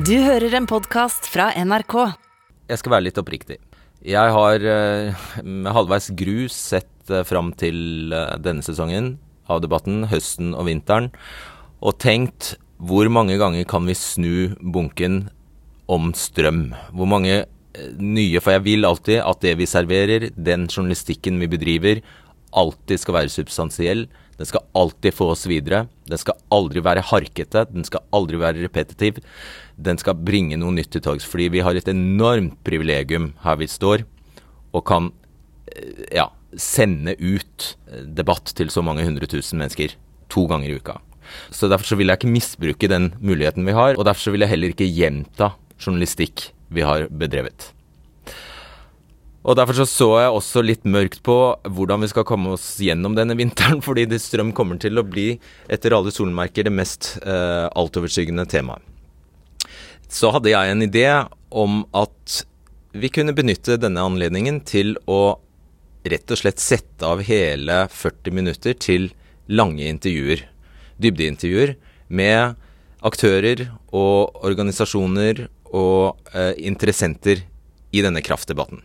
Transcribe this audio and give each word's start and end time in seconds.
Du 0.00 0.14
hører 0.24 0.54
en 0.56 0.64
podkast 0.64 1.26
fra 1.28 1.50
NRK. 1.60 1.92
Jeg 2.70 2.80
skal 2.80 2.92
være 2.94 3.04
litt 3.04 3.18
oppriktig. 3.20 3.58
Jeg 4.06 4.32
har 4.32 4.62
eh, 4.64 5.24
med 5.44 5.74
halvveis 5.76 6.06
gru 6.16 6.46
sett 6.48 7.10
eh, 7.12 7.24
fram 7.28 7.50
til 7.60 8.14
eh, 8.16 8.38
denne 8.40 8.64
sesongen 8.64 9.10
av 9.50 9.60
debatten, 9.60 10.06
høsten 10.08 10.54
og 10.54 10.70
vinteren, 10.70 11.10
og 11.84 11.98
tenkt 12.00 12.54
hvor 12.80 13.10
mange 13.12 13.36
ganger 13.42 13.66
kan 13.68 13.84
vi 13.90 13.98
snu 13.98 14.54
bunken 14.62 15.26
om 15.90 16.14
strøm? 16.16 16.70
Hvor 16.96 17.10
mange 17.10 17.42
nye 18.00 18.40
For 18.40 18.56
jeg 18.56 18.64
vil 18.70 18.88
alltid 18.88 19.20
at 19.20 19.44
det 19.44 19.58
vi 19.60 19.68
serverer, 19.68 20.30
den 20.32 20.64
journalistikken 20.70 21.42
vi 21.42 21.50
bedriver, 21.58 22.00
alltid 22.56 23.04
skal 23.04 23.20
være 23.20 23.34
substansiell. 23.36 24.06
Den 24.40 24.48
skal 24.48 24.64
alltid 24.72 25.12
få 25.12 25.26
oss 25.34 25.44
videre. 25.44 25.82
Den 26.08 26.20
skal 26.20 26.38
aldri 26.48 26.80
være 26.80 27.04
harkete. 27.04 27.66
Den 27.68 27.84
skal 27.84 28.06
aldri 28.16 28.38
være 28.40 28.62
repetitiv. 28.64 29.18
Den 29.76 30.00
skal 30.00 30.16
bringe 30.16 30.56
noe 30.56 30.72
nytt 30.72 30.94
til 30.94 31.04
torgs. 31.04 31.26
Fordi 31.28 31.50
vi 31.52 31.60
har 31.60 31.76
et 31.76 31.90
enormt 31.92 32.56
privilegium 32.64 33.34
her 33.44 33.58
vi 33.60 33.68
står, 33.68 34.06
og 34.72 34.86
kan 34.88 35.10
eh, 35.68 36.06
ja, 36.16 36.30
sende 36.56 37.18
ut 37.20 37.74
eh, 37.90 38.06
debatt 38.08 38.54
til 38.56 38.72
så 38.72 38.80
mange 38.86 39.04
hundre 39.04 39.28
tusen 39.28 39.60
mennesker 39.60 39.92
to 40.32 40.46
ganger 40.48 40.72
i 40.72 40.80
uka. 40.80 40.96
Så 41.52 41.68
Derfor 41.68 41.92
så 41.92 42.00
vil 42.00 42.08
jeg 42.08 42.22
ikke 42.22 42.32
misbruke 42.32 42.90
den 42.90 43.12
muligheten 43.20 43.68
vi 43.68 43.76
har, 43.76 43.98
og 43.98 44.08
derfor 44.08 44.24
så 44.24 44.32
vil 44.32 44.46
jeg 44.46 44.54
heller 44.54 44.72
ikke 44.72 44.88
gjenta 44.88 45.52
journalistikk 45.76 46.48
vi 46.72 46.86
har 46.86 47.10
bedrevet. 47.12 47.74
Og 49.40 49.56
Derfor 49.56 49.78
så, 49.78 49.86
så 49.88 50.08
jeg 50.20 50.32
også 50.36 50.62
litt 50.64 50.82
mørkt 50.84 51.22
på 51.24 51.36
hvordan 51.64 52.04
vi 52.04 52.10
skal 52.12 52.26
komme 52.28 52.52
oss 52.56 52.74
gjennom 52.84 53.16
denne 53.16 53.36
vinteren, 53.38 53.80
fordi 53.86 54.06
det 54.10 54.20
strøm 54.22 54.52
kommer 54.56 54.80
til 54.80 55.00
å 55.00 55.06
bli, 55.06 55.32
etter 55.72 55.96
alle 55.96 56.12
solmerker, 56.14 56.68
det 56.68 56.74
mest 56.74 57.14
eh, 57.24 57.66
altoverskyggende 57.72 58.46
temaet. 58.50 58.84
Så 60.10 60.32
hadde 60.34 60.50
jeg 60.50 60.72
en 60.72 60.82
idé 60.82 61.06
om 61.54 61.84
at 61.94 62.40
vi 62.90 63.08
kunne 63.14 63.34
benytte 63.36 63.78
denne 63.78 64.02
anledningen 64.02 64.58
til 64.66 64.96
å 65.06 65.38
rett 66.10 66.32
og 66.32 66.40
slett 66.40 66.60
sette 66.62 67.06
av 67.06 67.22
hele 67.22 67.84
40 67.92 68.34
minutter 68.34 68.74
til 68.74 69.10
lange 69.46 69.86
intervjuer, 69.86 70.42
dybdeintervjuer, 71.00 71.76
med 72.10 72.58
aktører 73.06 73.68
og 73.94 74.42
organisasjoner 74.44 75.46
og 75.70 76.18
eh, 76.34 76.56
interessenter 76.66 77.44
i 77.94 78.02
denne 78.02 78.22
kraftdebatten. 78.24 78.82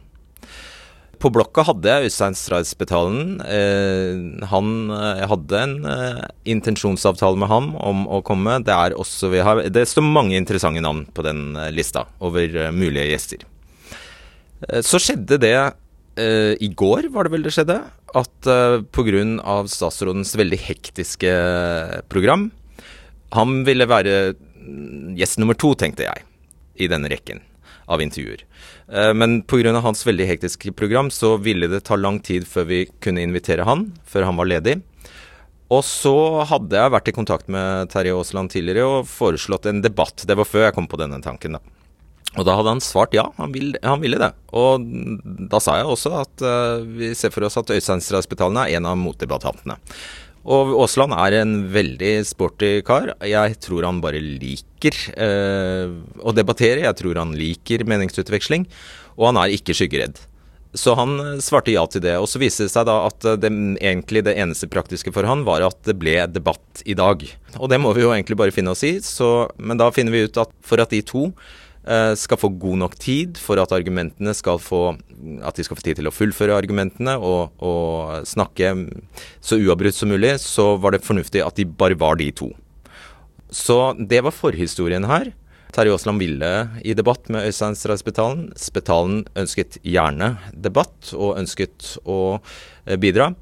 På 1.25 1.31
blokka 1.33 1.63
hadde 1.65 1.89
jeg 1.89 2.05
Øystein 2.11 2.35
Stray 2.37 2.61
Eh, 2.61 4.45
han 4.45 4.67
Jeg 4.93 5.23
eh, 5.23 5.29
hadde 5.31 5.57
en 5.57 5.71
eh, 5.89 6.19
intensjonsavtale 6.53 7.39
med 7.41 7.49
ham 7.49 7.71
om 7.81 8.03
å 8.05 8.19
komme. 8.21 8.59
Det 8.61 8.69
er 8.69 8.93
også 8.93 9.31
vi 9.33 9.41
har 9.41 9.63
Det 9.73 9.87
står 9.89 10.05
mange 10.05 10.37
interessante 10.37 10.83
navn 10.85 11.07
på 11.09 11.25
den 11.25 11.55
eh, 11.57 11.71
lista 11.73 12.05
over 12.21 12.45
eh, 12.45 12.69
mulige 12.69 13.07
gjester. 13.09 13.41
Eh, 14.69 14.83
så 14.85 15.01
skjedde 15.01 15.41
det 15.41 15.57
i 16.15 16.69
går, 16.71 17.09
var 17.11 17.27
det 17.27 17.31
vel 17.33 17.43
det 17.43 17.51
skjedde, 17.51 17.75
at 18.15 18.47
eh, 18.47 18.85
pga. 18.95 19.65
statsrådens 19.67 20.31
veldig 20.39 20.59
hektiske 20.63 21.33
program 22.07 22.51
Han 23.33 23.65
ville 23.67 23.83
være 23.83 24.31
mm, 24.31 25.17
gjest 25.17 25.41
nummer 25.41 25.57
to, 25.59 25.73
tenkte 25.75 26.05
jeg, 26.05 26.23
i 26.77 26.87
denne 26.87 27.11
rekken 27.11 27.41
av 27.85 28.01
intervjuer. 28.01 28.43
Eh, 28.91 29.13
men 29.13 29.41
pga. 29.41 29.79
hans 29.79 30.07
veldig 30.07 30.27
hektiske 30.27 30.73
program 30.73 31.11
så 31.11 31.37
ville 31.37 31.67
det 31.67 31.85
ta 31.85 31.95
lang 31.95 32.19
tid 32.19 32.47
før 32.47 32.65
vi 32.71 32.85
kunne 32.99 33.21
invitere 33.21 33.63
han, 33.63 33.93
før 34.05 34.29
han 34.29 34.37
var 34.37 34.49
ledig. 34.49 34.81
Og 35.73 35.81
så 35.85 36.43
hadde 36.45 36.77
jeg 36.77 36.93
vært 36.93 37.07
i 37.09 37.15
kontakt 37.15 37.47
med 37.49 37.89
Terje 37.89 38.13
Aasland 38.13 38.51
tidligere 38.53 38.85
og 38.85 39.07
foreslått 39.09 39.65
en 39.65 39.81
debatt. 39.81 40.25
Det 40.27 40.37
var 40.37 40.45
før 40.45 40.67
jeg 40.67 40.75
kom 40.77 40.87
på 40.87 40.99
denne 41.01 41.21
tanken, 41.25 41.57
da. 41.57 41.63
Og 42.35 42.43
da 42.43 42.57
hadde 42.57 42.73
han 42.73 42.83
svart 42.83 43.15
ja, 43.15 43.29
han, 43.37 43.53
vil, 43.55 43.77
han 43.81 44.01
ville 44.01 44.19
det. 44.19 44.31
Og 44.59 44.83
da 45.49 45.61
sa 45.63 45.77
jeg 45.79 45.87
også 45.87 46.11
at 46.19 46.43
uh, 46.43 46.83
vi 46.83 47.13
ser 47.15 47.31
for 47.31 47.47
oss 47.47 47.55
at 47.61 47.71
Øystein 47.71 48.03
er 48.03 48.75
en 48.75 48.89
av 48.89 48.99
motdebattantene. 48.99 49.77
Og 50.45 50.75
Aasland 50.77 51.15
er 51.17 51.39
en 51.39 51.55
veldig 51.73 52.13
sporty 52.29 52.77
kar. 52.85 53.15
Jeg 53.25 53.57
tror 53.65 53.87
han 53.87 54.01
bare 54.03 54.21
liker 54.21 54.97
eh, 55.17 55.89
å 56.21 56.33
debattere. 56.37 56.85
Jeg 56.85 56.99
tror 57.01 57.17
han 57.17 57.33
liker 57.37 57.85
meningsutveksling. 57.89 58.67
Og 59.17 59.31
han 59.31 59.41
er 59.41 59.55
ikke 59.55 59.73
skyggeredd. 59.77 60.21
Så 60.77 60.93
han 60.99 61.17
eh, 61.23 61.41
svarte 61.41 61.73
ja 61.73 61.87
til 61.89 62.05
det. 62.05 62.13
Og 62.21 62.29
så 62.29 62.41
viste 62.41 62.67
det 62.67 62.75
seg 62.75 62.85
da 62.85 62.99
at 63.07 63.25
det, 63.41 63.49
egentlig 63.81 64.25
det 64.27 64.37
eneste 64.37 64.69
praktiske 64.69 65.13
for 65.15 65.25
han 65.25 65.47
var 65.49 65.65
at 65.65 65.81
det 65.89 65.97
ble 65.97 66.19
debatt 66.29 66.85
i 66.85 66.93
dag. 66.97 67.25
Og 67.57 67.71
det 67.71 67.81
må 67.81 67.95
vi 67.97 68.05
jo 68.05 68.13
egentlig 68.13 68.37
bare 68.37 68.53
finne 68.53 68.77
oss 68.77 68.85
i. 68.85 68.99
Så, 69.01 69.49
men 69.57 69.81
da 69.81 69.89
finner 69.95 70.13
vi 70.13 70.27
ut 70.29 70.43
at 70.45 70.53
for 70.65 70.83
at 70.83 70.93
de 70.93 71.01
to 71.05 71.31
Eh, 71.31 71.64
skal 72.17 72.39
få 72.41 72.49
god 72.57 72.79
nok 72.81 72.95
tid 72.97 73.37
for 73.37 73.61
at 73.61 73.73
argumentene 73.75 74.33
skal 74.33 74.57
få 74.57 74.95
At 75.45 75.53
de 75.53 75.65
skal 75.67 75.77
få 75.77 75.83
tid 75.85 75.99
til 75.99 76.09
å 76.09 76.13
fullføre 76.13 76.55
argumentene 76.57 77.13
og, 77.21 77.53
og 77.61 78.25
snakke 78.25 78.71
så 79.37 79.59
uavbrutt 79.61 79.93
som 79.93 80.09
mulig, 80.09 80.33
så 80.41 80.75
var 80.81 80.95
det 80.95 81.05
fornuftig 81.05 81.43
at 81.45 81.59
de 81.59 81.67
bare 81.69 81.97
var 81.99 82.17
de 82.17 82.31
to. 82.33 82.49
Så 83.53 83.93
det 83.99 84.23
var 84.25 84.33
forhistorien 84.35 85.05
her. 85.07 85.31
Terje 85.75 85.91
Aasland 85.91 86.19
ville 86.19 86.51
i 86.87 86.93
debatt 86.95 87.29
med 87.29 87.47
Øystein. 87.49 87.75
Spetalen 87.75 89.25
ønsket 89.35 89.79
gjerne 89.83 90.35
debatt, 90.53 91.11
og 91.13 91.37
ønsket 91.39 91.97
å 92.07 92.39
eh, 92.85 92.95
bidra. 92.95 93.33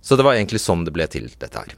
Så 0.00 0.16
det 0.16 0.26
var 0.26 0.36
egentlig 0.36 0.60
sånn 0.60 0.84
det 0.84 0.92
ble 0.96 1.06
til, 1.08 1.30
dette 1.40 1.64
her. 1.64 1.76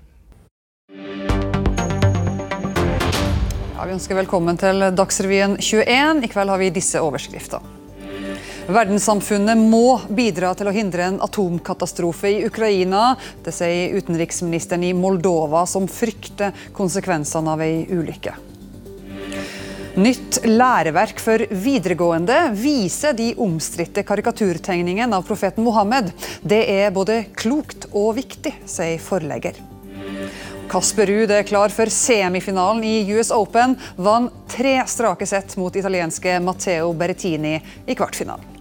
Ja, 3.82 3.86
vi 3.90 3.96
ønsker 3.96 4.14
velkommen 4.14 4.54
til 4.54 4.78
Dagsrevyen 4.94 5.56
21. 5.58 6.20
I 6.22 6.28
kveld 6.30 6.52
har 6.52 6.60
vi 6.60 6.68
disse 6.70 7.00
overskriftene. 7.02 7.66
Verdenssamfunnet 8.70 9.58
må 9.58 9.96
bidra 10.06 10.52
til 10.54 10.70
å 10.70 10.74
hindre 10.76 11.08
en 11.10 11.16
atomkatastrofe 11.26 12.30
i 12.30 12.44
Ukraina. 12.46 13.16
Det 13.42 13.50
sier 13.50 13.96
utenriksministeren 13.98 14.86
i 14.86 14.92
Moldova, 14.94 15.64
som 15.66 15.90
frykter 15.90 16.54
konsekvensene 16.78 17.56
av 17.56 17.66
ei 17.66 17.82
ulykke. 17.90 18.36
Nytt 19.98 20.44
læreverk 20.46 21.18
for 21.18 21.42
videregående 21.50 22.38
viser 22.54 23.18
de 23.18 23.32
omstridte 23.34 24.06
karikaturtegningene 24.06 25.18
av 25.18 25.26
profeten 25.26 25.66
Mohammed. 25.66 26.14
Det 26.38 26.62
er 26.78 26.94
både 26.94 27.24
klokt 27.34 27.90
og 27.90 28.12
viktig, 28.22 28.60
sier 28.62 29.02
forlegger. 29.02 29.58
Kasper 30.68 31.06
Ruud 31.06 31.30
er 31.30 31.42
klar 31.42 31.72
for 31.74 31.90
semifinalen 31.92 32.84
i 32.84 32.94
US 33.16 33.30
Open. 33.34 33.76
Vant 33.96 34.32
tre 34.50 34.78
strake 34.86 35.26
sett 35.26 35.56
mot 35.60 35.76
italienske 35.76 36.38
Matteo 36.40 36.92
Berrettini 36.96 37.58
i 37.86 37.94
kvartfinalen. 37.98 38.52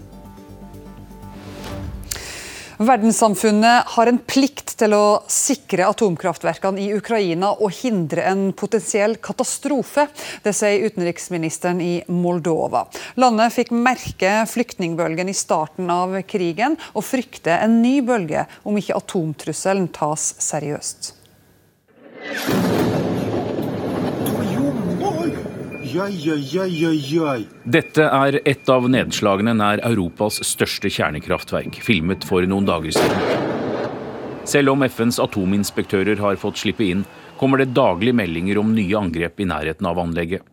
Verdenssamfunnet 2.81 3.91
har 3.94 4.09
en 4.09 4.17
plikt 4.25 4.72
til 4.81 4.95
å 4.97 5.22
sikre 5.29 5.85
atomkraftverkene 5.91 6.81
i 6.81 6.88
Ukraina 6.97 7.51
og 7.53 7.75
hindre 7.78 8.25
en 8.25 8.47
potensiell 8.57 9.19
katastrofe. 9.22 10.07
Det 10.41 10.56
sier 10.57 10.88
utenriksministeren 10.90 11.78
i 11.85 11.94
Moldova. 12.09 12.88
Landet 13.22 13.53
fikk 13.53 13.75
merke 13.78 14.34
flyktningbølgen 14.50 15.29
i 15.29 15.38
starten 15.38 15.94
av 15.94 16.17
krigen, 16.25 16.79
og 16.97 17.06
frykter 17.06 17.61
en 17.61 17.84
ny 17.85 18.00
bølge 18.01 18.47
om 18.66 18.81
ikke 18.81 18.97
atomtrusselen 18.97 19.91
tas 19.94 20.31
seriøst. 20.41 21.21
Dette 27.64 28.06
er 28.06 28.38
et 28.46 28.70
av 28.70 28.86
nedslagene 28.94 29.54
nær 29.58 29.82
Europas 29.88 30.38
største 30.46 30.92
kjernekraftverk, 30.94 31.80
filmet 31.82 32.24
for 32.28 32.46
noen 32.46 32.68
dager 32.70 32.94
siden. 32.96 33.50
Selv 34.48 34.74
om 34.76 34.86
FNs 34.86 35.20
atominspektører 35.22 36.22
har 36.22 36.40
fått 36.42 36.62
slippe 36.62 36.86
inn, 36.86 37.04
kommer 37.42 37.62
det 37.62 37.74
daglig 37.74 38.14
meldinger 38.18 38.62
om 38.62 38.74
nye 38.76 38.98
angrep 38.98 39.42
i 39.42 39.50
nærheten 39.50 39.90
av 39.90 40.00
anlegget. 40.02 40.46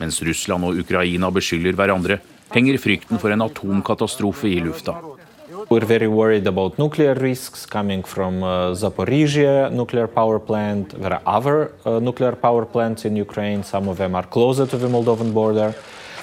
Mens 0.00 0.22
Russland 0.24 0.64
og 0.66 0.80
Ukraina 0.80 1.30
beskylder 1.32 1.76
hverandre, 1.76 2.18
henger 2.54 2.80
frykten 2.80 3.20
for 3.20 3.34
en 3.34 3.44
atomkatastrofe 3.44 4.48
i 4.50 4.60
lufta. 4.64 4.96
We're 5.70 5.86
very 5.86 6.08
worried 6.08 6.46
about 6.46 6.78
nuclear 6.78 7.14
risks 7.14 7.64
coming 7.64 8.02
from 8.02 8.42
uh, 8.42 8.74
Zaporizhia 8.74 9.72
nuclear 9.72 10.06
power 10.06 10.38
plant. 10.38 10.90
There 11.00 11.12
are 11.12 11.22
other 11.24 11.72
uh, 11.86 12.00
nuclear 12.00 12.32
power 12.32 12.66
plants 12.66 13.06
in 13.06 13.16
Ukraine. 13.16 13.62
Some 13.64 13.88
of 13.88 13.96
them 13.96 14.14
are 14.14 14.26
closer 14.26 14.66
to 14.66 14.76
the 14.76 14.88
Moldovan 14.88 15.32
border. 15.32 15.74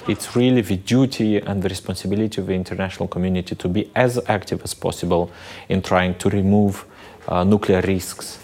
It's 0.06 0.36
really 0.36 0.62
the 0.62 0.76
duty 0.76 1.38
and 1.38 1.60
the 1.62 1.68
responsibility 1.68 2.40
of 2.40 2.46
the 2.46 2.54
international 2.54 3.08
community 3.08 3.56
to 3.56 3.68
be 3.68 3.90
as 3.96 4.20
active 4.28 4.62
as 4.62 4.74
possible 4.74 5.30
in 5.68 5.82
trying 5.82 6.14
to 6.18 6.28
remove 6.28 6.84
uh, 7.26 7.42
nuclear 7.42 7.80
risks. 7.80 8.38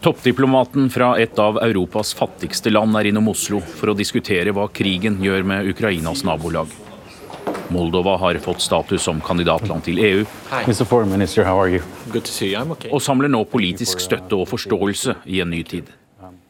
Toppdiplomaten 0.00 0.90
fra 0.90 1.18
et 1.20 1.38
av 1.38 1.58
Europas 1.62 2.14
fattigste 2.14 2.70
land 2.70 2.96
er 2.96 3.10
innom 3.10 3.28
Oslo 3.28 3.60
for 3.60 3.92
å 3.92 3.98
diskutere 3.98 4.54
hva 4.54 4.68
krigen 4.72 5.18
gjør 5.20 5.42
med 5.42 5.72
Ukrainas 5.74 6.22
nabolag. 6.24 6.87
Moldova 7.70 8.16
har 8.16 8.38
fått 8.44 8.60
status 8.60 9.02
som 9.02 9.20
kandidatland 9.20 9.84
til 9.84 9.98
EU. 9.98 10.24
Minister, 11.06 11.48
Og 12.92 13.02
samler 13.02 13.28
nå 13.28 13.44
politisk 13.44 14.00
støtte 14.00 14.36
og 14.36 14.48
forståelse 14.48 15.14
i 15.26 15.40
en 15.40 15.50
ny 15.50 15.62
tid. 15.62 15.92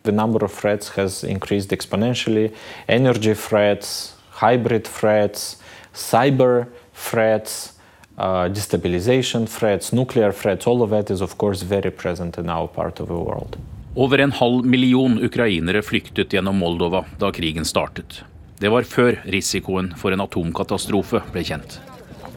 The 0.04 0.12
number 0.12 0.44
of 0.44 0.52
threats 0.52 0.88
has 0.96 1.24
increased 1.24 1.72
exponentially. 1.72 2.50
Energy 2.88 3.34
threats, 3.34 4.14
hybrid 4.40 4.86
threats, 4.86 5.58
cyber 5.94 6.66
threats, 6.94 7.72
uh, 8.16 8.46
destabilization 8.48 9.46
threats, 9.46 9.92
nuclear 9.92 10.32
threats, 10.32 10.66
all 10.66 10.82
of 10.82 10.90
that 10.90 11.10
is 11.10 11.20
of 11.20 11.36
course 11.38 11.62
very 11.62 11.90
present 11.90 12.38
in 12.38 12.48
our 12.48 12.68
part 12.68 13.00
of 13.00 13.08
the 13.08 13.14
world. 13.14 13.56
Over 13.96 14.18
en 14.18 14.32
halv 14.32 14.64
million 14.64 15.18
ukrainere 15.18 15.82
flyktet 15.82 16.32
gjennom 16.32 16.58
Moldova 16.58 17.04
da 17.18 17.32
krigen 17.32 17.64
startet. 17.64 18.22
Det 18.58 18.70
var 18.74 18.82
før 18.82 19.20
risikoen 19.30 19.92
for 19.94 20.10
en 20.10 20.24
atomkatastrofe 20.24 21.20
ble 21.30 21.44
kjent. 21.46 21.76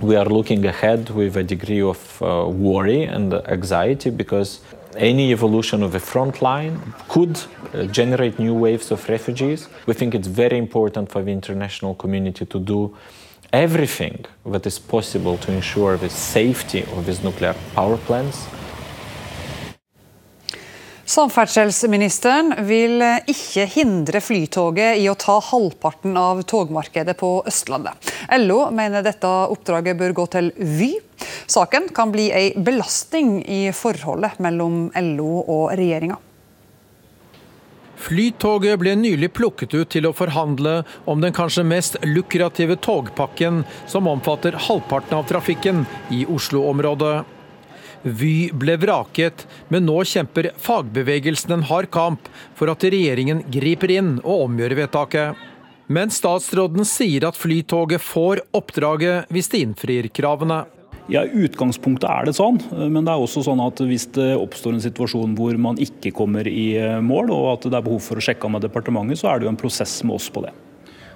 We 0.06 0.19
are 0.19 0.29
looking 0.29 0.65
ahead 0.69 1.09
with 1.09 1.38
a 1.38 1.41
degree 1.41 1.81
of 1.81 2.21
uh, 2.21 2.45
worry 2.45 3.07
and 3.07 3.33
anxiety 3.50 4.12
because 4.12 4.59
any 4.95 5.31
evolution 5.31 5.81
of 5.81 5.91
the 5.91 6.00
front 6.00 6.41
line 6.41 6.77
could 7.07 7.41
uh, 7.73 7.85
generate 7.85 8.38
new 8.38 8.53
waves 8.53 8.91
of 8.91 9.09
refugees. 9.09 9.68
We 9.88 9.95
think 9.95 10.13
it's 10.13 10.27
very 10.27 10.59
important 10.59 11.09
for 11.09 11.23
the 11.23 11.31
international 11.31 11.95
community 11.95 12.45
to 12.45 12.59
do 12.59 12.95
everything 13.51 14.25
that 14.45 14.67
is 14.67 14.77
possible 14.77 15.38
to 15.38 15.51
ensure 15.51 15.97
the 15.97 16.09
safety 16.09 16.83
of 16.95 17.07
these 17.07 17.24
nuclear 17.24 17.56
power 17.74 17.97
plants. 17.97 18.45
Samferdselsministeren 21.12 22.54
vil 22.63 23.02
ikke 23.28 23.66
hindre 23.74 24.22
Flytoget 24.24 25.02
i 25.02 25.10
å 25.12 25.16
ta 25.19 25.42
halvparten 25.44 26.16
av 26.16 26.40
togmarkedet 26.48 27.18
på 27.19 27.31
Østlandet. 27.52 28.12
LO 28.40 28.62
mener 28.72 29.04
dette 29.04 29.28
oppdraget 29.28 30.00
bør 30.00 30.16
gå 30.22 30.25
til 30.31 30.48
Vy. 30.56 30.94
Saken 31.52 31.90
kan 31.92 32.13
bli 32.13 32.30
en 32.31 32.63
belastning 32.63 33.42
i 33.44 33.66
forholdet 33.75 34.40
mellom 34.40 34.86
LO 34.96 35.42
og 35.42 35.74
regjeringa. 35.75 36.16
Flytoget 38.02 38.80
ble 38.80 38.96
nylig 38.96 39.34
plukket 39.36 39.75
ut 39.75 39.92
til 39.92 40.08
å 40.08 40.16
forhandle 40.16 40.80
om 41.12 41.19
den 41.19 41.36
kanskje 41.36 41.68
mest 41.68 42.00
lukrative 42.08 42.80
togpakken, 42.80 43.66
som 43.84 44.08
omfatter 44.08 44.56
halvparten 44.69 45.19
av 45.19 45.28
trafikken 45.28 45.84
i 46.08 46.24
Oslo-området. 46.24 47.40
Vy 48.01 48.50
ble 48.57 48.80
vraket, 48.81 49.45
men 49.69 49.86
nå 49.86 50.00
kjemper 50.09 50.50
fagbevegelsen 50.57 51.53
en 51.53 51.65
hard 51.69 51.92
kamp 51.94 52.30
for 52.57 52.71
at 52.74 52.81
regjeringen 52.81 53.44
griper 53.53 53.94
inn 53.94 54.15
og 54.24 54.48
omgjør 54.48 54.77
vedtaket. 54.80 55.48
Men 55.92 56.09
statsråden 56.13 56.88
sier 56.88 57.27
at 57.27 57.38
Flytoget 57.38 58.01
får 58.01 58.42
oppdraget 58.57 59.30
hvis 59.30 59.51
de 59.51 59.62
innfrir 59.68 60.09
kravene. 60.15 60.63
Ja, 61.12 61.25
utgangspunktet 61.25 62.07
er 62.07 62.30
det 62.30 62.36
sånn, 62.38 62.59
men 62.71 63.03
det 63.03 63.12
er 63.12 63.21
også 63.21 63.44
sånn 63.44 63.62
at 63.62 63.81
hvis 63.83 64.07
det 64.15 64.31
oppstår 64.39 64.77
en 64.77 64.83
situasjon 64.83 65.33
hvor 65.36 65.57
man 65.59 65.80
ikke 65.81 66.13
kommer 66.15 66.48
i 66.48 66.74
mål, 67.03 67.33
og 67.36 67.48
at 67.57 67.68
det 67.68 67.77
er 67.77 67.86
behov 67.86 68.06
for 68.06 68.21
å 68.21 68.24
sjekke 68.24 68.48
av 68.48 68.56
med 68.56 68.65
departementet, 68.65 69.19
så 69.19 69.30
er 69.30 69.42
det 69.42 69.50
jo 69.50 69.53
en 69.53 69.59
prosess 69.59 69.98
med 70.06 70.15
oss 70.18 70.30
på 70.31 70.45
det. 70.45 70.53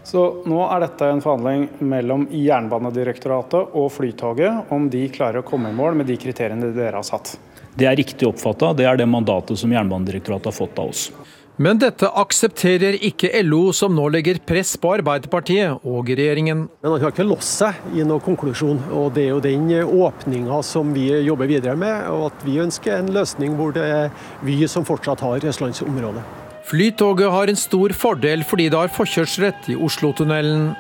Så 0.06 0.22
nå 0.46 0.60
er 0.69 0.84
dette 0.86 1.07
en 1.10 1.22
forhandling 1.24 1.68
mellom 1.81 2.28
Jernbanedirektoratet 2.30 3.74
og 3.74 3.88
Flytoget 3.96 4.69
om 4.74 4.86
de 4.94 5.07
klarer 5.10 5.42
å 5.42 5.48
komme 5.48 5.72
i 5.72 5.78
mål 5.78 5.98
med 5.98 6.10
de 6.12 6.18
kriteriene 6.22 6.69
dere 6.75 7.00
har 7.00 7.07
satt. 7.07 7.36
Det 7.75 7.88
er 7.90 7.98
riktig 7.98 8.28
oppfatta. 8.30 8.75
Det 8.78 8.86
er 8.86 9.02
det 9.02 9.10
mandatet 9.10 9.57
som 9.60 9.74
Jernbanedirektoratet 9.74 10.52
har 10.52 10.56
fått 10.56 10.78
av 10.80 10.94
oss. 10.94 11.10
Men 11.57 11.80
dette 11.80 12.10
aksepterer 12.19 12.98
ikke 13.07 13.31
LO, 13.48 13.69
som 13.74 13.94
nå 13.96 14.10
legger 14.12 14.42
press 14.44 14.74
på 14.78 14.92
Arbeiderpartiet 14.98 15.88
og 15.88 16.10
regjeringen. 16.12 16.66
Men 16.84 16.92
han 16.92 17.01
har 17.01 17.16
ikke 17.16 17.25
låst 17.25 17.62
seg 17.63 17.96
i 17.96 18.04
noen 18.04 18.24
konklusjon, 18.24 18.81
og 18.92 19.13
det 19.16 19.25
er 19.25 19.31
jo 19.31 19.44
den 19.44 19.69
åpninga 19.81 20.60
som 20.68 20.92
vi 20.94 21.08
jobber 21.25 21.50
videre 21.50 21.80
med. 21.80 22.10
Og 22.12 22.28
at 22.30 22.44
vi 22.46 22.60
ønsker 22.62 23.00
en 23.00 23.13
løsning 23.16 23.56
hvor 23.56 23.72
det 23.75 23.88
er 23.88 24.10
vi 24.44 24.60
som 24.68 24.86
fortsatt 24.86 25.24
har 25.24 25.48
østlandsområdet. 25.48 26.45
Flytoget 26.66 27.30
har 27.30 27.48
en 27.48 27.60
stor 27.60 27.94
fordel 27.94 28.42
fordi 28.48 28.72
det 28.74 28.80
har 28.80 28.94
forkjørsrett 28.94 29.68
i 29.70 29.76
Oslotunnelen. 29.78 30.72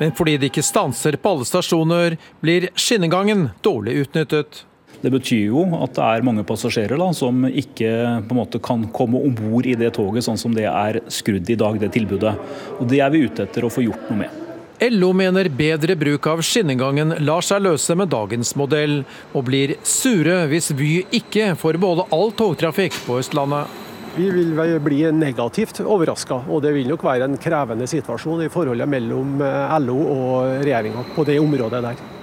Men 0.00 0.12
fordi 0.16 0.34
det 0.40 0.50
ikke 0.50 0.64
stanser 0.64 1.16
på 1.20 1.32
alle 1.32 1.46
stasjoner, 1.48 2.16
blir 2.40 2.68
skinnegangen 2.76 3.48
dårlig 3.64 4.02
utnyttet. 4.04 4.64
Det 5.00 5.12
betyr 5.12 5.46
jo 5.48 5.64
at 5.80 5.94
det 5.96 6.04
er 6.04 6.24
mange 6.28 6.44
passasjerer 6.44 7.00
da, 7.00 7.08
som 7.16 7.46
ikke 7.48 8.20
måte 8.36 8.60
kan 8.60 8.84
komme 8.92 9.20
om 9.20 9.32
bord 9.36 9.68
i 9.68 9.76
det 9.80 9.94
toget 9.96 10.26
sånn 10.26 10.40
som 10.40 10.52
det 10.56 10.66
er 10.68 11.00
skrudd 11.08 11.48
i 11.48 11.56
dag, 11.56 11.80
det 11.80 11.92
tilbudet. 11.96 12.36
Og 12.76 12.88
Det 12.88 13.00
er 13.00 13.12
vi 13.12 13.24
ute 13.24 13.48
etter 13.48 13.64
å 13.64 13.72
få 13.72 13.84
gjort 13.86 14.10
noe 14.10 14.26
med. 14.26 14.40
LO 14.80 15.12
mener 15.12 15.48
bedre 15.52 15.96
bruk 15.96 16.24
av 16.28 16.40
skinnegangen 16.44 17.16
lar 17.24 17.44
seg 17.44 17.64
løse 17.64 17.96
med 17.96 18.12
dagens 18.12 18.54
modell, 18.56 19.02
og 19.32 19.44
blir 19.48 19.76
sure 19.84 20.46
hvis 20.52 20.72
Vy 20.76 21.06
ikke 21.16 21.54
får 21.60 21.80
beholde 21.80 22.08
all 22.12 22.32
togtrafikk 22.32 22.96
på 23.06 23.20
Østlandet. 23.20 23.68
Vi 24.16 24.30
vil 24.34 24.80
bli 24.82 25.02
negativt 25.14 25.80
overraska, 25.84 26.42
og 26.50 26.64
det 26.64 26.74
vil 26.74 26.88
nok 26.90 27.04
være 27.06 27.28
en 27.30 27.38
krevende 27.40 27.86
situasjon 27.90 28.42
i 28.42 28.50
forholdet 28.52 28.90
mellom 28.90 29.38
LO 29.84 29.98
og 30.00 30.64
regjeringa 30.64 31.04
på 31.14 31.26
det 31.28 31.38
området 31.40 31.84
der. 31.86 32.19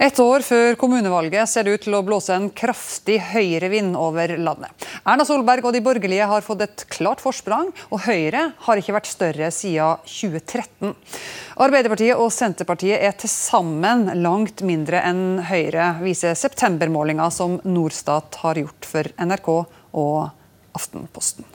Et 0.00 0.16
år 0.24 0.40
før 0.40 0.78
kommunevalget 0.80 1.44
ser 1.50 1.66
det 1.66 1.74
ut 1.76 1.82
til 1.84 1.92
å 1.98 2.00
blåse 2.00 2.32
en 2.32 2.46
kraftig 2.56 3.18
høyrevind 3.34 3.98
over 4.00 4.32
landet. 4.40 4.86
Erna 5.04 5.26
Solberg 5.28 5.68
og 5.68 5.74
de 5.76 5.82
borgerlige 5.84 6.28
har 6.30 6.46
fått 6.46 6.64
et 6.64 6.84
klart 6.88 7.20
forsprang, 7.20 7.68
og 7.92 8.06
Høyre 8.06 8.46
har 8.64 8.80
ikke 8.80 8.96
vært 8.96 9.10
større 9.12 9.50
siden 9.52 10.00
2013. 10.08 10.96
Arbeiderpartiet 11.60 12.16
og 12.16 12.32
Senterpartiet 12.32 12.96
er 12.96 13.12
til 13.20 13.28
sammen 13.28 14.08
langt 14.24 14.64
mindre 14.64 15.04
enn 15.04 15.44
Høyre, 15.50 15.92
viser 16.00 16.32
septembermålinga 16.32 17.28
som 17.36 17.60
Norstat 17.68 18.40
har 18.40 18.64
gjort 18.64 18.88
for 18.88 19.12
NRK 19.20 19.52
og 19.52 20.20
Aftenposten. 20.80 21.49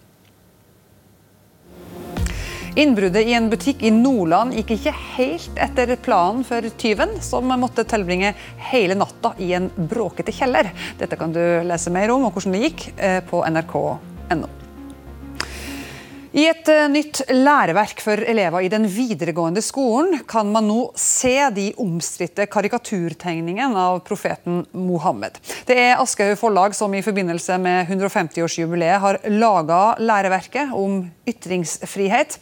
Innbruddet 2.75 3.27
i 3.27 3.33
en 3.37 3.45
butikk 3.47 3.85
i 3.87 3.91
Nordland 3.95 4.51
gikk 4.57 4.73
ikke 4.75 4.91
helt 5.15 5.61
etter 5.63 5.93
planen 6.03 6.43
for 6.43 6.65
tyven, 6.75 7.13
som 7.23 7.47
måtte 7.61 7.85
tilbringe 7.87 8.33
hele 8.67 8.97
natta 8.99 9.31
i 9.39 9.53
en 9.55 9.69
bråkete 9.75 10.35
kjeller. 10.35 10.73
Dette 10.99 11.15
kan 11.15 11.31
du 11.31 11.39
lese 11.63 11.93
mer 11.95 12.11
om 12.11 12.27
og 12.27 12.35
hvordan 12.35 12.57
det 12.57 12.65
gikk 12.65 12.85
på 13.31 13.45
nrk.no. 13.47 14.54
I 16.35 16.49
et 16.51 16.67
nytt 16.91 17.21
læreverk 17.31 18.01
for 18.03 18.19
elever 18.27 18.65
i 18.65 18.67
den 18.67 18.89
videregående 18.91 19.61
skolen 19.63 20.17
kan 20.27 20.49
man 20.51 20.65
nå 20.67 20.89
se 20.99 21.37
de 21.55 21.69
omstridte 21.79 22.43
karikaturtegningene 22.51 23.79
av 23.79 24.01
profeten 24.03 24.65
Mohammed. 24.75 25.39
Det 25.63 25.79
er 25.79 25.95
Aschehoug 26.03 26.35
forlag 26.41 26.75
som 26.75 26.91
i 26.91 27.03
forbindelse 27.05 27.55
med 27.63 27.87
150-årsjubileet 27.87 28.99
har 29.05 29.21
laga 29.31 29.81
læreverket 30.03 30.75
om 30.75 31.05
ytringsfrihet. 31.23 32.35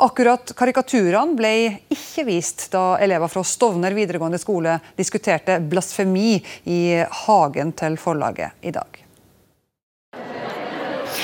Akkurat 0.00 0.56
karikaturene 0.56 1.36
ble 1.36 1.54
ikke 1.92 2.24
vist 2.32 2.70
da 2.72 2.94
elever 3.04 3.28
fra 3.28 3.44
Stovner 3.44 3.92
videregående 4.00 4.40
skole 4.40 4.80
diskuterte 4.96 5.60
blasfemi 5.60 6.38
i 6.72 6.84
hagen 7.26 7.76
til 7.76 8.00
forlaget 8.00 8.64
i 8.64 8.72
dag. 8.72 9.05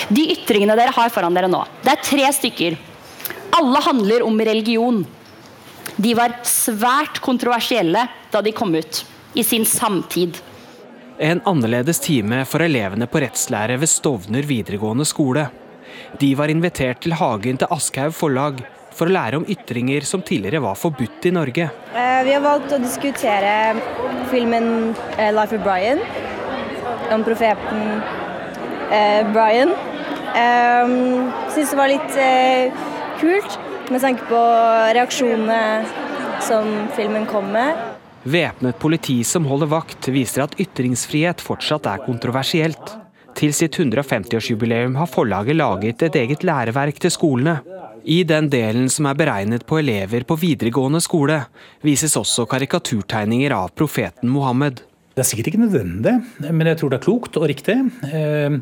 De 0.08 0.24
ytringene 0.34 0.76
dere 0.78 0.94
har 0.94 1.12
foran 1.14 1.34
dere 1.34 1.50
nå, 1.50 1.62
det 1.84 1.92
er 1.94 2.04
tre 2.04 2.28
stykker. 2.34 2.78
Alle 3.58 3.82
handler 3.84 4.24
om 4.26 4.40
religion. 4.40 5.02
De 5.96 6.14
var 6.16 6.38
svært 6.48 7.20
kontroversielle 7.22 8.06
da 8.32 8.40
de 8.42 8.52
kom 8.56 8.74
ut, 8.74 9.04
i 9.34 9.44
sin 9.44 9.66
samtid. 9.68 10.40
En 11.22 11.42
annerledes 11.46 12.00
time 12.02 12.42
for 12.48 12.64
elevene 12.64 13.06
på 13.06 13.20
rettslære 13.22 13.76
ved 13.78 13.90
Stovner 13.90 14.46
videregående 14.48 15.04
skole. 15.06 15.46
De 16.18 16.32
var 16.34 16.50
invitert 16.50 17.02
til 17.04 17.14
hagen 17.20 17.60
til 17.60 17.70
Aschehoug 17.70 18.16
forlag 18.16 18.62
for 18.92 19.08
å 19.08 19.12
lære 19.12 19.38
om 19.40 19.46
ytringer 19.48 20.04
som 20.08 20.24
tidligere 20.24 20.62
var 20.64 20.76
forbudt 20.80 21.28
i 21.28 21.34
Norge. 21.36 21.68
Vi 21.92 22.34
har 22.34 22.42
valgt 22.44 22.72
å 22.72 22.80
diskutere 22.80 23.76
filmen 24.32 24.94
'Life 25.16 25.56
of 25.56 25.62
Brian', 25.64 26.02
om 27.12 27.24
profeten 27.24 28.02
Brian. 29.32 29.72
Um, 30.32 31.28
Syns 31.52 31.72
det 31.72 31.78
var 31.78 31.90
litt 31.92 32.14
uh, 32.16 32.86
kult 33.20 33.58
med 33.92 34.00
tanke 34.00 34.24
på 34.30 34.40
reaksjonene 34.96 35.60
som 36.42 36.88
filmen 36.96 37.26
kom 37.28 37.52
med. 37.52 37.76
Væpnet 38.22 38.78
politi 38.78 39.20
som 39.26 39.46
holder 39.50 39.70
vakt, 39.72 40.08
viser 40.14 40.44
at 40.44 40.54
ytringsfrihet 40.62 41.42
fortsatt 41.42 41.88
er 41.90 42.04
kontroversielt. 42.06 42.96
Til 43.36 43.54
sitt 43.56 43.78
150-årsjubileum 43.80 44.94
har 45.00 45.08
forlaget 45.10 45.56
laget 45.56 46.04
et 46.06 46.18
eget 46.20 46.44
læreverk 46.46 47.00
til 47.02 47.12
skolene. 47.12 47.58
I 48.04 48.22
den 48.26 48.48
delen 48.50 48.88
som 48.90 49.06
er 49.08 49.18
beregnet 49.18 49.64
på 49.66 49.78
elever 49.80 50.26
på 50.26 50.36
videregående 50.38 51.00
skole, 51.02 51.38
vises 51.86 52.16
også 52.18 52.46
karikaturtegninger 52.50 53.54
av 53.56 53.72
profeten 53.78 54.30
Mohammed. 54.30 54.82
Det 55.12 55.20
er 55.20 55.28
sikkert 55.28 55.50
ikke 55.50 55.60
nødvendig, 55.60 56.12
men 56.48 56.68
jeg 56.70 56.78
tror 56.80 56.92
det 56.92 56.98
er 56.98 57.04
klokt 57.04 57.36
og 57.36 57.48
riktig. 57.50 57.74
Eh, 58.08 58.54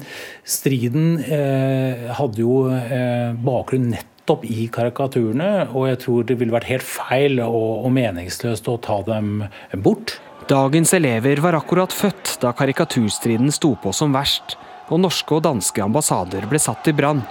striden 0.42 1.21
eh, 1.23 2.09
hadde 2.19 2.42
jo 2.42 2.64
eh, 2.75 3.37
bakgrunn 3.38 3.92
nettopp 3.92 4.49
i 4.50 4.66
karikaturene, 4.75 5.69
og 5.71 5.87
jeg 5.92 6.00
tror 6.02 6.26
det 6.26 6.40
ville 6.40 6.57
vært 6.57 6.73
helt 6.73 6.87
feil 6.87 7.38
og, 7.45 7.87
og 7.87 7.95
meningsløst 7.95 8.66
å 8.66 8.80
ta 8.83 8.99
dem 9.07 9.45
bort. 9.78 10.16
Dagens 10.50 10.90
elever 10.99 11.38
var 11.45 11.54
akkurat 11.54 11.95
født 11.95 12.40
da 12.42 12.50
karikaturstriden 12.59 13.54
sto 13.54 13.76
på 13.78 13.95
som 13.95 14.11
verst, 14.16 14.59
og 14.90 15.04
norske 15.04 15.37
og 15.37 15.45
danske 15.47 15.87
ambassader 15.87 16.50
ble 16.50 16.59
satt 16.59 16.90
i 16.90 16.97
brann. 16.99 17.23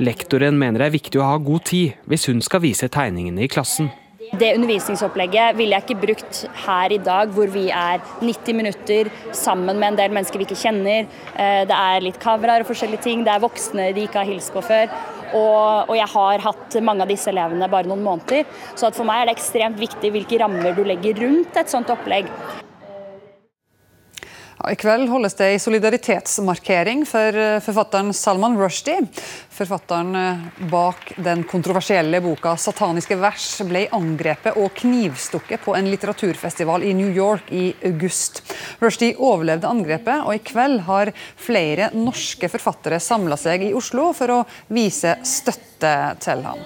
Lektoren 0.00 0.56
mener 0.56 0.80
det 0.80 0.88
er 0.88 0.96
viktig 0.96 1.20
å 1.20 1.28
ha 1.34 1.36
god 1.42 1.68
tid 1.68 1.98
hvis 2.08 2.30
hun 2.30 2.40
skal 2.40 2.64
vise 2.64 2.88
tegningene 2.88 3.44
i 3.44 3.52
klassen. 3.52 3.92
Det 4.36 4.50
undervisningsopplegget 4.58 5.56
ville 5.56 5.76
jeg 5.76 5.86
ikke 5.86 6.02
brukt 6.02 6.42
her 6.66 6.92
i 6.92 7.00
dag, 7.00 7.30
hvor 7.32 7.48
vi 7.52 7.68
er 7.72 8.02
90 8.20 8.56
minutter 8.58 9.08
sammen 9.32 9.78
med 9.78 9.92
en 9.92 9.98
del 10.02 10.12
mennesker 10.12 10.40
vi 10.40 10.48
ikke 10.48 10.58
kjenner. 10.58 11.08
Eh, 11.32 11.62
det 11.68 11.78
er 11.78 12.04
litt 12.04 12.20
kameraer 12.20 12.64
og 12.64 12.68
forskjellige 12.68 13.06
ting. 13.06 13.24
Det 13.24 13.32
er 13.32 13.44
voksne 13.44 13.88
de 13.96 14.04
ikke 14.04 14.20
har 14.20 14.28
hilst 14.28 14.52
på 14.52 14.64
før. 14.64 14.92
Og, 15.28 15.88
og, 15.88 15.96
jeg 15.96 16.08
har 16.12 16.44
hatt 16.44 16.78
mange 16.84 17.04
av 17.04 17.12
disse 17.12 17.32
elevene 17.32 17.68
bare 17.72 17.88
noen 17.88 18.04
måneder. 18.04 18.48
Så 18.76 18.92
for 18.96 19.08
meg 19.08 19.22
er 19.22 19.30
det 19.30 19.38
ekstremt 19.38 19.80
viktig 19.80 20.12
hvilke 20.14 20.40
rammer 20.44 20.76
du 20.76 20.84
legger 20.88 21.20
rundt 21.24 21.56
et 21.60 21.72
sånt 21.72 21.92
opplegg. 21.92 22.28
I 24.66 24.74
kveld 24.74 25.06
holdes 25.06 25.36
det 25.38 25.52
en 25.52 25.60
solidaritetsmarkering 25.62 27.04
for 27.06 27.36
eh, 27.38 27.60
forfatteren 27.62 28.10
Salman 28.16 28.56
Rushdie. 28.58 29.04
Forfatteren 29.54 30.16
eh, 30.18 30.40
bak 30.72 31.12
den 31.22 31.44
kontroversielle 31.46 32.18
boka 32.24 32.56
'Sataniske 32.58 33.14
vers' 33.22 33.62
ble 33.68 33.84
angrepet 33.94 34.58
og 34.58 34.74
knivstukket 34.80 35.62
på 35.62 35.76
en 35.78 35.86
litteraturfestival 35.92 36.82
i 36.82 36.90
New 36.98 37.12
York 37.14 37.52
i 37.54 37.70
august. 37.86 38.42
Rushdie 38.82 39.14
overlevde 39.14 39.70
angrepet, 39.70 40.24
og 40.26 40.34
i 40.34 40.42
kveld 40.42 40.82
har 40.88 41.12
flere 41.38 41.92
norske 41.94 42.50
forfattere 42.50 42.98
samla 42.98 43.38
seg 43.38 43.62
i 43.68 43.74
Oslo 43.78 44.10
for 44.10 44.40
å 44.40 44.44
vise 44.74 45.20
støtte 45.22 45.94
til 46.24 46.42
ham. 46.48 46.64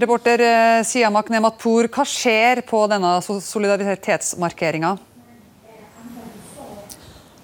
Reporter 0.00 0.40
eh, 0.40 0.80
Siamak 0.80 1.28
Nematpour, 1.28 1.90
hva 1.92 2.08
skjer 2.08 2.64
på 2.64 2.86
denne 2.88 3.18
solidaritetsmarkeringa? 3.20 4.94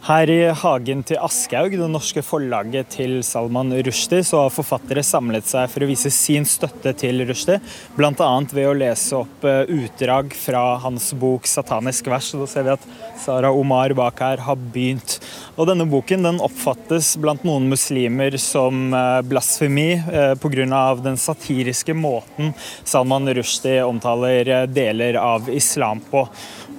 Her 0.02 0.30
i 0.34 0.40
hagen 0.58 1.04
til 1.06 1.20
Aschehoug, 1.22 1.76
det 1.78 1.86
norske 1.86 2.24
forlaget 2.26 2.88
til 2.96 3.20
Salman 3.22 3.70
Rushdie, 3.86 4.24
så 4.26 4.40
har 4.40 4.50
forfattere 4.50 5.04
samlet 5.06 5.46
seg 5.46 5.68
for 5.70 5.84
å 5.84 5.86
vise 5.86 6.10
sin 6.10 6.42
støtte 6.42 6.90
til 6.98 7.22
Rushdie. 7.28 7.60
Bl.a. 7.94 8.30
ved 8.50 8.66
å 8.66 8.72
lese 8.74 9.20
opp 9.20 9.46
eh, 9.46 9.60
utdrag 9.70 10.34
fra 10.34 10.62
hans 10.82 11.12
bok 11.14 11.46
'Satanisk 11.46 12.10
vers'. 12.10 12.32
Da 12.34 12.48
ser 12.50 12.66
vi 12.66 12.72
at 12.74 12.88
Sara 13.22 13.52
Omar 13.54 13.94
bak 13.94 14.18
her 14.26 14.42
har 14.42 14.58
begynt. 14.74 15.20
Og 15.54 15.70
Denne 15.70 15.86
boken 15.86 16.26
den 16.26 16.42
oppfattes 16.42 17.12
blant 17.22 17.46
noen 17.46 17.70
muslimer 17.70 18.34
som 18.42 18.90
eh, 18.90 19.20
blasfemi 19.22 19.92
eh, 20.02 20.34
pga. 20.34 20.82
den 20.98 21.20
satiriske 21.28 21.94
måten 21.94 22.50
Salman 22.82 23.30
Rushdie 23.38 23.86
omtaler 23.86 24.66
deler 24.66 25.22
av 25.22 25.46
islam 25.46 26.02
på. 26.10 26.26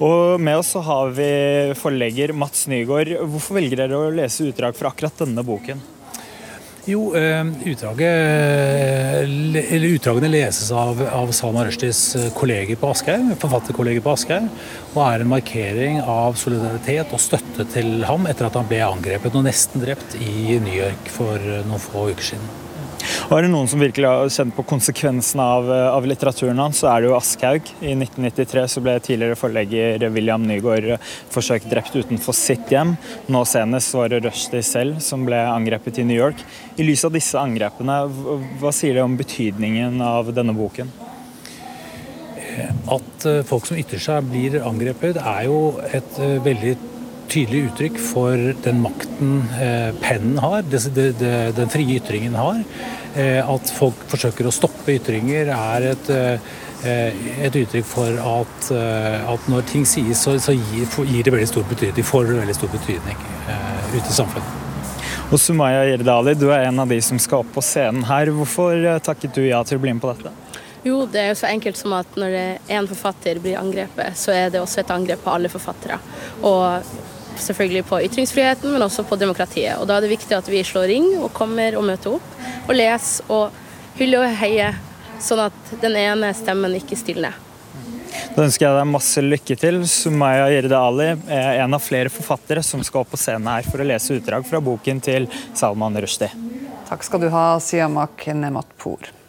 Og 0.02 0.40
Med 0.42 0.58
oss 0.58 0.74
så 0.74 0.82
har 0.82 1.12
vi 1.14 1.30
forlegger 1.78 2.34
Mats 2.34 2.68
Nygaard. 2.68 3.14
Hvorfor 3.30 3.60
velger 3.60 3.84
dere 3.84 4.00
å 4.00 4.14
lese 4.14 4.48
utdrag 4.50 4.78
fra 4.78 4.90
akkurat 4.94 5.26
denne 5.26 5.44
boken? 5.46 5.82
Jo, 6.84 7.14
eh, 7.16 7.46
utdraget, 7.72 9.30
Utdragene 9.88 10.28
leses 10.28 10.72
av, 10.76 11.00
av 11.00 11.32
Salma 11.32 11.64
Rushdies 11.64 12.02
kolleger 12.36 12.76
på 12.76 12.90
Aschehoug, 12.92 13.38
forfatterkolleger 13.40 14.04
på 14.04 14.12
Aschehoug, 14.18 14.50
og 14.92 15.00
er 15.06 15.24
en 15.24 15.32
markering 15.32 16.02
av 16.02 16.36
solidaritet 16.42 17.16
og 17.16 17.24
støtte 17.24 17.70
til 17.72 18.04
ham 18.10 18.28
etter 18.28 18.50
at 18.50 18.60
han 18.60 18.68
ble 18.68 18.82
angrepet 18.84 19.40
og 19.40 19.48
nesten 19.48 19.86
drept 19.86 20.18
i 20.20 20.60
New 20.60 20.76
York 20.76 21.08
for 21.14 21.40
noen 21.40 21.86
få 21.88 22.10
uker 22.12 22.34
siden. 22.34 22.63
Og 23.30 23.38
er 23.38 23.46
det 23.46 23.52
noen 23.54 23.70
som 23.72 23.80
virkelig 23.80 24.08
har 24.10 24.32
kjent 24.36 24.56
på 24.56 24.66
konsekvensene 24.68 25.44
av, 25.56 25.70
av, 25.72 26.08
litteraturen 26.10 26.60
hans, 26.60 26.82
så 26.82 26.90
er 26.92 27.04
det 27.04 27.10
jo 27.10 27.16
Aschhaug. 27.16 27.70
I 27.80 27.94
1993 27.96 28.66
så 28.74 28.84
ble 28.84 28.98
tidligere 29.04 29.38
forlegger 29.40 30.04
William 30.12 30.44
Nygaard 30.48 30.90
forsøkt 31.32 31.70
drept 31.72 31.96
utenfor 31.96 32.36
sitt 32.36 32.74
hjem. 32.74 32.96
Nå 33.32 33.46
senest 33.48 33.96
var 33.96 34.12
det 34.12 34.24
Rushdie 34.26 34.66
selv 34.68 35.00
som 35.04 35.24
ble 35.28 35.40
angrepet 35.40 36.02
i 36.04 36.08
New 36.10 36.20
York. 36.20 36.44
I 36.76 36.88
lys 36.88 37.06
av 37.08 37.16
disse 37.16 37.40
angrepene, 37.40 38.02
hva 38.60 38.76
sier 38.76 39.00
det 39.00 39.06
om 39.08 39.16
betydningen 39.20 40.04
av 40.04 40.34
denne 40.36 40.56
boken? 40.58 40.92
At 42.94 43.26
eh, 43.26 43.42
folk 43.48 43.66
som 43.66 43.80
ytrer 43.80 44.02
seg 44.04 44.28
blir 44.30 44.60
angrepet, 44.62 45.18
er 45.18 45.48
jo 45.48 45.78
et 45.90 46.20
eh, 46.22 46.38
veldig 46.44 46.76
tydelig 47.34 47.68
uttrykk 47.70 48.00
for 48.02 48.38
den 48.66 48.82
makten 48.84 49.38
eh, 49.58 49.90
pennen 50.04 50.38
har, 50.44 50.64
den 50.64 51.72
frie 51.74 51.98
ytringen 51.98 52.36
har. 52.38 52.62
Eh, 53.16 53.40
at 53.42 53.72
folk 53.74 54.06
forsøker 54.12 54.50
å 54.50 54.54
stoppe 54.54 54.98
ytringer, 54.98 55.50
er 55.54 55.88
et, 55.94 56.12
eh, 56.14 57.24
et 57.48 57.58
uttrykk 57.58 57.88
for 57.88 58.20
at, 58.20 58.72
at, 58.74 59.48
når 59.50 59.66
ting 59.72 59.88
sies, 59.88 60.20
så, 60.20 60.36
så 60.42 60.56
gir, 60.56 60.86
gir, 61.08 61.24
det 61.24 61.34
veldig 61.34 61.50
stor 61.50 61.66
betydning. 61.70 61.96
De 61.98 62.06
får 62.06 62.34
veldig 62.34 62.58
stor 62.58 62.74
betydning 62.74 63.26
ute 63.94 64.04
i 64.04 64.18
samfunnet. 64.18 64.60
Og 65.34 65.40
Sumaya 65.42 65.86
Jerdali, 65.88 66.36
du 66.38 66.50
er 66.52 66.68
en 66.68 66.84
av 66.84 66.92
de 66.92 67.00
som 67.02 67.18
skal 67.22 67.42
opp 67.42 67.54
på 67.56 67.64
scenen 67.66 68.04
her. 68.06 68.30
Hvorfor 68.36 68.84
takket 69.02 69.34
du 69.34 69.46
ja 69.48 69.64
til 69.66 69.80
å 69.80 69.86
bli 69.86 69.96
med 69.96 70.04
på 70.04 70.12
dette? 70.12 70.34
Jo, 70.84 71.06
det 71.08 71.22
er 71.22 71.30
jo 71.32 71.40
så 71.40 71.48
enkelt 71.48 71.80
som 71.80 71.96
at 71.96 72.18
når 72.20 72.36
en 72.76 72.88
forfatter 72.92 73.40
blir 73.42 73.56
angrepet, 73.56 74.20
så 74.20 74.36
er 74.36 74.52
det 74.52 74.60
også 74.60 74.82
et 74.84 74.92
angrep 74.92 75.24
på 75.24 75.32
alle 75.32 75.50
forfattere. 75.50 75.96
Og 76.44 76.84
selvfølgelig 77.40 77.86
på 77.90 78.02
ytringsfriheten, 78.08 78.74
men 78.74 78.86
også 78.86 79.06
på 79.08 79.18
demokratiet. 79.20 79.78
Og 79.80 79.88
Da 79.88 79.98
er 79.98 80.06
det 80.06 80.14
viktig 80.14 80.36
at 80.38 80.50
vi 80.50 80.64
slår 80.64 80.90
ring 80.92 81.08
og 81.20 81.32
kommer 81.34 81.78
og 81.80 81.88
møter 81.88 82.18
opp 82.18 82.68
og 82.68 82.76
leser 82.76 83.32
og 83.34 83.52
hyller 84.00 84.26
og 84.26 84.38
heier, 84.42 84.78
sånn 85.22 85.46
at 85.48 85.74
den 85.82 85.98
ene 86.00 86.34
stemmen 86.36 86.76
ikke 86.78 86.98
stilner. 87.00 87.40
Da 88.34 88.46
ønsker 88.46 88.66
jeg 88.66 88.78
deg 88.78 88.90
masse 88.90 89.22
lykke 89.22 89.58
til. 89.62 89.82
Sumaya 89.90 90.48
Jirde 90.54 90.78
Ali 90.78 91.10
er 91.34 91.64
en 91.64 91.78
av 91.78 91.82
flere 91.84 92.12
forfattere 92.14 92.64
som 92.66 92.82
skal 92.86 93.04
opp 93.04 93.14
på 93.14 93.20
scenen 93.22 93.50
her 93.50 93.66
for 93.68 93.82
å 93.82 93.88
lese 93.88 94.18
utdrag 94.18 94.46
fra 94.50 94.62
boken 94.64 95.02
til 95.06 95.28
Salman 95.54 95.98
Rushdie. 96.02 96.32
Takk 96.90 97.06
skal 97.06 97.22
du 97.24 97.30
ha, 97.34 97.46
Siamak 97.62 98.26
Nematpour. 98.38 99.23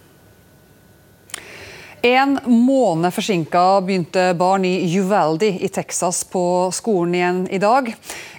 En 2.07 2.39
måned 2.45 3.15
forsinka 3.15 3.81
begynte 3.81 4.35
barn 4.35 4.65
i 4.65 4.99
Uvaldi 4.99 5.59
i 5.61 5.69
Texas 5.69 6.25
på 6.25 6.71
skolen 6.73 7.15
igjen 7.15 7.39
i 7.49 7.59
dag. 7.59 7.89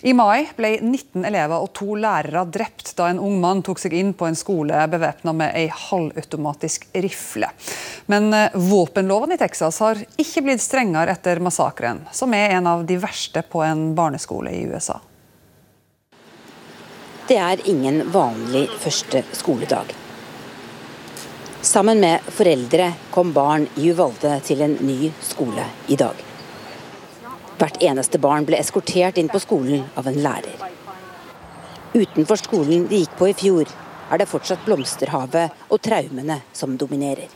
I 0.01 0.13
mai 0.13 0.45
ble 0.53 0.75
19 0.83 1.25
elever 1.25 1.65
og 1.65 1.71
to 1.73 1.97
lærere 1.97 2.43
drept 2.45 2.91
da 2.93 3.07
en 3.09 3.17
ung 3.17 3.39
mann 3.41 3.63
tok 3.65 3.81
seg 3.81 3.97
inn 3.97 4.13
på 4.13 4.29
en 4.29 4.37
skole 4.37 4.83
bevæpna 4.93 5.33
med 5.33 5.57
ei 5.57 5.65
halvautomatisk 5.73 6.85
rifle. 6.93 7.49
Men 8.05 8.29
eh, 8.37 8.53
våpenloven 8.53 9.33
i 9.33 9.41
Texas 9.41 9.81
har 9.81 9.97
ikke 10.13 10.45
blitt 10.45 10.61
strengere 10.61 11.17
etter 11.17 11.41
massakren, 11.41 12.05
som 12.13 12.37
er 12.37 12.59
en 12.59 12.69
av 12.69 12.85
de 12.85 13.01
verste 13.01 13.41
på 13.49 13.65
en 13.65 13.95
barneskole 13.97 14.53
i 14.53 14.63
USA. 14.69 15.01
Det 17.25 17.41
er 17.49 17.65
ingen 17.65 18.03
vanlig 18.13 18.67
første 18.77 19.25
skoledag. 19.33 20.04
Sammen 21.65 21.99
med 21.99 22.21
foreldre 22.27 22.93
kom 23.11 23.31
barn 23.33 23.63
i 23.75 23.87
Uvalde 23.89 24.35
til 24.45 24.59
en 24.61 24.75
ny 24.85 25.07
skole 25.25 25.63
i 25.89 25.95
dag. 25.97 26.19
Hvert 27.57 27.79
eneste 27.81 28.19
barn 28.21 28.45
ble 28.45 28.59
eskortert 28.61 29.17
inn 29.17 29.31
på 29.33 29.41
skolen 29.41 29.87
av 29.97 30.05
en 30.05 30.19
lærer. 30.21 30.61
Utenfor 31.95 32.37
skolen 32.37 32.85
de 32.91 33.01
gikk 33.01 33.17
på 33.17 33.31
i 33.31 33.33
fjor, 33.39 33.65
er 34.11 34.21
det 34.21 34.29
fortsatt 34.29 34.61
blomsterhavet 34.67 35.65
og 35.73 35.81
traumene 35.81 36.37
som 36.53 36.77
dominerer. 36.77 37.33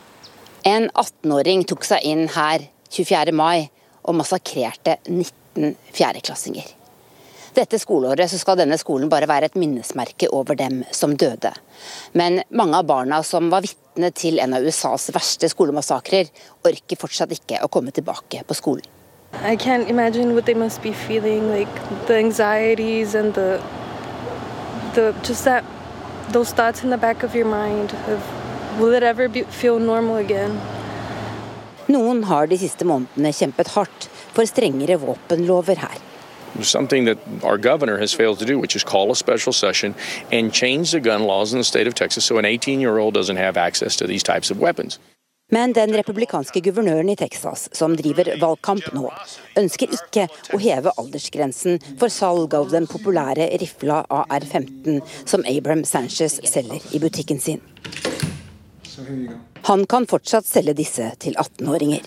En 0.62 0.86
18-åring 0.94 1.66
tok 1.66 1.82
seg 1.90 2.06
inn 2.06 2.28
her 2.30 2.68
24. 2.86 3.34
mai 3.34 3.66
og 4.04 4.14
massakrerte 4.20 5.00
19 5.08 5.74
fjerdeklassinger. 5.90 6.76
Dette 7.58 7.82
skoleåret 7.82 8.30
skal 8.30 8.62
denne 8.62 8.78
skolen 8.78 9.10
bare 9.10 9.26
være 9.26 9.50
et 9.50 9.58
minnesmerke 9.58 10.30
over 10.30 10.54
dem 10.54 10.84
som 10.94 11.18
døde. 11.18 11.50
Men 12.12 12.42
mange 12.50 12.78
av 12.78 12.88
barna 12.88 13.22
som 13.26 13.50
var 13.52 13.64
vitne 13.66 14.10
til 14.16 14.40
en 14.42 14.54
av 14.56 14.64
USAs 14.64 15.10
verste 15.14 15.50
skolemassakrer, 15.52 16.30
orker 16.66 17.00
fortsatt 17.00 17.34
ikke 17.36 17.62
å 17.64 17.70
komme 17.72 17.94
tilbake 17.94 18.44
på 18.46 18.56
skolen. 18.58 18.86
I 19.44 19.56
can't 19.56 19.88
imagine 19.88 20.34
what 20.34 20.46
they 20.46 20.54
must 20.54 20.82
be 20.82 20.92
feeling, 20.92 21.50
like 21.50 21.70
the 22.06 22.16
anxieties 22.16 23.14
and 23.14 23.32
the, 23.34 23.62
the 24.94 25.14
just 25.22 25.44
that 25.44 25.64
those 26.32 26.52
thoughts 26.52 26.82
in 26.82 26.90
the 26.90 26.98
back 26.98 27.22
of 27.22 27.34
your 27.34 27.46
mind 27.46 27.94
of 28.08 28.20
will 28.80 28.92
it 28.92 29.02
ever 29.02 29.28
be, 29.28 29.42
feel 29.44 29.78
normal 29.78 30.16
again? 30.16 30.60
Noen 31.90 32.22
har 32.24 32.46
de 32.46 32.58
siste 32.58 32.86
månedene 32.86 33.32
kjempet 33.34 33.72
hardt 33.74 34.06
for 34.34 34.46
strengere 34.46 34.98
våpenlover 35.02 35.80
her. 35.82 36.09
Something 36.62 37.04
that 37.04 37.18
our 37.42 37.58
governor 37.58 37.98
has 37.98 38.12
failed 38.12 38.38
to 38.38 38.44
do, 38.44 38.58
which 38.58 38.76
is 38.76 38.84
call 38.84 39.10
a 39.10 39.16
special 39.16 39.52
session 39.52 39.94
and 40.32 40.52
change 40.52 40.90
the 40.90 41.00
gun 41.00 41.24
laws 41.24 41.52
in 41.52 41.58
the 41.58 41.64
state 41.64 41.86
of 41.86 41.94
Texas 41.94 42.24
so 42.24 42.38
an 42.38 42.44
18 42.44 42.80
year 42.80 42.98
old 42.98 43.14
doesn't 43.14 43.36
have 43.36 43.56
access 43.56 43.96
to 43.96 44.06
these 44.06 44.22
types 44.22 44.50
of 44.50 44.58
weapons. 44.58 44.98
Men 45.52 45.72
den 45.74 45.90
republikanske 45.96 46.60
guvernøren 46.62 47.08
i 47.10 47.16
Texas, 47.18 47.68
som 47.74 47.96
driver 47.98 48.28
valgkamp 48.38 48.92
nå, 48.94 49.08
ønsker 49.58 49.90
ikke 49.96 50.28
å 50.54 50.60
heve 50.62 50.92
aldersgrensen 50.94 51.80
for 51.98 52.12
salg 52.14 52.54
av 52.54 52.70
den 52.70 52.86
populære 52.86 53.48
rifla 53.58 54.04
AR-15 54.06 55.00
som 55.24 55.42
Abram 55.50 55.82
Sanchez 55.84 56.38
selger 56.46 56.86
i 56.94 57.02
butikken 57.02 57.42
sin. 57.42 57.64
Han 59.66 59.86
kan 59.90 60.06
fortsatt 60.06 60.46
selge 60.46 60.76
disse 60.78 61.10
til 61.18 61.34
18-åringer. 61.34 62.06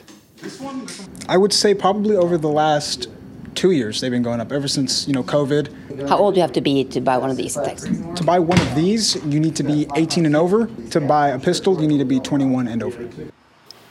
I 1.28 1.38
would 1.38 1.54
say 1.54 1.74
probably 1.74 2.16
over 2.16 2.38
the 2.38 2.52
last 2.52 3.10
two 3.54 3.72
years. 3.72 4.02
They've 4.02 4.12
been 4.12 4.24
going 4.24 4.42
up 4.42 4.52
ever 4.52 4.68
since 4.68 5.08
you 5.08 5.14
know 5.14 5.24
COVID. 5.24 6.08
How 6.10 6.18
old 6.18 6.34
do 6.34 6.40
you 6.40 6.42
have 6.42 6.54
to 6.54 6.62
be 6.62 6.84
to 6.84 7.02
buy 7.02 7.18
one 7.18 7.30
of 7.30 7.38
these 7.38 7.58
attacks? 7.58 7.84
To 7.84 8.24
buy 8.24 8.40
one 8.40 8.60
of 8.60 8.76
these, 8.76 9.16
you 9.26 9.40
need 9.40 9.56
to 9.56 9.64
be 9.64 9.88
18 9.96 10.26
and 10.26 10.36
over. 10.36 10.68
To 10.92 11.02
buy 11.02 11.30
a 11.30 11.40
pistol, 11.40 11.82
you 11.82 11.88
need 11.88 12.00
to 12.00 12.06
be 12.06 12.20
21 12.20 12.68
and 12.68 12.84
over. 12.84 13.10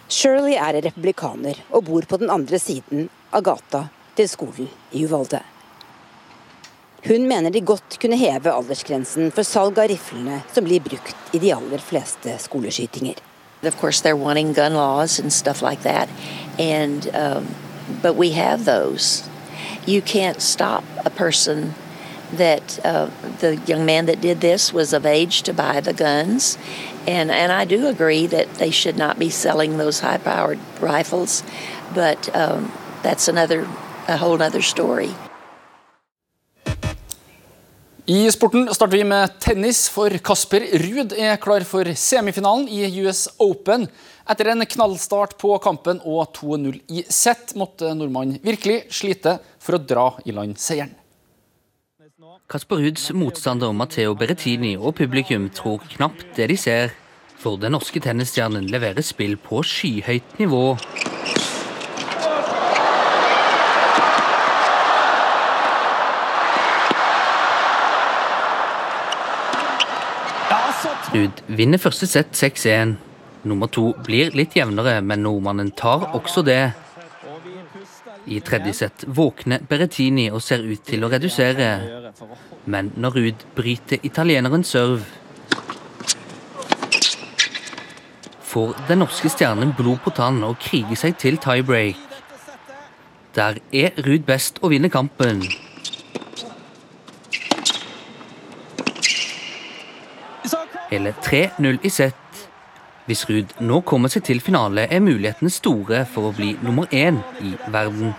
Shirley 0.09 0.57
er 0.57 0.83
republikaner 0.83 1.57
og 1.71 1.85
bor 1.85 2.02
på 2.02 2.16
den 2.21 2.31
andre 2.31 2.59
siden 2.59 3.09
av 3.33 3.42
gata 3.42 3.87
til 4.16 4.28
skolen 4.28 4.69
i 4.92 5.07
Uvalde. 5.07 5.40
Hun 7.07 7.26
mener 7.26 7.50
de 7.50 7.61
godt 7.61 7.97
kunne 7.99 8.19
heve 8.21 8.52
aldersgrensen 8.52 9.33
for 9.35 9.42
salg 9.42 9.78
av 9.81 9.88
riflene 9.90 10.42
som 10.52 10.69
blir 10.69 10.85
brukt 10.85 11.35
i 11.35 11.40
de 11.42 11.50
aller 11.54 11.83
fleste 11.83 12.37
skoleskytinger. 12.45 13.16
Of 13.64 13.78
course, 13.81 14.02
they're 14.02 14.16
wanting 14.16 14.52
gun 14.52 14.75
laws 14.75 15.19
and 15.19 15.33
stuff 15.33 15.62
like 15.62 15.83
that, 15.83 16.09
and 16.59 17.09
um, 17.14 17.47
but 18.02 18.16
we 18.16 18.33
have 18.33 18.64
those. 18.64 19.23
You 19.86 20.02
can't 20.02 20.40
stop 20.40 20.84
a 21.04 21.10
person 21.10 21.74
that 22.32 22.84
uh, 22.84 23.10
the 23.40 23.56
young 23.66 23.84
man 23.84 24.06
that 24.06 24.20
did 24.20 24.40
this 24.40 24.72
was 24.72 24.92
of 24.92 25.04
age 25.04 25.42
to 25.42 25.52
buy 25.52 25.80
the 25.80 25.92
guns, 25.92 26.56
and 27.06 27.30
and 27.30 27.52
I 27.52 27.64
do 27.64 27.86
agree 27.88 28.26
that 28.26 28.54
they 28.54 28.70
should 28.70 28.96
not 28.96 29.18
be 29.18 29.30
selling 29.30 29.78
those 29.78 30.00
high-powered 30.00 30.58
rifles, 30.80 31.42
but 31.94 32.34
um, 32.34 32.72
that's 33.02 33.28
another 33.28 33.68
a 34.08 34.16
whole 34.16 34.42
other 34.42 34.62
story. 34.62 35.14
I 38.08 38.30
sporten 38.30 38.74
starter 38.74 38.96
vi 38.96 39.04
med 39.04 39.38
tennis, 39.40 39.88
for 39.88 40.10
Kasper 40.10 40.60
Ruud 40.60 41.12
er 41.12 41.36
klar 41.36 41.62
for 41.64 41.84
semifinalen 41.94 42.68
i 42.68 42.88
US 43.06 43.28
Open. 43.38 43.86
Etter 44.32 44.48
en 44.48 44.64
knallstart 44.64 45.34
på 45.36 45.50
kampen 45.60 45.98
og 46.08 46.30
2-0 46.38 46.78
i 46.88 47.02
sett, 47.12 47.50
måtte 47.58 47.90
nordmannen 47.92 48.38
virkelig 48.40 48.86
slite 48.88 49.34
for 49.60 49.76
å 49.76 49.80
dra 49.84 50.06
i 50.24 50.32
land 50.32 50.56
seieren. 50.56 50.94
Kasper 52.48 52.80
Ruuds 52.80 53.10
motstander 53.12 53.74
Matteo 53.76 54.14
Berrettini 54.16 54.72
og 54.78 54.96
publikum 54.96 55.50
tror 55.52 55.84
knapt 55.98 56.24
det 56.38 56.48
de 56.48 56.56
ser. 56.56 56.96
For 57.42 57.60
den 57.60 57.76
norske 57.76 58.00
tennisstjernen 58.00 58.70
leverer 58.72 59.04
spill 59.04 59.36
på 59.36 59.60
skyhøyt 59.68 60.40
nivå. 60.40 60.64
Ruud 71.12 71.48
vinner 71.52 71.76
første 71.76 72.08
sett 72.08 72.32
6-1. 72.32 72.96
Nummer 73.42 73.66
to 73.66 73.88
blir 74.06 74.30
litt 74.38 74.54
jevnere, 74.54 75.00
men 75.02 75.25
nordmannen 75.25 75.72
tar 75.75 76.12
også 76.14 76.44
det. 76.46 76.72
I 78.30 78.38
tredje 78.40 78.72
sett 78.72 79.04
våkner 79.06 79.64
Berrettini 79.66 80.28
og 80.30 80.42
ser 80.44 80.62
ut 80.62 80.84
til 80.87 81.02
å 81.02 81.11
redusere. 81.11 81.72
Men 82.70 82.92
når 82.94 83.18
Ruud 83.18 83.42
bryter 83.56 83.99
italieneren 84.06 84.62
serve, 84.62 85.02
får 88.52 88.76
den 88.88 89.00
norske 89.02 89.32
stjernen 89.32 89.75
blod 89.75 90.02
på 90.04 90.12
tann 90.14 90.42
og 90.46 90.61
kriger 90.62 90.99
seg 91.02 91.18
til 91.18 91.40
tiebreak. 91.42 91.99
Der 93.34 93.58
er 93.72 93.96
Ruud 94.06 94.26
best 94.28 94.61
og 94.62 94.75
vinner 94.75 94.92
kampen. 94.92 95.42
Hele 100.92 101.14
3-0 101.25 101.78
i 101.82 101.90
sett. 101.90 102.21
Hvis 103.06 103.25
Ruud 103.26 103.56
nå 103.59 103.80
kommer 103.82 104.12
seg 104.12 104.23
til 104.28 104.38
finale, 104.38 104.85
er 104.87 105.02
mulighetene 105.02 105.50
store 105.50 106.04
for 106.06 106.28
å 106.28 106.37
bli 106.37 106.52
nummer 106.62 106.87
én 106.94 107.18
i 107.42 107.56
verden. 107.75 108.12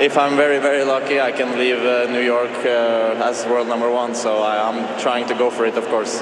If 0.00 0.16
I'm 0.16 0.36
very, 0.36 0.58
very 0.58 0.86
lucky, 0.88 1.20
I 1.20 1.32
can 1.36 1.52
leave 1.58 1.84
uh, 1.84 2.10
New 2.10 2.24
York 2.24 2.64
uh, 2.64 3.28
as 3.28 3.44
world 3.46 3.68
number 3.68 3.90
one. 3.92 4.14
So 4.14 4.38
I, 4.40 4.56
I'm 4.56 4.80
trying 4.98 5.28
to 5.28 5.34
go 5.34 5.50
for 5.50 5.66
it, 5.66 5.76
of 5.76 5.84
course. 5.90 6.16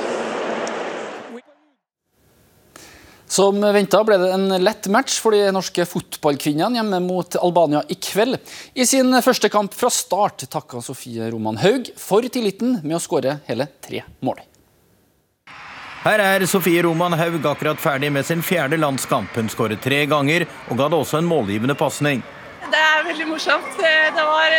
Som 3.30 3.62
venta 3.62 4.02
ble 4.02 4.18
det 4.18 4.32
en 4.34 4.48
lett 4.58 4.90
match 4.90 5.20
for 5.22 5.30
de 5.30 5.46
norske 5.54 5.86
fotballkvinnene 5.86 6.80
hjemme 6.80 6.98
mot 7.06 7.38
Albania 7.38 7.84
i 7.86 7.94
kveld. 7.94 8.40
I 8.74 8.88
sin 8.90 9.14
første 9.22 9.48
kamp 9.54 9.76
fra 9.78 9.86
start 9.94 10.48
takka 10.50 10.82
Sofie 10.82 11.30
Roman 11.30 11.62
Haug 11.62 11.94
for 11.94 12.26
tilliten 12.26 12.80
med 12.82 12.98
å 12.98 13.04
skåre 13.06 13.38
hele 13.46 13.70
tre 13.86 14.02
mål. 14.26 14.42
Her 16.00 16.18
er 16.24 16.46
Sofie 16.48 16.80
Roman 16.82 17.12
Haug 17.12 17.44
akkurat 17.44 17.80
ferdig 17.80 18.08
med 18.12 18.24
sin 18.24 18.40
fjerde 18.42 18.78
landskamp. 18.80 19.34
Hun 19.36 19.50
skåret 19.52 19.82
tre 19.84 20.06
ganger 20.08 20.46
og 20.70 20.78
ga 20.78 20.86
det 20.88 20.96
også 20.96 21.18
en 21.20 21.28
målgivende 21.28 21.76
pasning. 21.76 22.22
Det 22.72 22.80
er 22.80 23.04
veldig 23.04 23.26
morsomt. 23.28 23.76
Det 23.76 24.24
var, 24.24 24.56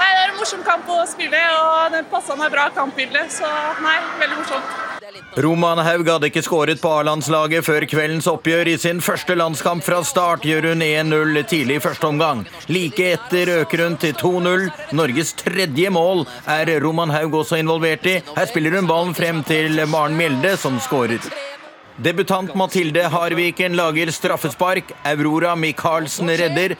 nei, 0.00 0.10
det 0.16 0.22
er 0.24 0.32
en 0.32 0.38
morsom 0.40 0.62
kamp 0.66 0.88
å 0.90 1.02
spille, 1.08 1.40
og 1.60 1.92
det 1.94 2.06
passa 2.12 2.36
meg 2.38 2.52
bra 2.54 2.70
kampbilde. 2.74 3.26
Så 3.32 3.48
nei, 3.84 3.98
veldig 4.22 4.40
morsomt. 4.40 4.78
Roman 5.42 5.78
Haug 5.82 6.08
hadde 6.10 6.28
ikke 6.30 6.42
skåret 6.42 6.80
på 6.82 6.90
A-landslaget 7.00 7.64
før 7.66 7.86
kveldens 7.90 8.28
oppgjør. 8.30 8.70
I 8.72 8.78
sin 8.82 9.02
første 9.04 9.36
landskamp 9.38 9.84
fra 9.86 10.00
start 10.06 10.46
gjør 10.46 10.70
hun 10.72 10.84
1-0 10.86 11.40
tidlig 11.50 11.78
i 11.78 11.84
første 11.84 12.08
omgang. 12.08 12.44
Like 12.70 13.12
etter 13.16 13.52
øker 13.60 13.84
hun 13.86 13.98
til 14.00 14.16
2-0. 14.18 14.68
Norges 14.98 15.32
tredje 15.38 15.92
mål 15.94 16.26
er 16.50 16.72
Roman 16.82 17.14
Haug 17.14 17.40
også 17.42 17.60
involvert 17.62 18.06
i. 18.10 18.18
Her 18.36 18.50
spiller 18.50 18.78
hun 18.78 18.90
ballen 18.90 19.16
frem 19.18 19.44
til 19.46 19.82
Maren 19.90 20.18
Mjelde, 20.18 20.56
som 20.60 20.78
skårer. 20.82 21.22
Debutant 22.00 22.54
Mathilde 22.56 23.02
Harviken 23.12 23.74
lager 23.76 24.10
straffespark. 24.14 24.94
Aurora 25.04 25.56
Michaelsen 25.58 26.30
redder. 26.32 26.78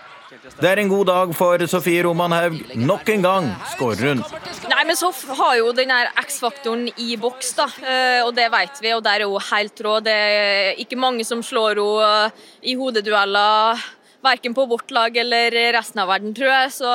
Det 0.59 0.69
er 0.69 0.81
en 0.83 0.91
god 0.91 1.07
dag 1.09 1.35
for 1.37 1.63
Sofie 1.71 2.03
Romanhaug. 2.05 2.59
Nok 2.77 3.09
en 3.15 3.23
gang 3.25 3.47
skårer 3.75 4.11
hun. 4.11 4.25
Nei, 4.71 4.83
men 4.89 4.99
så 4.99 5.13
har 5.39 5.55
jo 5.61 5.71
den 5.77 5.93
X-faktoren 6.25 6.89
i 7.01 7.15
boks, 7.21 7.55
da. 7.59 7.69
Eh, 7.81 8.21
og 8.27 8.35
det 8.37 8.49
vet 8.53 8.83
vi, 8.83 8.93
og 8.97 9.05
der 9.07 9.25
er 9.25 9.31
hun 9.31 9.49
helt 9.51 9.85
rå. 9.87 9.97
Det 10.05 10.15
er 10.15 10.83
ikke 10.83 10.99
mange 11.01 11.25
som 11.29 11.43
slår 11.45 11.81
henne 11.81 12.31
i 12.63 12.77
hodedueller. 12.79 13.81
Verken 14.21 14.55
på 14.55 14.67
vårt 14.69 14.91
lag 14.91 15.17
eller 15.17 15.55
resten 15.73 16.03
av 16.03 16.11
verden, 16.13 16.35
tror 16.37 16.51
jeg. 16.53 16.73
Så 16.77 16.91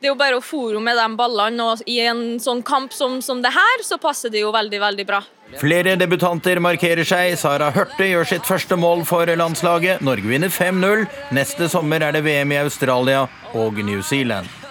det 0.00 0.08
er 0.08 0.12
jo 0.12 0.18
bare 0.20 0.36
å 0.36 0.44
fòre 0.44 0.82
med 0.82 0.98
de 0.98 1.06
ballene. 1.16 1.70
Og 1.70 1.86
i 1.88 2.00
en 2.04 2.36
sånn 2.42 2.60
kamp 2.66 2.92
som, 2.92 3.20
som 3.24 3.40
det 3.44 3.54
her, 3.54 3.86
så 3.86 4.00
passer 4.02 4.32
det 4.32 4.44
jo 4.44 4.52
veldig, 4.54 4.82
veldig 4.82 5.08
bra. 5.08 5.22
Flere 5.60 5.94
debutanter 5.96 6.60
markerer 6.60 7.06
seg. 7.06 7.36
Sara 7.38 7.70
Hørte 7.74 8.08
gjør 8.08 8.28
sitt 8.28 8.48
første 8.48 8.76
mål 8.76 9.06
for 9.08 9.30
landslaget. 9.30 10.04
Norge 10.04 10.28
vinner 10.28 10.52
5-0. 10.52 11.06
Neste 11.36 11.70
sommer 11.72 12.02
er 12.04 12.16
det 12.16 12.26
VM 12.26 12.52
i 12.52 12.62
Australia 12.66 13.26
og 13.54 13.80
New 13.86 14.02
Zealand. 14.04 14.65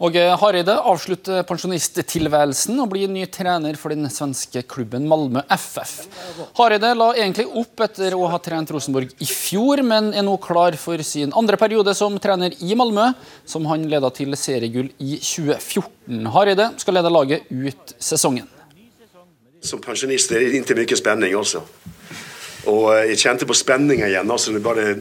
Åge 0.00 0.20
Hareide 0.40 0.72
avslutter 0.88 1.42
pensjonisttilværelsen 1.44 2.78
og 2.80 2.86
blir 2.88 3.10
ny 3.12 3.26
trener 3.28 3.76
for 3.76 3.92
den 3.92 4.08
svenske 4.08 4.62
klubben 4.64 5.04
Malmö 5.04 5.42
FF. 5.52 5.90
Hareide 6.56 6.94
la 6.96 7.10
egentlig 7.18 7.44
opp 7.60 7.82
etter 7.84 8.14
å 8.16 8.22
ha 8.32 8.38
trent 8.40 8.70
Rosenborg 8.72 9.10
i 9.20 9.26
fjor, 9.28 9.82
men 9.84 10.14
er 10.16 10.24
nå 10.24 10.38
klar 10.40 10.72
for 10.80 11.04
sin 11.04 11.34
andre 11.36 11.58
periode 11.60 11.92
som 11.98 12.16
trener 12.16 12.56
i 12.64 12.78
Malmö, 12.80 13.10
som 13.44 13.68
han 13.68 13.84
leda 13.92 14.08
til 14.16 14.32
seriegull 14.40 14.88
i 15.04 15.18
2014. 15.20 16.30
Hareide 16.32 16.70
skal 16.80 16.96
lede 16.96 17.12
laget 17.12 17.50
ut 17.52 17.92
sesongen. 18.00 18.48
Som 19.60 19.82
pensjonist 19.84 20.32
er 20.32 20.46
det 20.46 20.62
ikke 20.62 20.78
mye 20.78 20.96
spenning 20.96 21.36
også. 21.36 21.60
Og 22.72 22.86
eh, 22.94 23.10
jeg 23.10 23.20
kjente 23.26 23.50
på 23.50 23.58
spenninga 23.60 24.08
igjen. 24.08 24.32
altså 24.32 24.56
Bare 24.64 24.94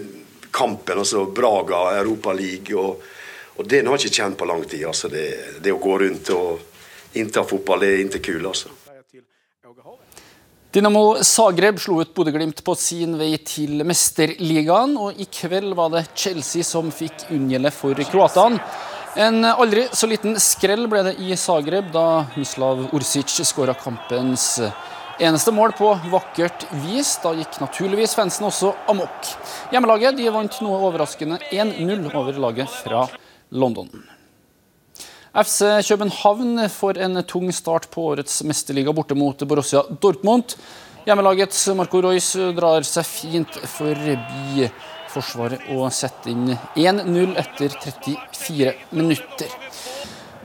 kampen, 0.52 1.00
altså 1.00 1.24
Braga, 1.32 2.04
League. 2.36 2.76
Og 3.60 3.68
det 3.68 3.82
har 3.84 3.98
jeg 3.98 4.08
ikke 4.08 4.22
kjent 4.22 4.38
på 4.40 4.48
lang 4.48 4.62
tid. 4.64 4.86
altså 4.88 5.10
Det, 5.12 5.26
det 5.60 5.74
å 5.76 5.82
gå 5.84 5.98
rundt 6.00 6.30
og 6.32 7.18
innta 7.20 7.44
fotball, 7.44 7.84
det 7.84 7.90
er 7.92 8.06
ikke 8.06 8.22
kult, 8.30 8.46
altså. 8.54 8.72
Dinamo 10.70 11.18
Zagreb 11.26 11.80
slo 11.82 11.98
ut 12.04 12.12
Bodø-Glimt 12.14 12.62
på 12.64 12.76
sin 12.78 13.18
vei 13.18 13.34
til 13.42 13.82
mesterligaen, 13.90 14.94
og 15.02 15.18
i 15.18 15.26
kveld 15.26 15.74
var 15.76 15.90
det 15.96 16.06
Chelsea 16.14 16.64
som 16.64 16.92
fikk 16.94 17.26
unngjelde 17.34 17.72
for 17.74 17.98
kroatene. 18.12 18.62
En 19.20 19.42
aldri 19.50 19.88
så 19.98 20.08
liten 20.08 20.38
skrell 20.40 20.86
ble 20.88 21.02
det 21.08 21.16
i 21.26 21.34
Zagreb 21.34 21.90
da 21.92 22.30
Mislav 22.38 22.86
Orsic 22.94 23.34
skåra 23.50 23.74
kampens 23.74 24.60
eneste 25.20 25.52
mål 25.52 25.74
på 25.76 25.90
vakkert 26.14 26.68
vis. 26.86 27.16
Da 27.24 27.34
gikk 27.36 27.58
naturligvis 27.60 28.14
fansen 28.16 28.48
også 28.48 28.72
amok. 28.94 29.34
Hjemmelaget 29.74 30.22
de 30.22 30.30
vant 30.32 30.62
noe 30.64 30.78
overraskende 30.92 31.42
1-0 31.50 32.14
over 32.14 32.40
laget 32.46 32.78
fra 32.86 33.08
London. 33.50 33.90
FC 35.34 35.64
København 35.88 36.70
får 36.70 36.98
en 36.98 37.24
tung 37.24 37.52
start 37.54 37.90
på 37.92 38.08
årets 38.12 38.42
mesterliga 38.44 38.94
borte 38.94 39.16
mot 39.16 39.38
Borussia 39.48 39.84
Dortmund. 40.02 40.56
Hjemmelagets 41.06 41.68
Marco 41.78 42.02
Royce 42.02 42.52
drar 42.58 42.86
seg 42.86 43.06
fint 43.08 43.60
forbi 43.72 44.68
forsvaret 45.10 45.70
og 45.74 45.88
setter 45.94 46.34
inn 46.34 46.52
1-0 46.78 47.38
etter 47.40 47.74
34 47.78 48.74
minutter. 48.98 49.54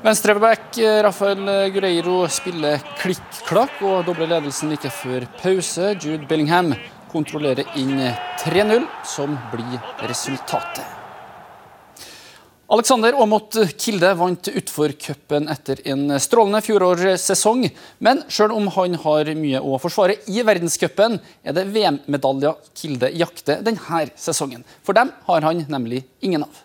Venstreback 0.05 0.77
Rafael 1.05 1.49
Gureiro 1.73 2.19
spiller 2.29 2.83
klikk-klakk 3.01 3.81
og 3.89 4.03
dobler 4.09 4.35
ledelsen 4.35 4.73
like 4.73 4.93
før 4.93 5.25
pause. 5.41 5.95
Jude 5.97 6.29
Bellingham 6.29 6.75
kontrollerer 7.13 7.65
inn 7.81 7.97
3-0, 8.43 8.85
som 9.05 9.39
blir 9.53 9.81
resultatet. 10.05 11.04
Alexander 12.75 13.13
Aamodt 13.13 13.55
Kilde 13.79 14.09
vant 14.19 14.49
utforcupen 14.51 15.45
etter 15.53 15.79
en 15.93 16.09
strålende 16.19 16.59
fjorårssesong. 16.67 17.69
Men 18.03 18.25
selv 18.27 18.57
om 18.57 18.67
han 18.75 18.97
har 18.99 19.31
mye 19.39 19.61
å 19.63 19.79
forsvare 19.79 20.17
i 20.27 20.43
verdenscupen, 20.43 21.21
er 21.47 21.55
det 21.55 21.69
VM-medaljer 21.71 22.59
Kilde 22.75 23.13
jakter 23.15 23.63
denne 23.63 24.09
sesongen. 24.19 24.67
For 24.83 24.99
dem 24.99 25.13
har 25.29 25.47
han 25.47 25.63
nemlig 25.71 26.03
ingen 26.19 26.49
av. 26.49 26.65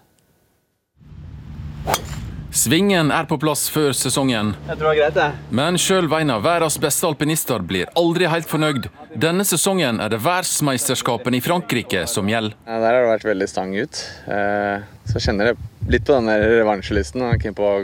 Svingen 2.52 3.12
er 3.14 3.28
på 3.30 3.38
plass 3.38 3.68
før 3.70 3.92
sesongen. 3.94 4.56
Jeg 4.66 4.78
tror 4.80 4.90
det 4.90 4.94
er 4.96 5.00
greit, 5.04 5.18
jeg. 5.22 5.54
Men 5.54 5.78
sjøl 5.78 6.08
en 6.18 6.32
av 6.34 6.42
verdens 6.42 6.80
beste 6.82 7.06
alpinister 7.06 7.62
blir 7.62 7.92
aldri 8.00 8.26
helt 8.26 8.50
fornøyd. 8.50 8.88
Denne 9.14 9.46
sesongen 9.46 10.02
er 10.02 10.10
det 10.10 10.18
verdensmesterskapene 10.26 11.38
i 11.38 11.44
Frankrike 11.46 12.08
som 12.10 12.30
gjelder. 12.30 12.58
Ja, 12.66 12.80
der 12.82 12.98
har 12.98 13.06
det 13.06 13.12
vært 13.14 13.30
veldig 13.30 13.50
stang 13.52 13.78
ut. 13.78 14.02
Eh, 14.26 14.82
så 15.14 15.22
kjenner 15.22 15.52
jeg 15.52 15.62
litt 15.94 16.10
på 16.10 16.18
den 16.18 16.34
revansjelysten. 16.42 17.28
Er 17.30 17.38
keen 17.42 17.58
på 17.58 17.70
å 17.70 17.80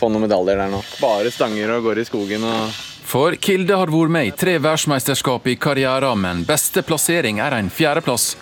få 0.00 0.08
noen 0.08 0.24
medaljer 0.24 0.56
der 0.56 0.72
nå. 0.72 0.80
Bare 1.02 1.32
stanger 1.34 1.76
og 1.76 1.90
går 1.90 2.00
i 2.00 2.08
skogen 2.08 2.48
og 2.48 2.84
For 3.08 3.36
Kilde 3.40 3.76
har 3.76 3.92
vært 3.92 4.16
med 4.16 4.32
i 4.32 4.36
tre 4.36 4.56
verdensmesterskap 4.60 5.46
i 5.48 5.58
karrieren, 5.60 6.24
men 6.24 6.44
beste 6.48 6.80
plassering 6.84 7.40
er 7.44 7.60
en 7.60 7.68
fjerdeplass. 7.72 8.32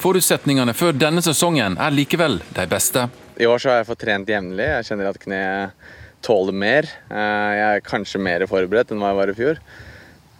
Forutsetningene 0.00 0.72
for 0.72 0.96
denne 0.96 1.20
sesongen 1.24 1.76
er 1.76 1.92
likevel 1.92 2.40
de 2.56 2.64
beste. 2.68 3.10
I 3.40 3.46
år 3.48 3.58
så 3.62 3.70
har 3.72 3.78
jeg 3.80 3.88
fått 3.88 4.02
trent 4.04 4.28
jevnlig. 4.28 4.66
Jeg 4.68 4.86
kjenner 4.90 5.08
at 5.10 5.18
kneet 5.22 5.86
tåler 6.24 6.52
mer. 6.56 6.88
Eh, 7.08 7.50
Jeg 7.56 7.78
er 7.78 7.84
kanskje 7.86 8.20
mer 8.20 8.44
forberedt 8.50 8.92
enn 8.92 9.00
hva 9.00 9.14
jeg 9.14 9.20
var 9.20 9.32
i 9.32 9.36
fjor. 9.38 9.60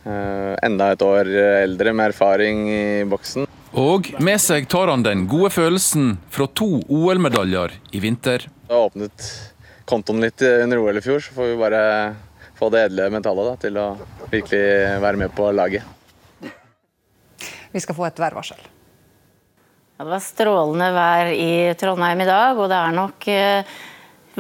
Eh, 0.04 0.56
Enda 0.66 0.90
et 0.92 1.04
år 1.04 1.30
eldre 1.64 1.94
med 1.96 2.12
erfaring 2.12 2.66
i 2.68 2.82
boksen. 3.08 3.46
Og 3.80 4.10
med 4.20 4.40
seg 4.42 4.66
tar 4.68 4.90
han 4.90 5.04
den 5.06 5.26
gode 5.30 5.52
følelsen 5.54 6.16
fra 6.28 6.48
to 6.58 6.82
OL-medaljer 6.90 7.76
i 7.94 8.00
vinter. 8.02 8.44
Jeg 8.66 8.74
har 8.74 8.88
åpnet 8.90 9.28
kontoen 9.86 10.20
litt 10.22 10.42
under 10.42 10.82
OL 10.82 10.98
i 10.98 11.04
fjor, 11.04 11.22
så 11.22 11.32
får 11.36 11.52
vi 11.52 11.60
bare 11.60 11.82
få 12.58 12.68
det 12.74 12.82
edle 12.90 13.06
mentalet 13.14 13.46
da, 13.46 13.54
til 13.62 13.78
å 13.80 13.86
virkelig 14.30 15.00
være 15.02 15.22
med 15.22 15.32
på 15.38 15.48
laget. 15.54 15.86
Vi 17.70 17.80
skal 17.80 17.94
få 17.94 18.04
et 18.10 18.18
værvarsel. 18.20 18.58
Ja, 20.00 20.04
det 20.04 20.14
var 20.14 20.22
strålende 20.24 20.86
vær 20.96 21.28
i 21.28 21.74
Trondheim 21.76 22.22
i 22.24 22.24
dag, 22.24 22.56
og 22.56 22.70
det 22.72 22.76
er 22.78 22.94
nok 22.96 23.26
eh, 23.28 23.72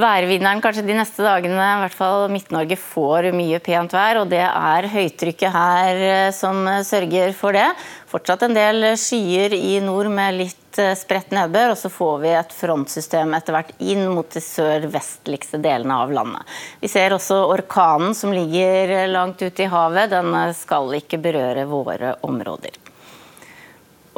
værvinneren 0.00 0.62
kanskje 0.64 0.86
de 0.86 0.94
neste 0.96 1.20
dagene. 1.20 1.52
I 1.60 1.82
hvert 1.82 1.96
fall 1.98 2.32
Midt-Norge 2.32 2.78
får 2.80 3.28
mye 3.36 3.58
pent 3.60 3.92
vær, 3.92 4.22
og 4.22 4.30
det 4.32 4.40
er 4.40 4.88
høytrykket 4.88 5.52
her 5.52 6.00
eh, 6.06 6.30
som 6.32 6.64
sørger 6.64 7.36
for 7.36 7.52
det. 7.52 7.66
Fortsatt 8.08 8.46
en 8.46 8.56
del 8.56 8.94
skyer 8.96 9.52
i 9.58 9.76
nord 9.84 10.08
med 10.16 10.38
litt 10.38 10.80
eh, 10.80 10.96
spredt 10.96 11.36
nedbør, 11.36 11.74
og 11.74 11.80
så 11.82 11.92
får 11.92 12.16
vi 12.24 12.32
et 12.38 12.56
frontsystem 12.56 13.36
etter 13.36 13.58
hvert 13.58 13.76
inn 13.84 14.06
mot 14.14 14.32
de 14.32 14.40
sør-vestligste 14.40 15.60
delene 15.60 15.98
av 16.06 16.14
landet. 16.22 16.56
Vi 16.80 16.88
ser 16.88 17.12
også 17.12 17.42
orkanen 17.50 18.16
som 18.16 18.32
ligger 18.32 19.10
langt 19.12 19.44
ute 19.44 19.68
i 19.68 19.68
havet. 19.76 20.08
Den 20.16 20.38
skal 20.56 20.88
ikke 21.02 21.20
berøre 21.20 21.68
våre 21.68 22.16
områder. 22.24 22.80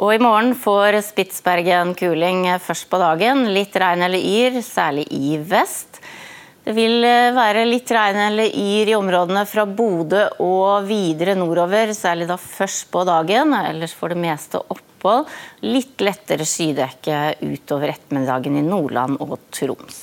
Og 0.01 0.09
I 0.15 0.21
morgen 0.21 0.55
får 0.57 0.97
Spitsbergen 1.05 1.93
kuling 1.97 2.47
først 2.63 2.87
på 2.89 2.97
dagen. 2.97 3.45
Litt 3.53 3.75
regn 3.77 4.01
eller 4.07 4.17
yr, 4.17 4.57
særlig 4.65 5.05
i 5.13 5.35
vest. 5.37 5.99
Det 6.63 6.73
vil 6.73 7.03
eh, 7.05 7.33
være 7.35 7.65
litt 7.67 7.91
regn 7.93 8.17
eller 8.29 8.49
yr 8.57 8.89
i 8.89 8.95
områdene 8.97 9.43
fra 9.45 9.67
Bodø 9.67 10.23
og 10.41 10.87
videre 10.87 11.35
nordover, 11.37 11.91
særlig 11.93 12.25
da 12.29 12.39
først 12.39 12.87
på 12.89 13.03
dagen. 13.05 13.53
Ellers 13.59 13.93
for 13.93 14.09
det 14.09 14.17
meste 14.23 14.63
opphold. 14.63 15.29
Litt 15.67 16.01
lettere 16.01 16.47
skydekke 16.47 17.19
utover 17.43 17.93
ettermiddagen 17.93 18.57
i 18.57 18.65
Nordland 18.65 19.19
og 19.21 19.35
Troms. 19.53 20.01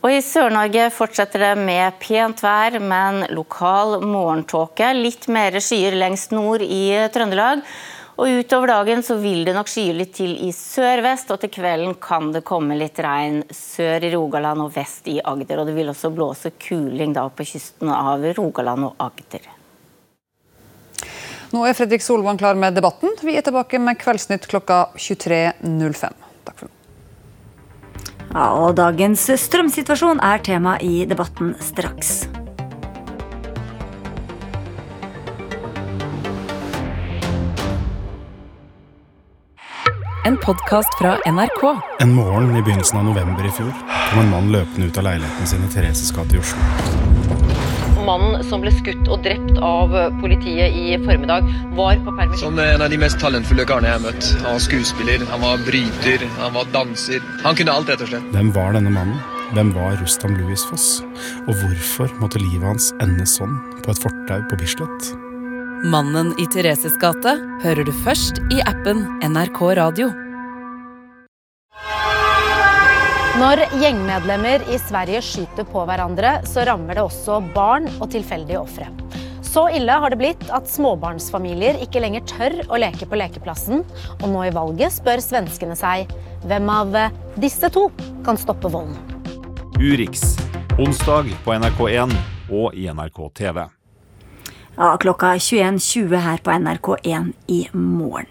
Og 0.00 0.12
I 0.16 0.20
Sør-Norge 0.24 0.88
fortsetter 0.96 1.42
det 1.44 1.54
med 1.60 1.96
pent 2.00 2.40
vær, 2.40 2.76
men 2.80 3.26
lokal 3.36 3.98
morgentåke. 4.00 4.92
Litt 4.96 5.26
mer 5.32 5.56
skyer 5.60 5.96
lengst 5.96 6.32
nord 6.36 6.64
i 6.64 6.84
Trøndelag. 7.12 7.64
Og 8.20 8.28
Utover 8.28 8.68
dagen 8.68 9.00
så 9.00 9.14
vil 9.16 9.46
det 9.46 9.54
nok 9.56 9.70
skye 9.72 9.94
litt 9.96 10.10
til 10.18 10.34
i 10.44 10.50
sør-vest, 10.52 11.30
og 11.32 11.40
til 11.40 11.48
kvelden 11.54 11.94
kan 12.04 12.28
det 12.34 12.42
komme 12.44 12.76
litt 12.76 12.98
regn 13.00 13.38
sør 13.48 14.04
i 14.04 14.10
Rogaland 14.12 14.60
og 14.60 14.74
vest 14.74 15.08
i 15.08 15.16
Agder. 15.24 15.62
Og 15.62 15.70
det 15.70 15.76
vil 15.78 15.88
også 15.88 16.10
blåse 16.12 16.52
kuling 16.60 17.14
da 17.16 17.24
på 17.32 17.46
kysten 17.48 17.88
av 17.88 18.26
Rogaland 18.36 18.90
og 18.90 19.00
Agder. 19.00 19.48
Nå 21.50 21.64
er 21.64 21.74
Fredrik 21.74 22.04
Solvang 22.04 22.36
klar 22.38 22.60
med 22.60 22.76
debatten. 22.76 23.16
Vi 23.24 23.38
er 23.40 23.46
tilbake 23.46 23.80
med 23.80 23.96
Kveldsnytt 23.98 24.44
klokka 24.52 24.82
23.05. 25.00 26.20
Takk 26.44 26.60
for 26.60 26.68
nå. 26.68 26.76
Ja, 28.34 28.50
og 28.60 28.76
dagens 28.78 29.24
strømsituasjon 29.46 30.20
er 30.22 30.44
tema 30.44 30.76
i 30.84 31.06
debatten 31.08 31.56
straks. 31.64 32.20
En 40.24 40.36
podkast 40.36 40.98
fra 40.98 41.18
NRK. 41.26 41.80
En 41.98 42.14
morgen 42.14 42.56
i 42.56 42.62
begynnelsen 42.62 42.98
av 42.98 43.04
november 43.04 43.46
i 43.46 43.52
fjor 43.56 43.70
kom 44.10 44.20
en 44.20 44.28
mann 44.30 44.50
løpende 44.52 44.90
ut 44.90 44.98
av 45.00 45.06
leiligheten 45.06 45.48
sin 45.48 45.62
i 45.64 45.70
Thereses 45.72 46.10
gate 46.12 46.36
i 46.36 46.40
Oslo. 46.40 46.60
Mannen 48.04 48.44
som 48.44 48.60
ble 48.60 48.72
skutt 48.74 49.08
og 49.08 49.24
drept 49.24 49.56
av 49.64 49.94
politiet 50.20 50.76
i 50.76 50.98
formiddag, 51.06 51.48
var 51.78 52.02
på 52.04 52.12
permisjon. 52.18 52.52
Som 52.52 52.60
en 52.64 52.84
av 52.84 52.92
de 52.92 52.98
mest 53.00 53.20
talentfulle 53.22 53.64
karene 53.68 53.92
jeg 53.92 53.96
har 53.96 54.04
møtt. 54.04 54.30
Han 54.42 54.58
var 54.58 54.62
skuespiller, 54.66 55.24
han 55.30 55.44
var 55.46 55.64
bryter, 55.68 56.26
han 56.40 56.54
var 56.58 56.68
danser. 56.76 57.24
Han 57.46 57.56
kunne 57.56 57.78
alt, 57.80 57.92
rett 57.92 58.04
og 58.04 58.12
slett. 58.12 58.28
Hvem 58.36 58.52
var 58.56 58.76
denne 58.76 58.92
mannen? 58.92 59.24
Hvem 59.56 59.72
var 59.78 59.96
Rustam 60.02 60.36
Louis 60.36 60.68
Foss? 60.68 61.00
Og 61.46 61.56
hvorfor 61.64 62.12
måtte 62.20 62.44
livet 62.44 62.68
hans 62.68 62.92
ende 63.00 63.24
sånn 63.28 63.56
på 63.80 63.94
et 63.94 64.04
fortau 64.04 64.40
på 64.52 64.60
Bislett? 64.60 65.12
Mannen 65.80 66.34
i 66.36 66.44
Thereses 66.52 66.98
gate 67.00 67.32
hører 67.62 67.86
du 67.88 67.90
først 68.04 68.36
i 68.52 68.58
appen 68.68 68.98
NRK 69.24 69.60
Radio. 69.78 70.10
Når 73.40 73.62
gjengmedlemmer 73.80 74.66
i 74.68 74.76
Sverige 74.82 75.22
skyter 75.24 75.64
på 75.64 75.86
hverandre, 75.88 76.34
så 76.44 76.66
rammer 76.68 76.98
det 76.98 77.06
også 77.06 77.38
barn 77.56 77.88
og 77.96 78.10
tilfeldige 78.12 78.60
ofre. 78.60 78.90
Så 79.40 79.70
ille 79.72 79.96
har 80.04 80.12
det 80.12 80.20
blitt 80.20 80.44
at 80.52 80.68
småbarnsfamilier 80.68 81.80
ikke 81.80 82.04
lenger 82.04 82.28
tør 82.28 82.60
å 82.68 82.84
leke 82.84 83.08
på 83.08 83.16
lekeplassen. 83.16 83.80
Og 84.20 84.28
nå 84.28 84.50
i 84.50 84.54
valget 84.54 85.00
spør 85.00 85.24
svenskene 85.24 85.80
seg 85.80 86.12
hvem 86.44 86.68
av 86.76 87.02
disse 87.40 87.72
to 87.72 87.88
kan 88.26 88.36
stoppe 88.36 88.68
volden. 88.68 89.00
Urix. 89.80 90.36
Onsdag 90.76 91.32
på 91.40 91.56
NRK1 91.56 92.18
og 92.52 92.76
i 92.76 92.90
NRK 92.92 93.28
TV. 93.32 93.64
Ja, 94.80 94.94
klokka 94.96 95.34
21.20 95.36 96.16
her 96.16 96.38
på 96.40 96.50
NRK1 96.50 97.32
i 97.52 97.58
morgen. 97.76 98.30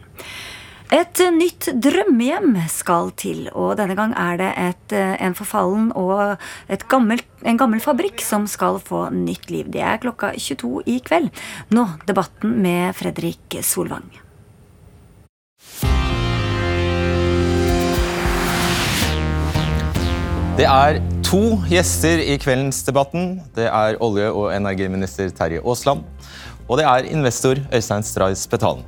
Et 0.89 1.19
nytt 1.35 1.67
drømmehjem 1.77 2.55
skal 2.73 3.11
til, 3.21 3.43
og 3.53 3.75
denne 3.77 3.93
gang 3.93 4.15
er 4.17 4.39
det 4.41 4.47
et, 4.57 4.95
en 4.97 5.35
forfallen 5.37 5.91
og 5.93 6.41
gammelt, 6.89 7.27
en 7.45 7.59
gammel 7.61 7.83
fabrikk 7.83 8.23
som 8.25 8.47
skal 8.49 8.79
få 8.81 9.03
nytt 9.13 9.45
liv. 9.53 9.69
Det 9.69 9.83
er 9.85 10.01
klokka 10.01 10.31
22 10.41 10.81
i 10.89 10.97
kveld. 11.05 11.29
Nå 11.69 11.85
debatten 12.09 12.57
med 12.65 12.97
Fredrik 12.97 13.59
Solvang. 13.61 14.09
Det 20.59 20.65
er 20.67 20.97
to 21.23 21.59
gjester 21.69 22.19
i 22.19 22.33
kveldens 22.41 22.81
debatten. 22.83 23.37
Det 23.55 23.69
er 23.69 23.95
olje- 24.03 24.31
og 24.33 24.49
energiminister 24.51 25.29
Terje 25.31 25.61
Aasland. 25.63 26.01
Og 26.69 26.77
det 26.77 26.85
er 26.85 27.09
investor 27.09 27.57
Øystein 27.73 28.05
Stray 28.05 28.35
Spetalen. 28.37 28.85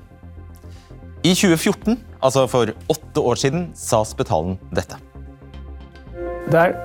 I 1.26 1.34
2014, 1.34 1.98
altså 2.22 2.46
for 2.50 2.70
åtte 2.90 3.22
år 3.22 3.38
siden, 3.42 3.68
sa 3.78 4.04
Spetalen 4.06 4.58
dette. 4.74 4.98
Det 6.50 6.62
er 6.62 6.78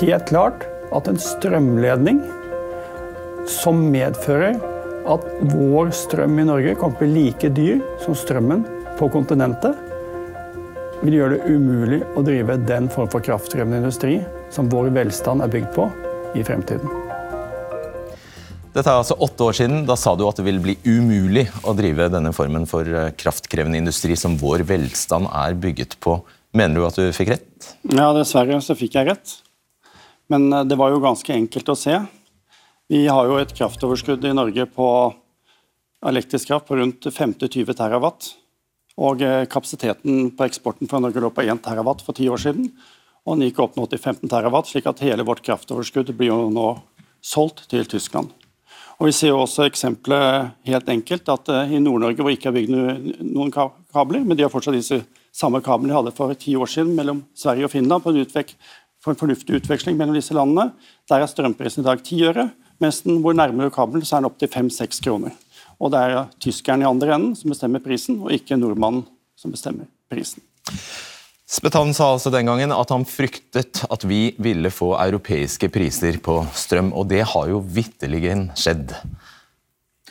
helt 0.00 0.26
klart 0.30 0.66
at 0.94 1.10
en 1.10 1.18
strømledning 1.18 2.22
som 3.50 3.78
medfører 3.92 4.58
at 5.06 5.26
vår 5.52 5.92
strøm 5.94 6.38
i 6.42 6.46
Norge 6.48 6.74
kan 6.78 6.94
bli 6.98 7.10
like 7.12 7.50
dyr 7.54 7.82
som 8.02 8.14
strømmen 8.18 8.64
på 8.98 9.10
kontinentet, 9.14 9.78
vil 11.02 11.18
gjøre 11.18 11.36
det 11.36 11.54
umulig 11.54 12.00
å 12.16 12.24
drive 12.26 12.58
den 12.66 12.88
form 12.90 13.10
for 13.12 13.22
kraftkrevende 13.22 13.82
industri 13.82 14.18
som 14.50 14.70
vår 14.72 14.90
velstand 14.96 15.44
er 15.44 15.52
bygd 15.52 15.74
på, 15.76 15.90
i 16.36 16.42
fremtiden. 16.44 17.05
Dette 18.76 18.92
er 18.92 18.98
altså 19.00 19.16
åtte 19.24 19.40
år 19.46 19.56
siden. 19.56 19.84
Da 19.88 19.94
sa 19.96 20.12
du 20.18 20.26
at 20.28 20.36
det 20.36 20.44
ville 20.44 20.60
bli 20.60 20.74
umulig 20.84 21.46
å 21.64 21.72
drive 21.76 22.10
denne 22.12 22.32
formen 22.36 22.66
for 22.68 22.84
eh, 22.84 23.12
kraftkrevende 23.16 23.78
industri 23.80 24.18
som 24.20 24.36
vår 24.36 24.66
velstand 24.68 25.30
er 25.32 25.56
bygget 25.56 25.96
på. 26.04 26.18
Mener 26.56 26.76
du 26.76 26.84
at 26.84 26.98
du 27.00 27.08
fikk 27.16 27.32
rett? 27.32 27.70
Ja, 27.88 28.10
dessverre 28.12 28.58
så 28.60 28.76
fikk 28.76 28.98
jeg 28.98 29.08
rett. 29.08 29.38
Men 30.28 30.50
eh, 30.52 30.66
det 30.68 30.76
var 30.76 30.92
jo 30.92 31.00
ganske 31.00 31.32
enkelt 31.32 31.72
å 31.72 31.78
se. 31.78 32.02
Vi 32.92 33.06
har 33.08 33.30
jo 33.30 33.40
et 33.40 33.56
kraftoverskudd 33.56 34.28
i 34.28 34.36
Norge 34.36 34.68
på 34.68 34.88
elektrisk 36.06 36.52
kraft 36.52 36.68
på 36.68 36.76
rundt 36.76 37.08
50-20 37.08 37.72
terawatt. 37.80 38.28
Og 39.00 39.24
eh, 39.24 39.48
kapasiteten 39.48 40.34
på 40.36 40.50
eksporten 40.50 40.90
fra 40.90 41.00
Norge 41.00 41.24
lå 41.24 41.32
på 41.32 41.48
1 41.48 41.64
terawatt 41.64 42.04
for 42.04 42.16
ti 42.16 42.28
år 42.28 42.44
siden. 42.44 42.74
og 43.24 43.38
den 43.38 43.48
gikk 43.48 43.64
opp 43.64 43.80
nå 43.80 43.88
til 43.88 43.98
15 43.98 44.28
terawatt, 44.28 44.68
slik 44.68 44.84
at 44.86 45.00
hele 45.02 45.24
vårt 45.24 45.40
kraftoverskudd 45.42 46.12
blir 46.12 46.28
jo 46.28 46.50
nå 46.52 46.74
solgt 47.24 47.64
til 47.72 47.88
Tyskland. 47.88 48.36
Og 48.96 49.10
Vi 49.10 49.12
ser 49.12 49.34
jo 49.34 49.42
også 49.42 49.66
eksempelet 49.68 50.54
helt 50.64 50.88
enkelt 50.88 51.28
at 51.28 51.50
uh, 51.52 51.68
i 51.68 51.80
Nord-Norge 51.82 52.24
hvor 52.24 52.32
ikke 52.32 52.48
har 52.48 52.56
bygd 52.56 52.72
noen 53.28 53.52
kabler, 53.52 54.22
men 54.24 54.36
de 54.38 54.46
har 54.46 54.52
fortsatt 54.52 54.76
disse 54.76 55.02
samme 55.36 55.60
kablene 55.64 55.92
de 55.92 55.98
hadde 55.98 56.14
for 56.16 56.32
ti 56.40 56.54
år 56.56 56.70
siden 56.72 56.94
mellom 56.96 57.20
Sverige 57.36 57.68
og 57.68 57.74
Finland 57.74 58.04
på 58.04 58.14
en, 58.14 58.22
utvek, 58.24 58.54
for 59.04 59.12
en 59.12 59.20
fornuftig 59.20 59.58
utveksling 59.60 59.98
mellom 59.98 60.16
disse 60.16 60.36
landene. 60.36 60.70
Der 61.10 61.20
er 61.20 61.28
strømprisen 61.28 61.84
i 61.84 61.88
dag 61.88 62.00
ti 62.06 62.22
øre, 62.24 62.48
mens 62.80 63.02
den 63.04 63.20
hvor 63.24 63.36
nærmere 63.36 63.74
kabelen 63.74 64.04
så 64.04 64.16
er 64.16 64.24
den 64.24 64.30
opp 64.30 64.38
til 64.40 64.52
fem-seks 64.52 65.02
kroner. 65.04 65.36
Og 65.76 65.92
det 65.92 66.00
er 66.00 66.30
tyskeren 66.40 66.80
i 66.80 66.88
andre 66.88 67.12
enden 67.18 67.36
som 67.36 67.52
bestemmer 67.52 67.84
prisen, 67.84 68.22
og 68.24 68.32
ikke 68.32 68.56
nordmannen 68.56 69.04
som 69.36 69.52
bestemmer 69.52 69.90
prisen. 70.08 70.40
Spetalen 71.46 71.94
sa 71.94 72.08
altså 72.10 72.32
den 72.34 72.48
gangen 72.48 72.72
at 72.74 72.90
han 72.90 73.04
fryktet 73.06 73.84
at 73.86 74.04
vi 74.08 74.34
ville 74.42 74.70
få 74.74 74.96
europeiske 74.98 75.68
priser 75.70 76.18
på 76.18 76.40
strøm, 76.58 76.90
og 76.90 77.06
det 77.12 77.22
har 77.22 77.50
jo 77.52 77.60
vitterlig 77.62 78.34
skjedd. 78.58 78.96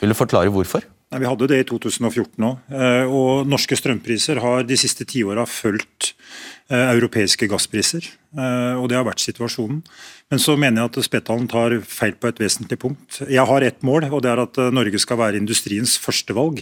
Vil 0.00 0.12
du 0.12 0.16
forklare 0.16 0.52
hvorfor? 0.52 0.86
Nei, 1.12 1.20
vi 1.22 1.28
hadde 1.28 1.46
det 1.52 1.58
i 1.60 1.66
2014 1.68 2.46
òg. 2.48 2.62
Eh, 2.72 3.12
og 3.12 3.46
norske 3.46 3.76
strømpriser 3.78 4.40
har 4.42 4.64
de 4.66 4.78
siste 4.80 5.04
tiåra 5.06 5.44
fulgt 5.46 6.14
eh, 6.72 6.88
europeiske 6.96 7.46
gasspriser. 7.52 8.08
Eh, 8.36 8.74
og 8.76 8.90
det 8.90 8.98
har 8.98 9.06
vært 9.06 9.22
situasjonen. 9.24 9.80
Men 10.28 10.40
så 10.42 10.56
mener 10.58 10.82
jeg 10.82 10.90
at 10.90 11.06
Spetalen 11.06 11.46
tar 11.48 11.72
feil 11.88 12.16
på 12.20 12.28
et 12.28 12.40
vesentlig 12.42 12.76
punkt. 12.82 13.20
Jeg 13.30 13.46
har 13.48 13.64
ett 13.64 13.78
mål, 13.86 14.08
og 14.10 14.20
det 14.24 14.32
er 14.32 14.42
at 14.42 14.60
eh, 14.60 14.72
Norge 14.74 15.00
skal 15.00 15.20
være 15.20 15.40
industriens 15.40 15.94
førstevalg. 16.02 16.60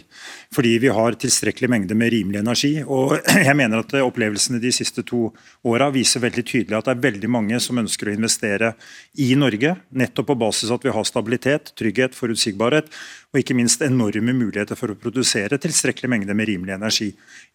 Fordi 0.54 0.74
vi 0.84 0.92
har 0.94 1.18
tilstrekkelig 1.18 1.70
mengde 1.72 1.96
med 1.98 2.12
rimelig 2.14 2.42
energi. 2.44 2.72
Og 2.84 3.16
jeg 3.48 3.56
mener 3.58 3.82
at 3.82 3.96
eh, 3.96 4.06
opplevelsene 4.06 4.62
de 4.62 4.70
siste 4.74 5.02
to 5.08 5.26
åra 5.66 5.90
viser 5.94 6.22
veldig 6.22 6.46
tydelig 6.46 6.78
at 6.78 6.90
det 6.90 6.94
er 6.94 7.04
veldig 7.08 7.32
mange 7.32 7.58
som 7.62 7.82
ønsker 7.82 8.12
å 8.12 8.14
investere 8.14 8.74
i 9.18 9.32
Norge. 9.38 9.74
Nettopp 9.90 10.30
på 10.30 10.38
basis 10.46 10.70
av 10.70 10.78
at 10.78 10.86
vi 10.86 10.94
har 10.94 11.10
stabilitet, 11.10 11.74
trygghet, 11.78 12.14
forutsigbarhet 12.14 12.92
og 13.34 13.40
ikke 13.40 13.56
minst 13.58 13.82
enorme 13.82 14.30
muligheter 14.30 14.78
for 14.78 14.92
å 14.92 14.96
produsere 14.98 15.58
tilstrekkelig 15.58 16.10
mengde 16.12 16.36
med 16.38 16.46
rimelig 16.46 16.76
energi 16.76 17.08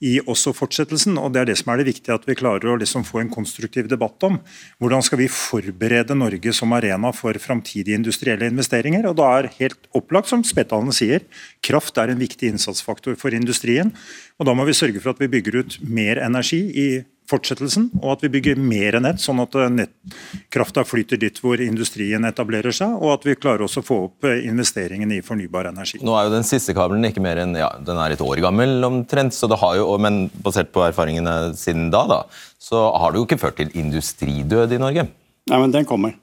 i 0.04 0.18
også 0.20 0.52
fortsettelsen. 0.58 1.16
og 1.16 1.32
Det 1.32 1.40
er 1.40 1.48
det 1.48 1.58
som 1.62 1.72
er 1.72 1.80
det 1.80 1.88
viktige, 1.88 2.18
at 2.20 2.28
vi 2.28 2.36
klarer 2.36 2.74
å 2.74 2.80
liksom 2.82 3.06
få 3.08 3.22
en 3.24 3.32
konstruktiv 3.32 3.88
debatt 3.88 4.20
om. 4.28 4.42
Hvordan 4.84 5.06
skal 5.08 5.22
vi 5.24 5.30
forberede 5.32 6.18
Norge 6.20 6.52
som 6.54 6.76
arena 6.76 7.14
for 7.16 7.40
framtidige 7.40 7.96
industrielle 7.96 8.52
investeringer? 8.52 9.08
og 9.08 9.16
Da 9.22 9.30
er 9.38 9.54
helt 9.56 9.88
opplagt, 9.96 10.28
som 10.28 10.44
Spetalen 10.44 10.92
sier, 10.92 11.24
kraft 11.64 11.98
er 11.98 12.12
en 12.12 12.20
viktig 12.20 12.52
innsatsfaktor 12.52 13.16
for 13.16 13.32
industrien. 13.32 13.96
og 14.38 14.52
Da 14.52 14.54
må 14.54 14.68
vi 14.68 14.76
sørge 14.76 15.00
for 15.00 15.16
at 15.16 15.24
vi 15.24 15.32
bygger 15.32 15.64
ut 15.64 15.80
mer 15.80 16.20
energi 16.20 16.60
i 16.76 16.90
fortsettelsen, 17.30 17.92
og 18.02 18.16
at 18.16 18.26
vi 18.26 18.34
bygger 18.38 18.60
mer 18.62 19.00
nett, 19.04 19.22
sånn 19.22 19.42
at 19.44 19.56
nettkrafta 19.74 20.84
flyter 20.88 21.22
dit 21.22 21.38
hvor 21.44 21.62
industrien 21.62 22.26
etablerer 22.28 22.76
seg, 22.76 22.96
og 22.98 23.14
at 23.20 23.28
vi 23.30 23.38
klarer 23.40 23.68
også 23.68 23.84
å 23.84 23.90
få 23.90 24.02
opp 24.08 24.30
investeringene 24.30 24.80
investeringen 24.80 25.12
i 25.12 25.22
fornybar 25.26 25.70
energi. 25.70 26.00
Nå 26.04 26.16
er 26.16 26.28
jo 26.28 26.34
Den 26.34 26.48
siste 26.48 26.74
kabelen 26.78 27.06
ikke 27.10 27.24
mer 27.24 27.42
enn 27.42 27.56
ja, 27.58 27.70
den 27.86 27.98
er 27.98 28.14
et 28.14 28.22
år 28.22 28.42
gammel 28.44 28.84
omtrent, 28.86 29.34
så 29.34 29.48
det 29.48 29.60
har 29.60 29.78
jo, 29.78 29.88
men 30.02 30.30
basert 30.44 30.72
på 30.72 30.84
erfaringene 30.86 31.54
siden 31.58 31.90
da, 31.94 32.06
da, 32.10 32.20
så 32.60 32.90
har 32.98 33.12
det 33.12 33.20
jo 33.20 33.28
ikke 33.28 33.42
ført 33.42 33.60
til 33.60 33.72
industridød 33.74 34.76
i 34.76 34.82
Norge? 34.82 35.08
Nei, 35.50 35.60
men 35.60 35.74
den 35.74 35.88
kommer. 35.90 36.16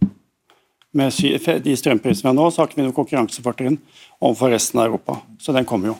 Med 0.97 1.12
de 1.64 1.77
strømprisene 1.77 2.25
vi 2.25 2.31
har 2.31 2.37
nå, 2.37 2.51
så 2.51 2.62
har 2.62 2.71
ikke 2.71 2.81
vi 2.81 2.87
noe 2.87 2.97
konkurransefortrinn 2.97 3.81
overfor 4.21 4.55
resten 4.55 4.81
av 4.81 4.88
Europa. 4.88 5.19
Så 5.42 5.53
den 5.57 5.66
kommer 5.69 5.92
jo. 5.92 5.97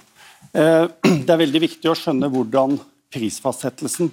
Eh, 0.57 0.87
det 1.27 1.33
er 1.33 1.43
veldig 1.43 1.65
viktig 1.67 1.91
å 1.91 1.97
skjønne 1.99 2.31
hvordan 2.33 2.79
prisfastsettelsen 3.13 4.13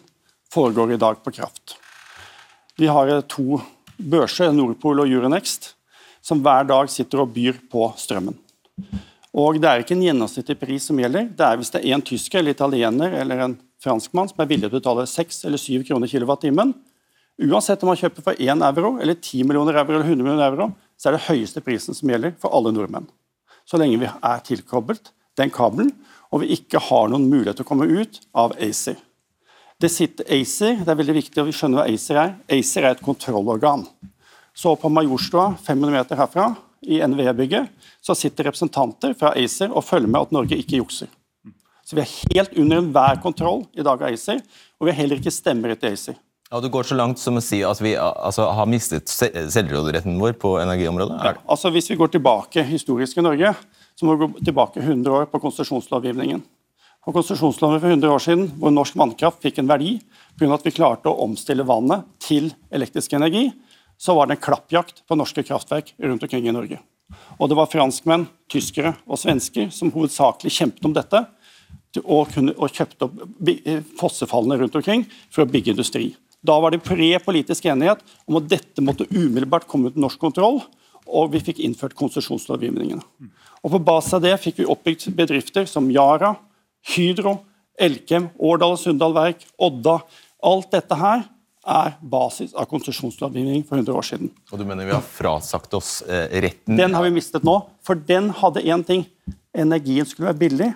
foregår 0.53 0.93
i 0.93 1.01
dag 1.01 1.23
på 1.23 1.31
kraft. 1.33 1.77
Vi 2.77 2.87
har 2.87 3.09
to 3.29 3.59
børser, 3.97 4.51
Nordpol 4.53 5.03
og 5.03 5.09
Euronext, 5.09 5.73
som 6.21 6.41
hver 6.43 6.65
dag 6.69 6.89
sitter 6.91 7.23
og 7.23 7.33
byr 7.33 7.59
på 7.71 7.89
strømmen. 7.97 8.37
Og 9.33 9.57
Det 9.57 9.69
er 9.69 9.81
ikke 9.81 9.95
en 9.95 10.05
gjennomsnittlig 10.05 10.59
pris 10.61 10.85
som 10.85 10.99
gjelder. 11.01 11.29
Det 11.33 11.45
er 11.45 11.57
hvis 11.57 11.71
det 11.73 11.81
er 11.81 11.95
en 11.95 12.05
tysker, 12.05 12.39
eller 12.39 12.53
italiener 12.53 13.15
eller 13.17 13.39
en 13.41 13.55
franskmann 13.81 14.29
som 14.29 14.43
er 14.43 14.49
villig 14.49 14.69
til 14.69 14.77
å 14.77 14.81
betale 14.81 15.07
6 15.09 15.45
eller 15.49 15.57
7 15.57 15.87
kroner 15.87 16.11
kilowattimen. 16.11 16.73
Uansett 17.41 17.81
om 17.81 17.89
man 17.89 17.97
kjøper 17.97 18.21
for 18.21 18.37
1 18.37 18.61
euro, 18.61 18.99
eller 19.01 19.17
10 19.17 19.47
millioner 19.49 19.79
euro 19.81 19.95
eller 19.95 20.05
100 20.05 20.21
millioner 20.21 20.51
euro, 20.51 20.69
så 20.97 21.09
er 21.09 21.17
det 21.17 21.25
høyeste 21.31 21.63
prisen 21.65 21.97
som 21.97 22.09
gjelder 22.13 22.35
for 22.37 22.53
alle 22.53 22.71
nordmenn. 22.75 23.09
Så 23.65 23.79
lenge 23.81 23.97
vi 23.97 24.09
er 24.09 24.45
tilkoblet 24.45 25.09
den 25.39 25.49
kabelen, 25.49 25.89
og 26.29 26.43
vi 26.43 26.53
ikke 26.53 26.81
har 26.91 27.09
noen 27.09 27.25
mulighet 27.25 27.57
til 27.57 27.65
å 27.65 27.71
komme 27.71 27.89
ut 27.89 28.21
av 28.37 28.53
ACER. 28.61 28.99
Det 29.81 29.89
sitter 29.91 30.27
ACER, 30.31 30.77
det 30.83 30.91
er 30.91 30.99
veldig 30.99 31.15
viktig 31.17 31.41
å 31.43 31.51
skjønne 31.51 31.81
hva 31.81 31.87
ACER 31.89 32.19
er. 32.21 32.35
ACER 32.57 32.85
er 32.85 32.95
et 32.95 33.03
kontrollorgan. 33.03 33.85
Så 34.53 34.75
på 34.79 34.91
Majorstua, 34.93 35.53
500 35.65 35.95
meter 35.97 36.19
herfra, 36.19 36.51
i 36.83 36.99
NVE-bygget, 37.07 37.69
så 38.03 38.15
sitter 38.15 38.49
representanter 38.49 39.15
fra 39.17 39.31
ACER 39.39 39.71
og 39.71 39.85
følger 39.87 40.11
med 40.11 40.27
at 40.27 40.33
Norge 40.35 40.59
ikke 40.59 40.81
jukser. 40.81 41.09
Så 41.83 41.95
Vi 41.95 42.03
er 42.03 42.11
helt 42.33 42.53
under 42.57 42.79
enhver 42.79 43.19
kontroll 43.23 43.65
i 43.73 43.83
dag 43.83 44.01
av 44.01 44.13
ACER, 44.13 44.39
og 44.79 44.87
vi 44.87 44.91
har 44.91 45.01
heller 45.01 45.19
ikke 45.19 45.33
stemmerett 45.33 45.83
i 45.83 45.93
ACER. 45.95 46.17
Ja, 46.51 46.59
Du 46.59 46.69
går 46.69 46.83
så 46.83 46.95
langt 46.95 47.19
som 47.19 47.39
å 47.39 47.41
si 47.41 47.63
at 47.65 47.81
vi 47.81 47.95
altså, 47.97 48.45
har 48.45 48.67
mistet 48.69 49.09
selvråderetten 49.09 50.19
vår 50.19 50.35
på 50.37 50.57
energiområdet? 50.61 51.17
Ja, 51.23 51.33
altså 51.47 51.71
Hvis 51.73 51.89
vi 51.89 51.97
går 51.97 52.13
tilbake 52.13 52.63
historisk 52.63 53.17
i 53.17 53.25
Norge, 53.25 53.55
så 53.95 54.05
må 54.05 54.15
vi 54.15 54.25
gå 54.25 54.45
tilbake 54.45 54.79
100 54.79 55.11
år 55.11 55.25
på 55.31 55.41
konsesjonslovgivningen 55.41 56.43
og 57.03 57.17
konsesjonsloven 57.17 57.81
for 57.81 57.91
100 57.91 58.13
år 58.15 58.23
siden, 58.23 58.47
hvor 58.59 58.71
norsk 58.71 58.95
vannkraft 58.99 59.43
fikk 59.43 59.59
en 59.59 59.69
verdi 59.69 59.97
pga. 60.39 60.53
at 60.53 60.65
vi 60.65 60.71
klarte 60.71 61.11
å 61.11 61.19
omstille 61.25 61.65
vannet 61.67 62.05
til 62.19 62.53
elektrisk 62.71 63.13
energi, 63.13 63.51
så 63.97 64.15
var 64.15 64.27
det 64.27 64.37
en 64.37 64.45
klappjakt 64.45 65.03
på 65.07 65.15
norske 65.15 65.43
kraftverk 65.43 65.93
rundt 65.99 66.23
omkring 66.23 66.47
i 66.47 66.55
Norge. 66.55 66.79
Og 67.37 67.49
det 67.49 67.57
var 67.57 67.69
franskmenn, 67.69 68.27
tyskere 68.49 68.95
og 69.05 69.19
svensker 69.19 69.69
som 69.69 69.91
hovedsakelig 69.91 70.51
kjempet 70.51 70.85
om 70.87 70.93
dette 70.95 71.25
og, 72.03 72.31
kunne, 72.33 72.55
og 72.57 72.71
kjøpte 72.73 73.05
opp 73.05 73.19
fossefallene 73.99 74.57
rundt 74.61 74.75
omkring 74.79 75.05
for 75.29 75.43
å 75.43 75.49
bygge 75.49 75.75
industri. 75.75 76.13
Da 76.43 76.55
var 76.59 76.73
det 76.73 76.83
bred 76.83 77.21
politisk 77.23 77.67
enighet 77.71 78.01
om 78.27 78.39
at 78.39 78.49
dette 78.51 78.83
måtte 78.83 79.07
umiddelbart 79.11 79.67
komme 79.69 79.91
ut 79.91 79.99
norsk 79.99 80.19
kontroll, 80.19 80.63
og 81.03 81.31
vi 81.35 81.43
fikk 81.43 81.59
innført 81.63 81.95
konsesjonslovgivningene. 81.99 83.03
Og 83.63 83.71
På 83.71 83.79
basis 83.79 84.17
av 84.17 84.23
det 84.23 84.33
fikk 84.41 84.59
vi 84.61 84.67
oppbygd 84.67 85.11
bedrifter 85.15 85.67
som 85.69 85.87
Yara, 85.91 86.33
Hydro, 86.93 87.37
Elkem, 87.79 88.29
Årdal 88.37 88.75
og 88.75 88.81
Sunndal 88.81 89.15
Verk, 89.15 89.45
Odda. 89.61 89.99
Alt 90.43 90.73
dette 90.75 90.97
her 90.99 91.23
er 91.63 91.95
basis 92.01 92.51
av 92.59 92.67
konsesjonslovgivning 92.67 93.63
for 93.63 93.79
100 93.79 93.95
år 93.95 94.07
siden. 94.07 94.31
Og 94.51 94.59
du 94.59 94.65
mener 94.67 94.87
vi 94.87 94.95
har 94.95 95.03
frasagt 95.03 95.73
oss 95.77 96.01
eh, 96.03 96.27
retten 96.43 96.75
Den 96.79 96.95
har 96.95 97.05
vi 97.05 97.13
mistet 97.15 97.45
nå. 97.47 97.55
For 97.85 97.95
den 97.95 98.33
hadde 98.41 98.65
én 98.67 98.83
ting. 98.87 99.05
Energien 99.55 100.07
skulle 100.09 100.31
være 100.31 100.41
billig, 100.41 100.71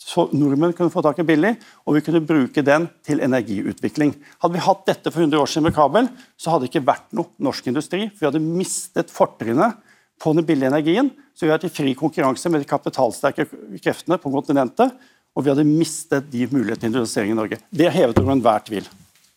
så 0.00 0.26
nordmenn 0.32 0.74
kunne 0.76 0.92
få 0.92 1.02
tak 1.04 1.18
i 1.20 1.26
billig, 1.28 1.54
og 1.84 1.96
vi 1.96 2.02
kunne 2.04 2.22
bruke 2.24 2.62
den 2.64 2.86
til 3.04 3.22
energiutvikling. 3.24 4.14
Hadde 4.40 4.56
vi 4.56 4.64
hatt 4.64 4.82
dette 4.88 5.12
for 5.12 5.24
100 5.24 5.40
år 5.40 5.50
siden 5.50 5.66
med 5.68 5.76
kabel, 5.76 6.08
så 6.40 6.52
hadde 6.52 6.66
det 6.66 6.72
ikke 6.72 6.86
vært 6.88 7.08
noe 7.16 7.32
norsk 7.42 7.68
industri. 7.72 8.06
For 8.12 8.24
vi 8.24 8.28
hadde 8.30 8.44
mistet 8.44 9.12
fortrinnet 9.12 9.80
på 10.20 10.32
den 10.36 10.46
billige 10.46 10.70
energien. 10.72 11.10
Så 11.34 11.46
vi 11.46 11.50
har 11.50 11.58
vært 11.58 11.70
i 11.70 11.74
fri 11.74 11.94
konkurranse 11.96 12.52
med 12.52 12.62
de 12.62 12.68
kapitalsterke 12.68 13.48
kreftene 13.80 14.20
på 14.20 14.32
kontinentet 14.32 14.92
og 15.36 15.44
vi 15.44 15.52
hadde 15.52 15.66
mistet 15.68 16.30
de 16.32 16.46
mulighetene 16.50 16.80
til 16.80 16.90
industrialisering 16.90 17.34
i 17.34 17.38
Norge. 17.38 17.60
Det 17.70 17.86
er 17.86 17.94
hevet 17.94 18.18
over 18.18 18.34
enhver 18.34 18.64
tvil. 18.66 18.88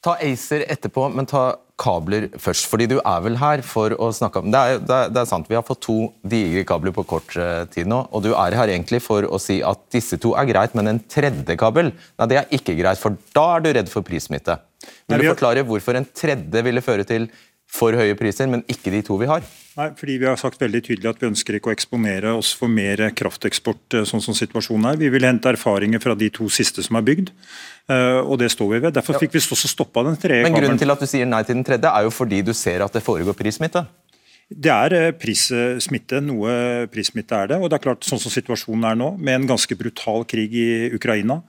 Ta 0.04 0.18
ACER 0.20 0.66
etterpå, 0.68 1.06
men 1.16 1.28
ta 1.30 1.54
kabler 1.80 2.28
først. 2.42 2.68
fordi 2.70 2.88
Du 2.92 2.98
er 3.00 3.22
vel 3.24 3.38
her 3.40 3.62
for 3.66 3.96
å 3.96 4.10
snakke 4.14 4.42
om 4.42 4.52
Det 4.52 4.60
er, 4.60 4.80
det 4.80 4.96
er, 4.96 5.14
det 5.14 5.22
er 5.22 5.30
sant, 5.30 5.48
vi 5.50 5.56
har 5.56 5.64
fått 5.66 5.82
to 5.88 5.98
digre 6.22 6.66
kabler 6.68 6.94
på 6.96 7.06
kort 7.08 7.38
uh, 7.40 7.64
tid 7.72 7.88
nå. 7.88 8.04
Og 8.12 8.26
du 8.26 8.34
er 8.34 8.58
her 8.58 8.74
egentlig 8.74 9.02
for 9.04 9.24
å 9.24 9.40
si 9.42 9.62
at 9.64 9.80
disse 9.94 10.20
to 10.22 10.36
er 10.36 10.50
greit, 10.50 10.76
men 10.76 10.92
en 10.92 11.00
tredje 11.00 11.58
kabel 11.60 11.94
nei, 11.94 12.28
det 12.30 12.42
er 12.42 12.54
ikke 12.54 12.76
greit, 12.80 13.00
for 13.00 13.18
da 13.36 13.48
er 13.56 13.64
du 13.64 13.72
redd 13.74 13.92
for 13.92 14.06
prissmitte. 14.06 14.60
Vil 15.08 15.24
du 15.24 15.30
forklare 15.32 15.64
hvorfor 15.64 15.96
en 15.96 16.08
tredje 16.12 16.64
ville 16.66 16.84
føre 16.84 17.08
til 17.08 17.30
for 17.74 17.98
høye 17.98 18.16
priser, 18.20 18.50
men 18.52 18.66
ikke 18.70 18.94
de 18.94 19.02
to 19.06 19.18
vi 19.22 19.30
har? 19.30 19.44
Nei, 19.74 19.88
fordi 19.98 20.20
Vi 20.22 20.28
har 20.30 20.38
sagt 20.38 20.62
veldig 20.62 20.84
tydelig 20.86 21.10
at 21.10 21.22
vi 21.22 21.30
ønsker 21.32 21.58
ikke 21.58 21.72
å 21.72 21.74
eksponere 21.74 22.36
oss 22.38 22.52
for 22.58 22.70
mer 22.70 23.02
krafteksport 23.18 23.98
eh, 23.98 24.06
sånn 24.06 24.22
som 24.22 24.38
situasjonen 24.38 24.92
er. 24.92 25.02
Vi 25.02 25.10
vil 25.14 25.26
hente 25.26 25.50
erfaringer 25.50 26.04
fra 26.04 26.14
de 26.18 26.30
to 26.34 26.46
siste 26.54 26.86
som 26.86 27.00
er 27.00 27.08
bygd, 27.08 27.34
eh, 27.90 28.22
og 28.22 28.38
det 28.44 28.52
står 28.54 28.70
vi 28.76 28.84
ved. 28.86 28.94
Derfor 29.00 29.18
fikk 29.22 29.34
vi 29.34 29.42
også 29.42 29.72
stoppa 29.72 30.06
den 30.06 30.20
tredje 30.22 30.46
Men 30.46 30.60
Grunnen 30.60 30.82
til 30.82 30.94
at 30.94 31.02
du 31.02 31.10
sier 31.10 31.30
nei 31.30 31.42
til 31.48 31.58
den 31.58 31.66
tredje, 31.66 31.90
er 31.90 32.06
jo 32.06 32.14
fordi 32.14 32.46
du 32.46 32.54
ser 32.54 32.86
at 32.86 32.94
det 32.94 33.02
foregår 33.06 33.38
prissmitte? 33.38 33.88
Det 34.54 34.70
er 34.70 34.94
eh, 34.94 35.10
prissmitte, 35.18 36.20
noe 36.22 36.86
prissmitte 36.94 37.34
er 37.34 37.50
det. 37.56 37.58
Og 37.58 37.72
det 37.72 37.80
er 37.80 37.86
klart, 37.88 38.06
sånn 38.06 38.22
som 38.22 38.30
situasjonen 38.30 38.86
er 38.92 39.00
nå, 39.00 39.10
med 39.18 39.40
en 39.40 39.50
ganske 39.56 39.78
brutal 39.80 40.28
krig 40.30 40.54
i 40.54 40.70
Ukraina, 40.94 41.40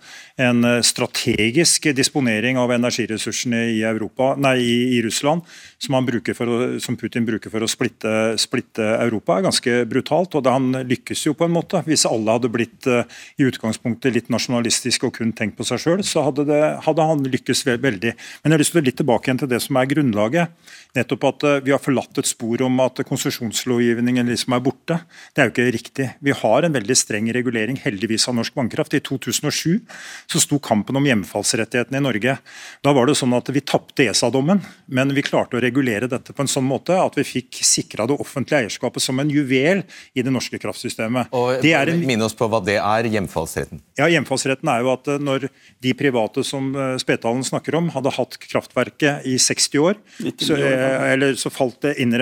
en 0.41 0.65
strategisk 0.81 1.91
disponering 1.93 2.57
av 2.57 2.73
energiressursene 2.73 3.67
i, 3.75 3.83
Europa, 3.85 4.33
nei, 4.41 4.57
i 4.97 5.05
Russland, 5.05 5.45
som, 5.85 5.97
å, 5.97 6.59
som, 6.83 6.97
Putin 6.99 7.27
bruker 7.27 7.53
for 7.53 7.65
å 7.65 7.69
splitte, 7.71 8.11
splitte, 8.41 8.85
Europa, 9.05 9.37
er 9.37 9.47
ganske 9.47 9.75
brutalt. 9.91 10.35
Og 10.39 10.49
han 10.49 10.71
lykkes 10.89 11.27
jo 11.27 11.35
på 11.37 11.47
en 11.47 11.55
måte. 11.55 11.83
Hvis 11.87 12.07
alle 12.09 12.37
hadde 12.37 12.51
blitt 12.53 12.89
uh, 12.91 13.05
i 13.41 13.47
utgangspunktet 13.49 14.15
litt 14.15 14.31
nasjonalistiske 14.33 15.09
og 15.09 15.19
kun 15.19 15.35
tenkt 15.37 15.59
på 15.59 15.67
seg 15.69 15.83
sjøl, 15.83 16.05
så 16.07 16.27
hadde, 16.29 16.47
det, 16.49 16.61
hadde, 16.87 17.09
han 17.11 17.25
lykkes 17.29 17.65
veldig. 17.69 18.15
Men 18.15 18.53
jeg 18.53 18.57
har 18.57 18.63
lyst 18.63 18.75
til 18.75 18.83
å 18.83 18.87
litt 18.89 18.99
tilbake 19.01 19.31
igjen 19.31 19.43
til 19.45 19.53
det 19.53 19.61
som 19.65 19.79
er 19.81 19.91
grunnlaget. 19.91 20.73
Nettopp 20.97 21.29
at 21.31 21.47
uh, 21.49 21.57
vi 21.67 21.75
har 21.75 21.83
forlatt 21.83 22.23
et 22.23 22.31
spor 22.31 22.65
om 22.67 22.81
at 22.85 23.05
konsesjonslovgivningen 23.09 24.33
liksom 24.33 24.57
er 24.57 24.65
borte. 24.65 25.01
Det 25.35 25.45
er 25.45 25.51
jo 25.51 25.55
ikke 25.55 25.69
riktig. 25.79 26.09
Vi 26.25 26.37
har 26.41 26.67
en 26.67 26.77
veldig 26.77 26.99
streng 26.99 27.31
regulering, 27.35 27.79
heldigvis, 27.85 28.29
av 28.31 28.39
norsk 28.39 28.57
vannkraft. 28.59 28.97
I 28.97 29.03
2007 29.05 29.85
så 30.31 30.43
sto 30.43 30.61
kampen 30.63 30.99
om 30.99 31.07
hjemfallsrettighetene 31.09 32.01
i 32.01 32.07
Norge. 32.09 32.39
Da 32.85 32.95
var 32.97 33.09
det 33.09 33.19
sånn 33.19 33.35
at 33.37 33.51
vi 33.55 33.63
tapte 33.65 34.07
ESA-dommen, 34.09 34.63
men 34.87 35.15
vi 35.17 35.25
klarte 35.27 35.59
å 35.59 35.63
regulere 35.63 35.74
dette 35.75 36.33
på 36.33 36.45
en 36.45 36.51
sånn 36.51 36.67
måte 36.67 36.97
at 37.01 37.17
vi 37.19 37.25
fikk 37.27 37.61
sikra 37.65 38.07
det 38.07 38.17
offentlige 38.21 38.65
eierskapet 38.65 39.03
som 39.03 39.19
en 39.21 39.31
juvel 39.31 39.83
i 40.15 40.23
det 40.23 40.33
norske 40.33 40.59
kraftsystemet. 40.59 41.33
Og 41.35 41.65
en... 41.65 42.05
Minn 42.07 42.23
oss 42.23 42.37
på 42.37 42.49
hva 42.51 42.61
det 42.65 42.79
er, 42.79 43.09
hjemfallsretten. 43.11 43.81
Ja, 43.99 44.09
Hjemfallsretten 44.11 44.69
er 44.71 44.83
jo 44.83 44.91
at 44.93 45.09
eh, 45.11 45.21
når 45.23 45.49
de 45.83 45.93
private 45.97 46.45
som 46.47 46.73
eh, 46.75 46.95
Spetalen 47.01 47.45
snakker 47.47 47.77
om, 47.79 47.91
hadde 47.95 48.13
hatt 48.17 48.39
kraftverket 48.43 49.27
i 49.31 49.37
60 49.41 49.83
år, 49.83 50.01
så, 50.43 50.57
eh, 50.59 51.13
eller 51.13 51.39
så 51.41 51.53
falt 51.53 51.81
det 51.85 51.95
en, 52.03 52.15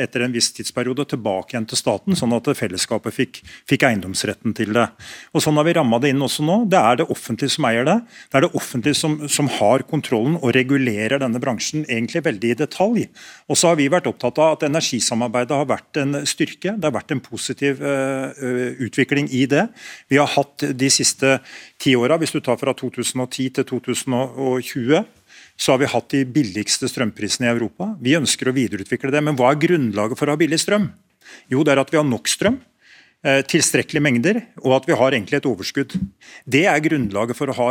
etter 0.00 0.26
en 0.26 0.34
viss 0.34 0.50
tidsperiode 0.56 1.06
tilbake 1.14 1.54
igjen 1.54 1.68
til 1.70 1.80
staten, 1.80 2.18
sånn 2.18 2.34
at 2.36 2.50
fellesskapet 2.58 3.14
fikk, 3.14 3.42
fikk 3.70 3.86
eiendomsretten 3.88 4.56
til 4.58 4.74
det. 4.76 4.88
Og 5.32 5.44
Sånn 5.44 5.58
har 5.60 5.66
vi 5.68 5.74
ramma 5.76 5.98
det 6.00 6.14
inn 6.14 6.24
også 6.24 6.44
nå. 6.46 6.62
Det 6.72 6.80
er 6.80 7.02
det 7.02 7.08
offentlige 7.12 7.52
som 7.52 7.66
eier 7.68 7.84
det. 7.86 7.98
Det 8.32 8.38
er 8.38 8.46
det 8.46 8.54
offentlige 8.56 8.98
som, 8.98 9.18
som 9.30 9.50
har 9.60 9.84
kontrollen 9.86 10.38
og 10.40 10.54
regulerer 10.56 11.20
denne 11.20 11.40
bransjen 11.42 11.84
egentlig 11.84 12.24
veldig 12.24 12.54
i 12.54 12.56
detalj. 12.64 12.73
Og 12.80 13.58
så 13.58 13.70
har 13.70 13.78
vi 13.78 13.90
vært 13.92 14.08
opptatt 14.10 14.38
av 14.42 14.56
at 14.56 14.66
energisamarbeidet 14.68 15.56
har 15.56 15.68
vært 15.70 16.00
en 16.02 16.20
styrke. 16.28 16.74
Det 16.76 16.88
har 16.88 16.94
vært 16.94 17.14
en 17.14 17.22
positiv 17.24 17.82
uh, 17.84 18.30
utvikling 18.84 19.30
i 19.32 19.44
det. 19.50 19.66
Vi 20.12 20.20
har 20.20 20.30
hatt 20.34 20.66
de 20.74 20.90
siste 20.92 21.38
ti 21.80 21.94
åra, 21.98 22.18
hvis 22.20 22.34
du 22.34 22.40
tar 22.44 22.58
fra 22.60 22.74
2010 22.76 23.54
til 23.58 23.68
2020 23.74 25.04
så 25.54 25.74
har 25.74 25.78
vi 25.78 25.90
hatt 25.90 26.10
de 26.10 26.24
billigste 26.26 26.88
strømprisene 26.90 27.46
i 27.46 27.52
Europa. 27.52 27.92
Vi 28.02 28.16
ønsker 28.18 28.50
å 28.50 28.54
videreutvikle 28.56 29.12
det. 29.14 29.22
Men 29.22 29.36
hva 29.38 29.52
er 29.52 29.60
grunnlaget 29.62 30.18
for 30.18 30.26
å 30.26 30.34
ha 30.34 30.40
billig 30.40 30.58
strøm? 30.62 30.88
Jo, 31.52 31.62
det 31.62 31.74
er 31.74 31.82
at 31.82 31.92
vi 31.92 32.00
har 32.00 32.06
nok 32.06 32.30
strøm. 32.30 32.58
Eh, 33.24 33.40
tilstrekkelige 33.48 34.04
mengder, 34.04 34.38
og 34.60 34.74
at 34.76 34.86
vi 34.88 34.96
har 35.00 35.14
egentlig 35.16 35.38
et 35.38 35.46
overskudd. 35.48 35.94
Det 36.44 36.66
er 36.68 36.82
grunnlaget 36.84 37.38
for 37.38 37.48
å 37.48 37.54
ha 37.56 37.68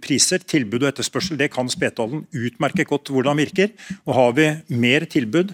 priser. 0.00 0.40
Tilbud 0.40 0.80
og 0.80 0.88
etterspørsel 0.88 1.36
det 1.36 1.50
kan 1.52 1.68
Spetalen 1.68 2.22
utmerket 2.32 2.88
godt 2.88 3.12
hvordan 3.12 3.36
virker. 3.36 3.74
Og 4.08 4.14
Har 4.16 4.32
vi 4.32 4.48
mer 4.72 5.04
tilbud 5.04 5.52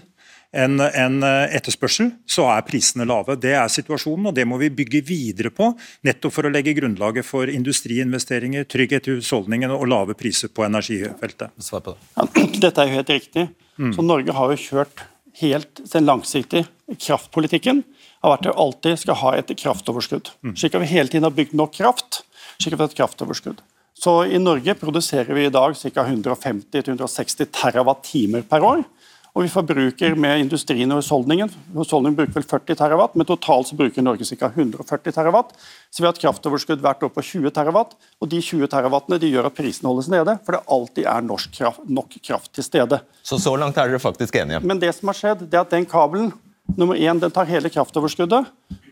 enn 0.55 0.79
en 0.79 1.19
eh, 1.27 1.51
etterspørsel, 1.57 2.13
så 2.23 2.47
er 2.53 2.63
prisene 2.63 3.03
lave. 3.03 3.35
Det 3.43 3.51
er 3.51 3.67
situasjonen, 3.67 4.31
og 4.31 4.39
det 4.39 4.47
må 4.47 4.55
vi 4.61 4.71
bygge 4.71 5.03
videre 5.03 5.51
på. 5.51 5.73
Nettopp 6.07 6.37
for 6.37 6.47
å 6.47 6.53
legge 6.55 6.77
grunnlaget 6.79 7.27
for 7.27 7.51
industriinvesteringer, 7.51 8.63
trygghet 8.71 9.11
i 9.11 9.17
husholdningene 9.19 9.75
og 9.75 9.89
lave 9.91 10.15
priser 10.15 10.47
på 10.47 10.63
energifeltet. 10.63 11.51
Svar 11.59 11.83
på 11.83 11.97
det. 11.97 12.11
Ja, 12.15 12.29
dette 12.69 12.85
er 12.85 12.87
jo 12.87 13.01
helt 13.01 13.15
riktig. 13.19 13.49
Mm. 13.75 13.95
Så 13.99 14.07
Norge 14.07 14.39
har 14.39 14.55
jo 14.55 14.63
kjørt 14.63 15.09
helt 15.43 15.83
den 15.91 16.07
langsiktige 16.07 16.69
kraftpolitikken 16.99 17.83
har 18.21 18.35
vært 18.35 18.45
at 18.45 18.51
vi 18.51 18.61
alltid 18.65 19.01
skal 19.01 19.19
ha 19.23 19.33
et 19.37 19.53
kraftoverskudd. 19.63 20.31
Mm. 20.45 20.55
Slik 20.55 20.77
at 20.77 20.83
vi 20.83 20.93
hele 20.93 21.11
tiden 21.11 21.27
har 21.27 21.35
bygd 21.35 21.57
nok 21.57 21.75
kraft, 21.77 22.23
slik 22.57 22.75
at 22.75 22.79
vi 22.79 22.85
har 22.85 22.91
et 22.91 22.99
kraftoverskudd. 23.01 23.61
Så 24.01 24.15
I 24.25 24.39
Norge 24.41 24.73
produserer 24.79 25.33
vi 25.37 25.45
i 25.45 25.53
dag 25.53 25.75
ca. 25.77 26.05
150-160 26.07 27.51
TWh 27.53 28.41
per 28.49 28.65
år. 28.65 28.83
Og 29.31 29.45
vi 29.45 29.51
forbruker 29.51 30.15
med 30.19 30.41
industrien 30.43 30.91
og 30.91 30.99
husholdningen 30.99 31.51
husholdningen 31.71 32.17
bruker 32.17 32.35
vel 32.35 32.47
40 32.49 32.79
terawatt, 32.81 33.13
men 33.15 33.27
totalt 33.29 33.69
så 33.69 33.77
bruker 33.79 34.03
Norge 34.03 34.27
ca. 34.27 34.49
140 34.51 35.15
terawatt. 35.15 35.53
Så 35.87 36.03
vi 36.03 36.09
har 36.09 36.15
et 36.15 36.19
kraftoverskudd 36.19 36.83
hvert 36.83 37.05
år 37.07 37.13
på 37.15 37.23
20 37.29 37.53
terawatt, 37.55 37.95
og 38.19 38.31
de 38.33 38.41
20 38.43 38.67
terawattene 38.73 39.21
de 39.23 39.31
gjør 39.31 39.47
at 39.47 39.55
prisen 39.55 39.87
holdes 39.87 40.11
nede, 40.11 40.35
for 40.43 40.57
det 40.57 40.63
alltid 40.67 41.07
er 41.07 41.31
kraft, 41.55 41.85
nok 41.87 42.17
kraft 42.19 42.51
til 42.57 42.67
stede. 42.67 42.99
Så 43.23 43.39
så 43.39 43.55
langt 43.55 43.77
er 43.77 43.87
dere 43.87 44.03
faktisk 44.03 44.35
enige? 44.35 44.59
Men 44.59 44.81
det 44.81 44.91
som 44.97 45.07
har 45.13 45.21
skjedd, 45.21 45.45
det 45.47 45.55
er 45.55 45.63
at 45.63 45.71
den 45.77 45.87
kabelen 45.87 46.33
Nummer 46.77 46.95
én, 46.95 47.19
den 47.19 47.31
tar 47.31 47.49
hele 47.49 47.69
kraftoverskuddet. 47.69 48.49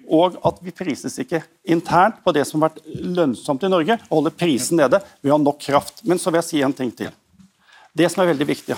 Og 0.10 0.40
at 0.46 0.58
vi 0.66 0.74
prises 0.74 1.20
ikke 1.22 1.44
internt 1.70 2.24
på 2.26 2.34
det 2.34 2.46
som 2.50 2.62
har 2.62 2.72
vært 2.72 2.86
lønnsomt 3.06 3.64
i 3.64 3.70
Norge, 3.70 4.00
og 4.10 4.22
holder 4.22 4.38
prisen 4.40 4.80
nede 4.82 5.02
ved 5.22 5.32
å 5.32 5.36
ha 5.38 5.42
nok 5.44 5.60
kraft. 5.62 6.02
Men 6.10 6.22
så 6.22 6.34
vil 6.34 6.42
jeg 6.42 6.50
si 6.50 6.62
en 6.66 6.74
ting 6.74 6.90
til. 6.96 7.14
Det 7.94 8.10
som 8.10 8.24
er 8.24 8.32
veldig 8.32 8.48
viktig 8.50 8.78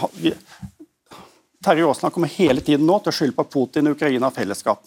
Terje 1.62 1.86
Aasland 1.86 2.14
kommer 2.14 2.32
hele 2.34 2.62
tiden 2.66 2.88
nå 2.90 2.96
til 3.00 3.12
å 3.12 3.16
skylde 3.16 3.38
på 3.38 3.46
Putin, 3.54 3.92
Ukraina 3.92 4.32
og 4.32 4.34
fellesskap. 4.34 4.82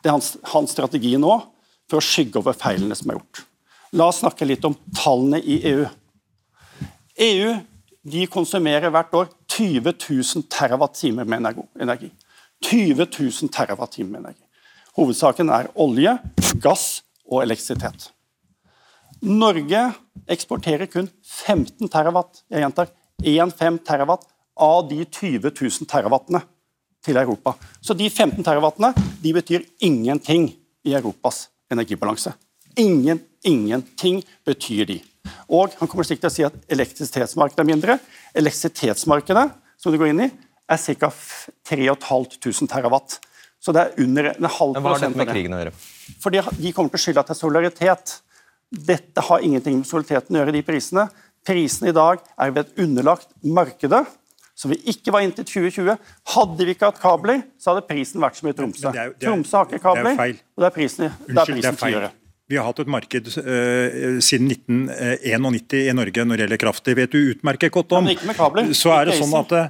Det 0.00 0.08
er 0.08 0.14
hans, 0.14 0.36
hans 0.52 0.70
strategi 0.70 1.16
nå 1.18 1.32
for 1.90 1.98
å 1.98 2.04
skygge 2.04 2.38
over 2.38 2.54
feilene 2.54 2.94
som 2.94 3.10
er 3.10 3.18
gjort. 3.18 3.42
La 3.98 4.06
oss 4.12 4.20
snakke 4.22 4.46
litt 4.46 4.64
om 4.64 4.76
tallene 4.94 5.40
i 5.42 5.58
EU. 5.72 5.88
EU 7.26 7.56
de 8.14 8.26
konsumerer 8.30 8.92
hvert 8.94 9.16
år 9.18 9.26
20 9.50 9.90
000 9.90 10.46
TWh 10.46 11.18
med 11.18 11.50
energi. 11.82 12.12
20 12.64 13.06
000 13.18 13.48
TWh 13.48 14.16
energi. 14.16 14.42
Hovedsaken 14.96 15.50
er 15.54 15.70
olje, 15.80 16.16
gass 16.60 17.02
og 17.30 17.44
elektrisitet. 17.44 18.10
Norge 19.20 19.82
eksporterer 20.30 20.88
kun 20.90 21.08
15 21.22 21.90
terawatt, 21.92 22.42
jeg 22.50 22.64
gjentar 22.64 22.90
1,5 23.20 23.78
terawatt 23.84 24.24
av 24.60 24.88
de 24.88 25.04
20 25.04 25.52
000 25.52 25.88
terawattene 25.88 26.40
til 27.04 27.16
Europa. 27.16 27.54
Så 27.80 27.94
de 27.96 28.08
15 28.10 28.44
terawattene 28.44 28.92
de 29.22 29.32
betyr 29.36 29.64
ingenting 29.80 30.50
i 30.84 30.94
Europas 30.96 31.48
energibalanse. 31.72 32.32
Ingen, 32.76 33.20
ingenting 33.44 34.22
betyr 34.46 34.84
de. 34.88 35.00
Og 35.48 35.72
Han 35.78 35.88
kommer 35.88 36.04
sikkert 36.04 36.28
til 36.28 36.30
å 36.30 36.34
si 36.34 36.46
at 36.46 36.72
elektrisitetsmarkedet 36.72 37.60
er 37.60 37.68
mindre. 37.68 37.98
Elektrisitetsmarkedet 38.34 39.50
som 39.80 39.92
du 39.92 39.98
går 40.00 40.12
inn 40.12 40.26
i, 40.26 40.30
er 40.70 40.80
ca. 41.00 41.10
3500 41.70 42.70
terawatt. 42.70 43.18
Så 43.60 43.74
det 43.76 43.82
er 43.82 44.04
under 44.04 44.30
en 44.32 44.48
halv 44.48 44.78
prosent. 44.78 44.84
Hva 44.84 44.92
har 44.94 45.02
dette 45.04 45.20
med 45.20 45.32
krigen 45.32 45.56
å 45.56 45.60
gjøre? 45.60 45.74
Fordi 46.22 46.44
De 46.60 46.72
kommer 46.76 46.92
til 46.92 47.00
å 47.00 47.04
skylde 47.04 47.24
at 47.24 47.32
det 47.32 47.36
er 47.36 47.40
solidaritet. 47.40 48.14
Dette 48.70 49.26
har 49.26 49.44
ingenting 49.44 49.82
med 49.82 49.88
solidariteten 49.88 50.38
å 50.38 50.40
gjøre, 50.40 50.54
de 50.56 50.64
prisene. 50.64 51.08
Prisene 51.46 51.90
i 51.92 51.96
dag 51.96 52.22
er 52.40 52.54
ved 52.54 52.66
et 52.66 52.82
underlagt 52.84 53.30
markedet 53.42 54.04
som 54.60 54.72
vi 54.72 54.76
ikke 54.92 55.12
var 55.14 55.24
inntil 55.24 55.46
2020. 55.48 55.96
Hadde 56.34 56.66
vi 56.68 56.74
ikke 56.76 56.90
hatt 56.90 57.00
kabler, 57.00 57.44
så 57.60 57.72
hadde 57.72 57.86
prisen 57.88 58.20
vært 58.20 58.36
som 58.36 58.50
i 58.50 58.56
Tromsø. 58.56 58.92
Tromsø 59.22 59.56
har 59.56 59.68
ikke 59.70 59.84
kabler, 59.86 60.18
og 60.20 60.64
det 60.64 60.68
er 60.68 60.74
prisen, 60.74 61.06
Unnskyld, 61.08 61.30
det 61.30 61.40
er 61.40 61.52
prisen 61.54 61.78
det 61.80 62.02
er. 62.10 62.16
Vi 62.50 62.58
har 62.58 62.66
hatt 62.66 62.80
et 62.82 62.88
marked 62.90 63.28
uh, 63.30 64.18
siden 64.26 64.50
1991 64.50 65.76
i 65.84 65.92
Norge 65.94 66.24
når 66.26 66.40
det 66.40 66.44
gjelder 66.44 66.60
kraft. 66.60 66.82
Det 66.88 66.96
vet 66.98 67.12
du 67.14 67.20
utmerket 67.30 67.72
godt 67.72 67.94
om. 67.94 68.02
Ja, 68.02 68.08
men 68.08 68.16
ikke 68.16 68.26
med 68.26 68.38
kabler. 68.40 68.72
Så 68.74 68.90
er 68.90 69.06
det 69.06 69.20
sånn 69.20 69.36
at 69.38 69.54
uh, 69.54 69.68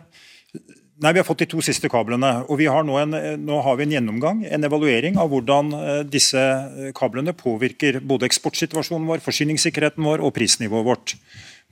Nei, 1.00 1.14
Vi 1.14 1.20
har 1.22 1.24
fått 1.24 1.40
de 1.40 1.46
to 1.48 1.62
siste 1.64 1.88
kablene. 1.88 2.44
og 2.44 2.60
har 2.60 2.84
nå, 2.84 2.96
en, 3.00 3.14
nå 3.40 3.60
har 3.64 3.76
vi 3.76 3.84
en 3.86 3.92
gjennomgang, 3.94 4.44
en 4.44 4.64
evaluering 4.64 5.16
av 5.16 5.30
hvordan 5.32 5.72
eh, 5.72 6.00
disse 6.04 6.36
eh, 6.36 6.90
kablene 6.92 7.32
påvirker 7.32 8.02
både 8.04 8.28
eksportsituasjonen 8.28 9.08
vår, 9.08 9.22
forsyningssikkerheten 9.24 10.04
vår 10.04 10.20
og 10.20 10.34
prisnivået 10.36 10.84
vårt. 10.84 11.14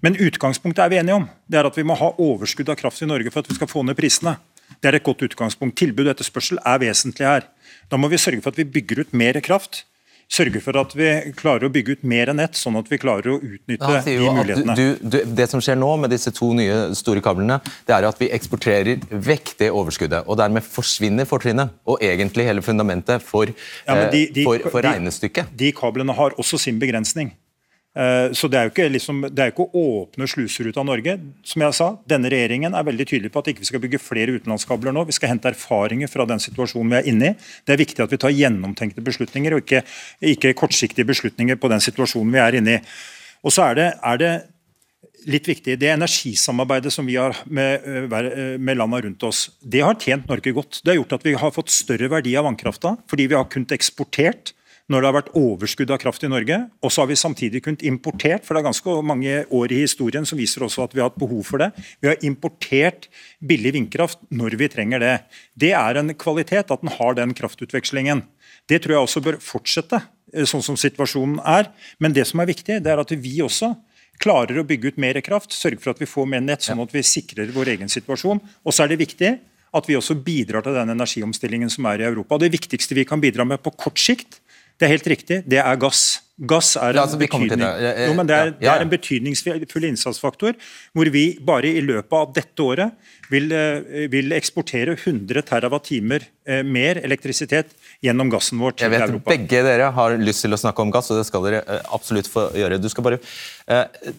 Men 0.01 0.17
utgangspunktet 0.17 0.81
er 0.81 0.88
vi 0.88 1.01
enige 1.03 1.19
om. 1.19 1.29
Det 1.45 1.61
er 1.61 1.69
at 1.69 1.77
vi 1.77 1.85
må 1.85 1.99
ha 2.01 2.14
overskudd 2.17 2.73
av 2.73 2.79
kraft 2.81 3.05
i 3.05 3.11
Norge 3.11 3.29
for 3.35 3.45
at 3.45 3.51
vi 3.51 3.59
skal 3.59 3.69
få 3.69 3.85
ned 3.85 3.99
prisene. 3.99 4.38
Det 4.81 4.88
er 4.88 4.97
et 4.97 5.05
godt 5.05 5.27
utgangspunkt. 5.27 5.77
Tilbud 5.77 6.07
og 6.07 6.14
etterspørsel 6.14 6.62
er 6.64 6.81
vesentlig 6.81 7.29
her. 7.29 7.49
Da 7.93 8.01
må 8.01 8.09
vi 8.09 8.21
sørge 8.21 8.41
for 8.41 8.55
at 8.55 8.61
vi 8.62 8.69
bygger 8.79 9.05
ut 9.05 9.12
mer 9.12 9.37
kraft 9.45 9.83
sørge 10.29 10.61
for 10.62 10.77
at 10.79 10.93
vi 10.97 11.09
klarer 11.38 11.69
å 11.69 11.73
bygge 11.73 11.99
ut 11.99 12.05
mer 12.09 12.31
enn 12.33 12.38
nett, 12.41 12.57
sånn 12.59 12.77
at 12.79 12.91
vi 12.91 12.99
klarer 13.01 13.33
å 13.33 13.38
utnytte 13.38 13.91
de 14.05 14.17
mulighetene. 14.21 14.77
Du, 14.77 14.87
du, 15.01 15.19
det 15.38 15.49
som 15.51 15.62
skjer 15.64 15.79
nå 15.81 15.91
med 16.03 16.12
disse 16.12 16.33
to 16.37 16.51
nye 16.57 16.93
store 16.99 17.23
kablene, 17.25 17.59
det 17.88 17.97
er 17.97 18.09
at 18.09 18.21
vi 18.21 18.31
eksporterer 18.37 19.03
vekk 19.09 19.55
det 19.62 19.73
overskuddet. 19.73 20.29
og 20.29 20.38
Dermed 20.41 20.67
forsvinner 20.67 21.29
fortrinnet 21.29 21.75
og 21.88 22.05
egentlig 22.05 22.49
hele 22.49 22.64
fundamentet 22.64 23.25
for, 23.25 23.51
ja, 23.88 23.99
de, 24.12 24.27
de, 24.35 24.47
for, 24.47 24.69
for 24.69 24.85
regnestykket. 24.85 25.53
De, 25.55 25.69
de 25.69 25.75
kablene 25.77 26.17
har 26.19 26.37
også 26.38 26.61
sin 26.69 26.81
begrensning. 26.81 27.33
Eh, 27.99 28.33
så 28.37 28.47
det 28.47 28.59
er 28.59 28.69
jo 28.69 28.73
ikke, 28.73 28.87
liksom, 28.95 29.25
er 29.27 29.51
ikke 29.51 29.65
å 29.67 29.85
åpne 30.03 30.29
sluser 30.31 30.69
ut 30.71 30.77
av 30.79 30.87
Norge. 30.87 31.17
Som 31.47 31.65
jeg 31.65 31.75
sa, 31.75 31.89
Denne 32.09 32.31
regjeringen 32.31 32.77
er 32.77 32.87
veldig 32.87 33.07
tydelig 33.11 33.33
på 33.35 33.43
at 33.43 33.51
ikke 33.51 33.65
vi 33.65 33.71
skal 33.71 33.83
bygge 33.83 34.03
flere 34.03 34.37
utenlandskabler 34.37 34.95
nå. 34.95 35.07
Vi 35.09 35.17
skal 35.17 35.33
hente 35.33 35.51
erfaringer 35.51 36.11
fra 36.11 36.27
den 36.29 36.43
situasjonen 36.43 36.94
vi 36.94 37.01
er 37.01 37.09
inne 37.11 37.33
i. 37.33 37.49
Det 37.67 37.75
er 37.75 37.81
viktig 37.83 38.05
at 38.05 38.15
vi 38.15 38.21
tar 38.23 38.35
gjennomtenkte 38.35 39.03
beslutninger, 39.05 39.57
og 39.57 39.65
ikke, 39.65 39.83
ikke 40.35 40.55
kortsiktige 40.59 41.09
beslutninger 41.09 41.59
på 41.59 41.73
den 41.73 41.83
situasjonen 41.83 42.37
vi 42.37 42.44
er 42.44 42.61
inne 42.61 42.79
i. 42.79 42.85
Og 43.42 43.55
så 43.55 43.67
er 43.71 43.79
det, 43.79 43.88
er 44.07 44.23
det 44.23 44.33
litt 45.29 45.49
viktig. 45.51 45.75
Det 45.81 45.90
energisamarbeidet 45.90 46.92
som 46.94 47.07
vi 47.09 47.17
har 47.19 47.35
med, 47.51 47.83
med 48.63 48.79
landene 48.79 49.03
rundt 49.09 49.27
oss, 49.27 49.49
det 49.59 49.83
har 49.83 49.99
tjent 49.99 50.31
Norge 50.31 50.55
godt. 50.55 50.81
Det 50.85 50.94
har 50.94 51.01
gjort 51.01 51.19
at 51.19 51.27
vi 51.27 51.35
har 51.42 51.55
fått 51.55 51.75
større 51.75 52.11
verdi 52.15 52.37
av 52.38 52.46
vannkrafta, 52.46 52.94
fordi 53.11 53.27
vi 53.33 53.38
har 53.38 53.51
kunnet 53.51 53.75
eksportert 53.75 54.55
når 54.89 55.03
det 55.03 55.09
har 55.09 55.17
vært 55.19 55.35
overskudd 55.37 55.91
av 55.93 56.01
kraft 56.01 56.25
i 56.25 56.31
Norge. 56.33 56.59
Og 56.81 56.93
så 56.93 57.03
har 57.03 57.11
vi 57.11 57.19
samtidig 57.21 57.63
kunnet 57.65 57.85
importert, 57.87 58.47
for 58.47 58.57
det 58.57 58.63
er 58.63 58.69
ganske 58.71 58.95
mange 59.05 59.35
år 59.55 59.75
i 59.75 59.83
historien 59.83 60.27
som 60.29 60.41
viser 60.41 60.65
også 60.65 60.87
at 60.87 60.97
vi 60.97 61.03
har 61.03 61.11
hatt 61.11 61.21
behov 61.21 61.45
for 61.47 61.61
det. 61.61 61.71
Vi 62.01 62.09
har 62.11 62.25
importert 62.25 63.11
billig 63.45 63.75
vindkraft 63.77 64.23
når 64.33 64.57
vi 64.61 64.71
trenger 64.73 65.05
det. 65.05 65.17
Det 65.53 65.75
er 65.77 66.01
en 66.01 66.15
kvalitet 66.17 66.73
at 66.73 66.85
den 66.85 66.95
har 66.97 67.19
den 67.19 67.37
kraftutvekslingen. 67.37 68.25
Det 68.69 68.81
tror 68.85 68.97
jeg 68.97 69.09
også 69.09 69.25
bør 69.25 69.39
fortsette, 69.45 70.01
sånn 70.49 70.65
som 70.65 70.81
situasjonen 70.81 71.39
er. 71.45 71.69
Men 72.01 72.17
det 72.17 72.27
som 72.29 72.41
er 72.41 72.51
viktig, 72.51 72.81
det 72.85 72.93
er 72.93 73.05
at 73.05 73.13
vi 73.13 73.39
også 73.45 73.75
klarer 74.19 74.59
å 74.59 74.67
bygge 74.67 74.95
ut 74.95 74.99
mer 75.01 75.21
kraft, 75.23 75.55
sørge 75.55 75.79
for 75.83 75.93
at 75.93 76.01
vi 76.03 76.09
får 76.11 76.27
mer 76.33 76.43
nett, 76.43 76.65
sånn 76.65 76.81
at 76.83 76.95
vi 76.95 77.05
sikrer 77.07 77.53
vår 77.55 77.77
egen 77.77 77.93
situasjon. 77.93 78.41
Og 78.65 78.75
så 78.75 78.85
er 78.85 78.93
det 78.93 79.03
viktig 79.05 79.37
at 79.79 79.89
vi 79.89 79.97
også 79.99 80.17
bidrar 80.25 80.65
til 80.65 80.77
den 80.77 80.95
energiomstillingen 80.95 81.71
som 81.73 81.87
er 81.91 82.03
i 82.03 82.09
Europa. 82.09 82.39
Det 82.41 82.51
viktigste 82.53 82.97
vi 82.97 83.07
kan 83.09 83.21
bidra 83.21 83.45
med 83.47 83.61
på 83.63 83.75
kort 83.77 84.01
sikt, 84.01 84.41
det 84.79 84.87
er 84.87 84.94
helt 84.94 85.10
riktig, 85.10 85.42
det 85.50 85.58
er 85.62 85.79
gass. 85.81 86.20
Gass 86.38 86.76
er 86.79 86.92
en, 86.94 87.00
altså, 87.02 87.18
betydning, 87.18 87.58
jo, 87.58 88.12
det 88.22 88.35
er, 88.37 88.52
det 88.60 88.68
er 88.70 88.83
en 88.85 88.90
betydningsfull 88.92 89.87
innsatsfaktor, 89.88 90.54
hvor 90.94 91.10
vi 91.10 91.24
bare 91.42 91.72
i 91.74 91.83
løpet 91.83 92.14
av 92.14 92.31
dette 92.37 92.62
året 92.62 93.10
vil, 93.33 93.50
eh, 93.50 94.06
vil 94.12 94.31
eksportere 94.37 94.94
100 94.94 95.42
TWh 95.48 96.14
eh, 96.14 96.62
mer 96.62 97.02
elektrisitet 97.02 97.74
gjennom 98.06 98.31
gassen 98.31 98.62
vår 98.62 98.76
til 98.76 98.87
Jeg 98.87 98.94
vet 98.94 99.06
Europa. 99.08 99.35
Begge 99.35 99.64
dere 99.66 99.90
har 99.98 100.14
lyst 100.22 100.46
til 100.46 100.54
å 100.54 100.60
snakke 100.62 100.87
om 100.87 100.94
gass, 100.94 101.10
og 101.10 101.18
det 101.18 101.26
skal 101.26 101.42
dere 101.48 101.64
eh, 101.66 101.83
absolutt 101.98 102.31
få 102.31 102.50
gjøre. 102.54 102.79
Du 102.79 102.90
skal 102.92 103.08
bare... 103.10 103.22
Eh, 103.66 104.12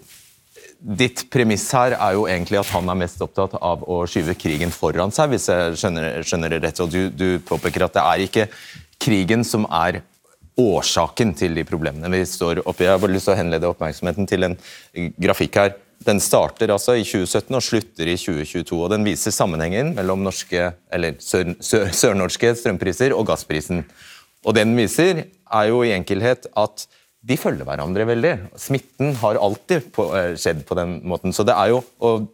ditt 0.79 1.25
premiss 1.31 1.65
her 1.75 1.91
er 1.91 2.13
jo 2.15 2.21
egentlig 2.31 2.55
at 2.59 2.69
han 2.71 2.87
er 2.87 2.95
mest 3.01 3.19
opptatt 3.23 3.57
av 3.59 3.81
å 3.83 3.97
skyve 4.07 4.31
krigen 4.39 4.71
foran 4.71 5.11
seg, 5.11 5.33
hvis 5.33 5.49
jeg 5.51 5.79
skjønner, 5.81 6.21
skjønner 6.23 6.55
det 6.55 6.61
rett. 6.63 6.79
og 6.79 6.91
du, 6.93 7.01
du 7.11 7.27
påpeker 7.43 7.83
at 7.83 7.97
det 7.97 8.05
er 8.05 8.23
ikke 8.23 8.45
krigen 8.99 9.43
som 9.47 9.67
er 9.67 9.99
årsaken 10.59 11.33
til 11.39 11.55
de 11.57 11.65
problemene 11.67 12.11
vi 12.11 12.23
står 12.27 12.63
oppe 12.65 12.83
i. 12.83 12.87
Jeg 12.87 12.95
har 12.95 13.01
bare 13.01 13.15
lyst 13.15 13.29
til 13.29 13.35
å 13.35 13.39
henlede 13.39 13.69
oppmerksomheten 13.69 14.27
til 14.29 14.47
en 14.47 14.57
grafikk 15.21 15.59
her. 15.59 15.73
Den 16.05 16.21
starter 16.23 16.71
altså 16.71 16.95
i 16.95 17.03
2017 17.03 17.57
og 17.57 17.63
slutter 17.63 18.07
i 18.07 18.15
2022. 18.19 18.77
og 18.77 18.91
Den 18.93 19.07
viser 19.07 19.35
sammenhengen 19.35 19.93
mellom 19.97 20.23
norske, 20.23 20.71
sør, 21.23 21.53
sørnorske 21.59 22.53
strømpriser 22.61 23.15
og 23.15 23.27
gassprisen. 23.31 23.83
Og 24.47 24.55
den 24.55 24.75
viser, 24.77 25.25
er 25.49 25.69
jo 25.71 25.81
i 25.83 25.93
enkelhet 25.95 26.47
at 26.59 26.85
de 27.19 27.35
følger 27.35 27.67
hverandre 27.67 28.05
veldig. 28.07 28.35
Smitten 28.59 29.17
har 29.19 29.41
alltid 29.43 29.89
på, 29.95 30.07
eh, 30.15 30.35
skjedd 30.39 30.63
på 30.67 30.77
den 30.79 31.01
måten. 31.03 31.35
Så 31.35 31.43
det 31.43 31.55
er 31.57 31.75
jo, 31.75 31.83
og 31.99 32.29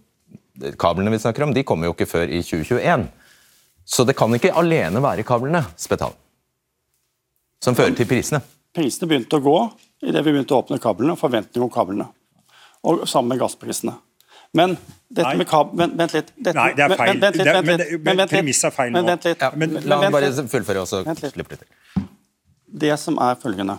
Kablene 0.79 1.11
vi 1.11 1.19
snakker 1.19 1.43
om, 1.43 1.53
de 1.53 1.65
kommer 1.67 1.89
jo 1.89 1.95
ikke 1.95 2.07
før 2.07 2.29
i 2.31 2.39
2021. 2.39 3.09
Så 3.85 4.05
det 4.07 4.15
kan 4.15 4.31
ikke 4.33 4.53
alene 4.55 5.01
være 5.03 5.25
kablene. 5.27 5.65
Spetal 5.75 6.15
som 7.65 7.77
fører 7.77 7.95
til 7.97 8.07
prisene? 8.09 8.41
Prisene 8.75 9.09
begynte 9.09 9.39
å 9.39 9.43
gå 9.43 9.57
idet 10.05 10.21
vi 10.25 10.33
begynte 10.33 10.53
å 10.55 10.61
åpne 10.61 10.79
kablene, 10.81 11.15
og 11.15 11.21
forventninger 11.21 11.65
om 11.65 11.71
kablene. 11.73 12.09
Og 12.85 13.05
sammen 13.09 13.33
med 13.33 13.41
gassprisene. 13.41 13.95
Men 14.55 14.75
dette 15.09 15.27
Nei. 15.27 15.39
med 15.41 15.49
kab... 15.49 15.71
Vent, 15.75 15.95
vent 15.99 16.13
litt. 16.15 16.29
Dette, 16.37 16.55
Nei, 16.55 16.69
det 16.77 16.85
er 16.85 16.93
feil. 16.95 17.17
Vent, 17.19 17.23
vent, 17.25 17.39
vent 17.41 17.67
vent, 17.67 17.83
Men, 18.05 18.19
men 18.21 18.29
premisset 18.31 18.69
er 18.69 18.75
feil 18.75 18.91
nå. 18.91 18.99
Men 18.99 19.09
vent 19.11 19.27
litt. 19.27 19.41
Ja, 19.41 19.49
men, 19.57 19.73
la 19.83 19.97
ham 20.03 20.15
bare 20.15 20.29
fullføre, 20.51 20.83
og 20.85 20.91
så 20.91 21.01
slipper 21.03 21.57
du 21.57 21.65
til. 21.65 22.05
Det 22.85 22.93
som 22.99 23.17
er 23.23 23.37
følgende 23.39 23.77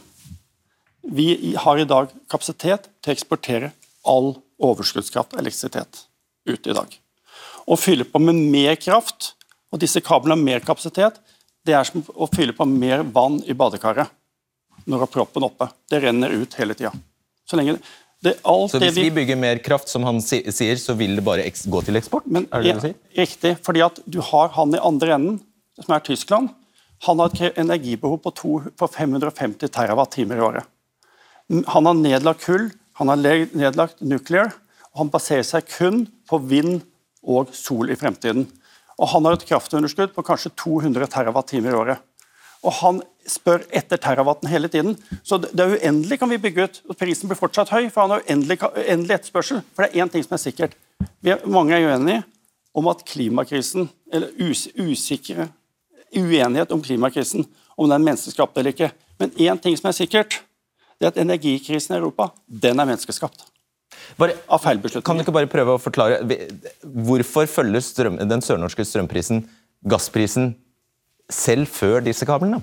Vi 1.16 1.54
har 1.60 1.78
i 1.78 1.86
dag 1.88 2.12
kapasitet 2.32 2.90
til 3.04 3.12
å 3.12 3.16
eksportere 3.16 3.70
all 4.06 4.34
overskuddskraft, 4.62 5.36
elektrisitet, 5.38 6.04
ut 6.48 6.68
i 6.68 6.76
dag. 6.76 6.92
Å 7.66 7.78
fylle 7.78 8.06
på 8.08 8.20
med 8.22 8.38
mer 8.52 8.76
kraft, 8.80 9.32
og 9.72 9.80
disse 9.82 10.02
kablene 10.04 10.36
har 10.36 10.44
mer 10.44 10.66
kapasitet, 10.66 11.18
det 11.66 11.74
er 11.76 11.86
som 11.88 12.04
å 12.14 12.28
fylle 12.30 12.54
på 12.56 12.66
mer 12.68 13.04
vann 13.14 13.40
i 13.46 13.54
badekaret 13.56 14.12
når 14.86 14.98
du 14.98 15.02
har 15.02 15.12
proppen 15.12 15.46
oppe. 15.46 15.68
Det 15.90 16.00
renner 16.04 16.34
ut 16.34 16.54
hele 16.60 16.76
tida. 16.78 16.92
Så 17.46 17.58
lenge 17.58 17.78
det, 18.24 18.32
så 18.42 18.78
hvis 18.80 18.96
vi 18.96 19.10
bygger 19.12 19.36
mer 19.38 19.58
kraft, 19.62 19.90
som 19.92 20.06
han 20.06 20.22
sier, 20.24 20.78
så 20.80 20.94
vil 20.96 21.18
det 21.18 21.24
bare 21.26 21.44
gå 21.44 21.82
til 21.84 21.98
eksport? 21.98 22.24
Men, 22.32 22.46
er 22.50 22.62
det 22.62 22.70
det 22.70 22.76
du 22.78 22.84
sier? 22.86 22.94
Riktig, 23.20 23.52
fordi 23.66 23.82
at 23.84 24.00
du 24.08 24.22
har 24.24 24.54
han 24.56 24.72
i 24.74 24.80
andre 24.82 25.12
enden, 25.18 25.36
som 25.84 25.94
er 25.94 26.04
Tyskland. 26.06 26.48
Han 27.06 27.20
har 27.20 27.34
et 27.36 27.60
energibehov 27.60 28.22
på, 28.24 28.32
to, 28.40 28.54
på 28.72 28.88
550 28.88 29.68
TWh 29.68 30.24
i 30.24 30.42
året. 30.48 30.64
Han 31.74 31.86
har 31.86 31.98
nedlagt 32.00 32.46
kull, 32.48 32.70
han 32.98 33.12
har 33.12 33.20
nedlagt 33.20 34.00
nuclear, 34.00 34.54
og 34.94 35.04
han 35.04 35.12
baserer 35.12 35.44
seg 35.46 35.68
kun 35.68 36.06
på 36.26 36.40
vind 36.48 36.80
og 37.22 37.52
sol 37.54 37.92
i 37.92 37.98
fremtiden. 38.00 38.48
Og 38.96 39.10
han 39.12 39.26
har 39.26 39.36
et 39.36 39.46
kraftunderskudd 39.48 40.14
på 40.16 40.24
kanskje 40.24 40.54
200 40.56 41.08
TWh 41.12 41.68
i 41.68 41.74
året. 41.76 42.04
Og 42.64 42.72
han 42.80 43.02
spør 43.28 43.66
etter 43.74 44.00
terawatten 44.00 44.48
hele 44.48 44.70
tiden. 44.72 44.96
Så 45.22 45.38
det 45.42 45.60
er 45.60 45.76
uendelig 45.76 46.18
kan 46.18 46.30
vi 46.30 46.40
bygge 46.40 46.64
ut. 46.64 46.80
og 46.88 46.96
Prisen 46.98 47.28
blir 47.28 47.38
fortsatt 47.38 47.70
høy, 47.74 47.90
for 47.92 48.06
han 48.06 48.16
har 48.16 48.24
uendelig, 48.24 48.58
uendelig 48.62 49.18
etterspørsel. 49.18 49.60
For 49.74 49.84
det 49.84 49.92
er 49.92 50.04
én 50.04 50.12
ting 50.12 50.24
som 50.24 50.38
er 50.38 50.42
sikkert. 50.42 50.78
Er, 51.22 51.44
mange 51.44 51.76
er 51.76 51.84
uenige 51.84 52.24
om 52.76 52.88
at 52.88 53.04
klimakrisen, 53.08 53.90
eller 54.12 54.32
us, 54.48 54.66
usikre 54.76 55.50
uenighet 56.16 56.72
om 56.72 56.82
klimakrisen, 56.82 57.46
om 57.76 57.88
den 57.88 57.98
er 57.98 58.04
menneskeskapt 58.04 58.56
eller 58.58 58.72
ikke. 58.72 58.90
Men 59.20 59.32
én 59.36 59.60
ting 59.60 59.76
som 59.76 59.90
er 59.90 59.96
sikkert, 59.96 60.40
det 60.96 61.08
er 61.08 61.12
at 61.12 61.20
energikrisen 61.20 61.94
i 61.94 61.98
Europa, 61.98 62.30
den 62.48 62.80
er 62.80 62.88
menneskeskapt. 62.88 63.44
Bare, 64.16 64.36
kan 65.04 65.18
du 65.18 65.24
ikke 65.24 65.34
bare 65.34 65.50
prøve 65.50 65.74
å 65.76 65.80
forklare 65.82 66.22
Hvorfor 66.82 67.48
følger 67.50 67.84
strøm, 67.84 68.16
den 68.22 68.44
sørnorske 68.44 68.84
strømprisen 68.86 69.42
gassprisen 69.86 70.54
selv 71.30 71.68
før 71.70 72.00
disse 72.06 72.26
kablene? 72.28 72.60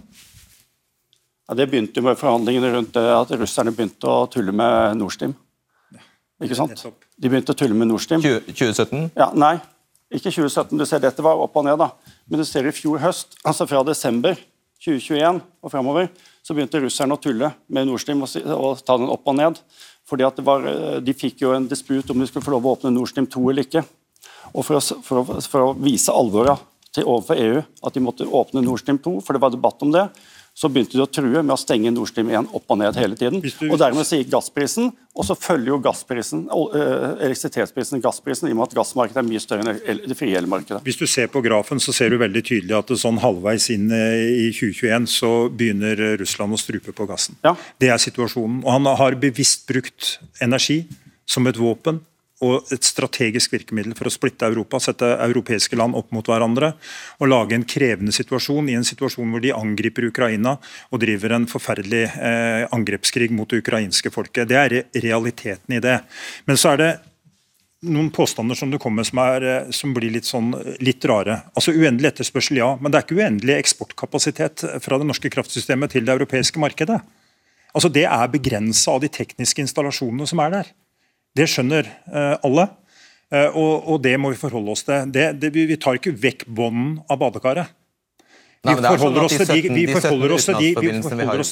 Ja, 1.50 1.56
det 1.60 1.68
begynte 1.72 2.00
jo 2.00 2.06
med 2.06 2.20
forhandlingene 2.20 2.72
rundt 2.74 2.98
at 2.98 3.34
russerne 3.38 3.74
begynte 3.76 4.08
å 4.08 4.28
tulle 4.32 4.56
med 4.56 4.98
Nord 4.98 5.14
Stream. 5.16 5.36
Ikke 6.44 6.58
sant? 6.58 6.86
De 7.20 7.30
begynte 7.30 7.54
å 7.54 7.58
tulle 7.60 7.76
med 7.78 7.92
Nord 7.92 8.04
Stream. 8.04 8.24
2017? 8.24 9.12
Ja, 9.20 9.30
nei, 9.36 9.58
ikke 10.14 10.32
2017. 10.32 10.80
Du 10.80 10.86
ser 10.88 11.04
Dette 11.04 11.26
var 11.26 11.42
opp 11.44 11.56
og 11.60 11.68
ned, 11.68 11.78
da. 11.80 11.92
Men 12.30 12.42
du 12.42 12.48
ser 12.48 12.68
i 12.68 12.74
fjor 12.76 13.02
høst, 13.04 13.38
altså 13.44 13.68
fra 13.70 13.84
desember 13.88 14.40
2021 14.84 15.40
og 15.64 15.72
framover, 15.72 16.10
så 16.44 16.56
begynte 16.56 16.82
russerne 16.84 17.16
å 17.16 17.22
tulle 17.22 17.54
med 17.72 17.88
Nord 17.88 18.04
Stream 18.04 18.24
og, 18.26 18.32
og 18.56 18.84
ta 18.84 18.98
den 19.00 19.12
opp 19.12 19.28
og 19.32 19.38
ned 19.40 19.60
fordi 20.10 20.26
at 20.28 20.40
var, 20.44 20.66
eh, 20.68 21.00
De 21.00 21.14
fikk 21.14 21.42
jo 21.46 21.54
en 21.54 21.68
disput 21.68 22.10
om 22.10 22.20
de 22.20 22.28
skulle 22.28 22.46
få 22.46 22.52
lov 22.56 22.66
å 22.66 22.76
åpne 22.76 22.94
Nord 22.94 23.10
Stream 23.10 23.28
2 23.28 23.50
eller 23.50 23.68
ikke. 23.68 23.86
Og 24.54 24.66
For 24.66 24.78
å, 24.78 24.82
for 25.02 25.22
å, 25.22 25.42
for 25.42 25.60
å 25.62 25.74
vise 25.80 26.12
alvoret 26.12 26.60
overfor 27.02 27.40
EU 27.42 27.62
at 27.82 27.94
de 27.96 28.04
måtte 28.04 28.28
åpne 28.28 28.62
Nord 28.62 28.84
Stream 28.84 29.00
2, 29.02 29.20
for 29.26 29.34
det 29.34 29.42
var 29.42 29.50
debatt 29.50 29.82
om 29.82 29.92
det, 29.92 30.04
så 30.54 30.70
begynte 30.70 30.94
de 30.94 31.02
å 31.02 31.10
true 31.10 31.42
med 31.42 31.54
å 31.56 31.58
stenge 31.58 31.90
Nord 31.94 32.12
Stream 32.12 32.30
1 32.30 32.52
opp 32.54 32.70
og 32.70 32.78
ned 32.78 32.98
hele 33.00 33.18
tiden. 33.18 33.42
Og 33.72 33.80
Dermed 33.82 34.06
sier 34.06 34.28
gassprisen, 34.30 34.92
og 35.18 35.26
så 35.26 35.34
følger 35.38 35.72
jo 35.72 35.80
gassprisen, 35.82 36.44
elektrisitetsprisen 36.48 38.04
gassprisen, 38.04 38.50
i 38.50 38.54
og 38.54 38.60
med 38.60 38.68
at 38.70 38.78
gassmarkedet 38.78 39.24
er 39.24 39.28
mye 39.28 39.42
større 39.42 39.74
enn 39.74 40.04
det 40.06 40.18
frie 40.20 40.38
elmarkedet. 40.38 40.84
Hvis 40.86 41.02
du 41.02 41.08
ser 41.10 41.32
på 41.34 41.42
grafen, 41.46 41.82
så 41.82 41.96
ser 41.96 42.14
du 42.14 42.20
veldig 42.22 42.46
tydelig 42.46 42.78
at 42.78 42.94
sånn 43.02 43.18
halvveis 43.24 43.72
inn 43.74 43.90
i 43.90 44.52
2021 44.54 45.10
så 45.10 45.34
begynner 45.50 46.06
Russland 46.22 46.54
å 46.54 46.62
strupe 46.62 46.94
på 46.94 47.10
gassen. 47.10 47.38
Ja. 47.46 47.56
Det 47.82 47.90
er 47.90 48.02
situasjonen. 48.02 48.62
Og 48.62 48.72
han 48.78 48.94
har 49.02 49.18
bevisst 49.22 49.66
brukt 49.70 50.18
energi 50.44 50.84
som 51.26 51.50
et 51.50 51.58
våpen 51.58 52.04
og 52.44 52.74
et 52.74 52.84
strategisk 52.86 53.54
virkemiddel 53.56 53.96
for 53.98 54.10
å 54.10 54.14
splitte 54.14 54.48
Europa, 54.50 54.82
sette 54.84 55.08
europeiske 55.24 55.78
land 55.80 55.96
opp 55.98 56.12
mot 56.16 56.28
hverandre 56.28 56.74
og 57.20 57.32
lage 57.32 57.58
en 57.58 57.66
krevende 57.68 58.14
situasjon 58.16 58.70
i 58.72 58.78
en 58.78 58.88
situasjon 58.88 59.32
hvor 59.32 59.44
de 59.44 59.54
angriper 59.56 60.10
Ukraina 60.10 60.58
og 60.92 61.02
driver 61.04 61.38
en 61.38 61.48
forferdelig 61.50 62.04
eh, 62.12 62.68
angrepskrig 62.76 63.32
mot 63.34 63.50
det 63.50 63.64
ukrainske 63.64 64.12
folket. 64.14 64.50
Det 64.52 64.60
er 64.60 64.78
realiteten 65.06 65.78
i 65.78 65.82
det. 65.84 66.00
Men 66.50 66.60
så 66.60 66.74
er 66.74 66.82
det 66.82 66.92
noen 67.84 68.12
påstander 68.16 68.56
som 68.56 68.72
du 68.72 68.80
kommer 68.80 69.02
med 69.02 69.10
som, 69.10 69.20
er, 69.24 69.48
eh, 69.48 69.72
som 69.76 69.96
blir 69.96 70.14
litt, 70.14 70.28
sånn, 70.30 70.54
litt 70.84 71.04
rare. 71.10 71.42
Altså 71.56 71.76
Uendelig 71.76 72.14
etterspørsel, 72.14 72.60
ja. 72.62 72.74
Men 72.80 72.92
det 72.92 73.00
er 73.00 73.08
ikke 73.08 73.20
uendelig 73.20 73.58
eksportkapasitet 73.58 74.68
fra 74.84 75.00
det 75.00 75.10
norske 75.10 75.32
kraftsystemet 75.34 75.96
til 75.96 76.08
det 76.08 76.16
europeiske 76.16 76.62
markedet. 76.62 77.02
Altså 77.74 77.90
Det 77.90 78.06
er 78.06 78.32
begrensa 78.32 78.94
av 78.94 79.02
de 79.02 79.10
tekniske 79.10 79.64
installasjonene 79.66 80.28
som 80.30 80.42
er 80.44 80.58
der. 80.60 80.74
Det 81.34 81.48
skjønner 81.50 81.88
eh, 81.90 82.36
alle, 82.46 82.68
eh, 83.34 83.50
og, 83.50 83.88
og, 83.90 84.02
det 84.06 84.14
må 84.22 84.34
vi 84.34 84.38
forholde 84.38 84.76
oss 84.76 84.86
til. 84.86 85.10
Det, 85.14 85.32
det, 85.42 85.50
vi 85.54 85.78
tar 85.82 85.98
ikke 85.98 86.14
vekk 86.14 86.46
bånden 86.46 87.00
av 87.10 87.18
badekaret. 87.24 87.80
Vi 88.64 88.72
forholder 88.80 89.26
oss 89.26 89.34
til 90.48 90.56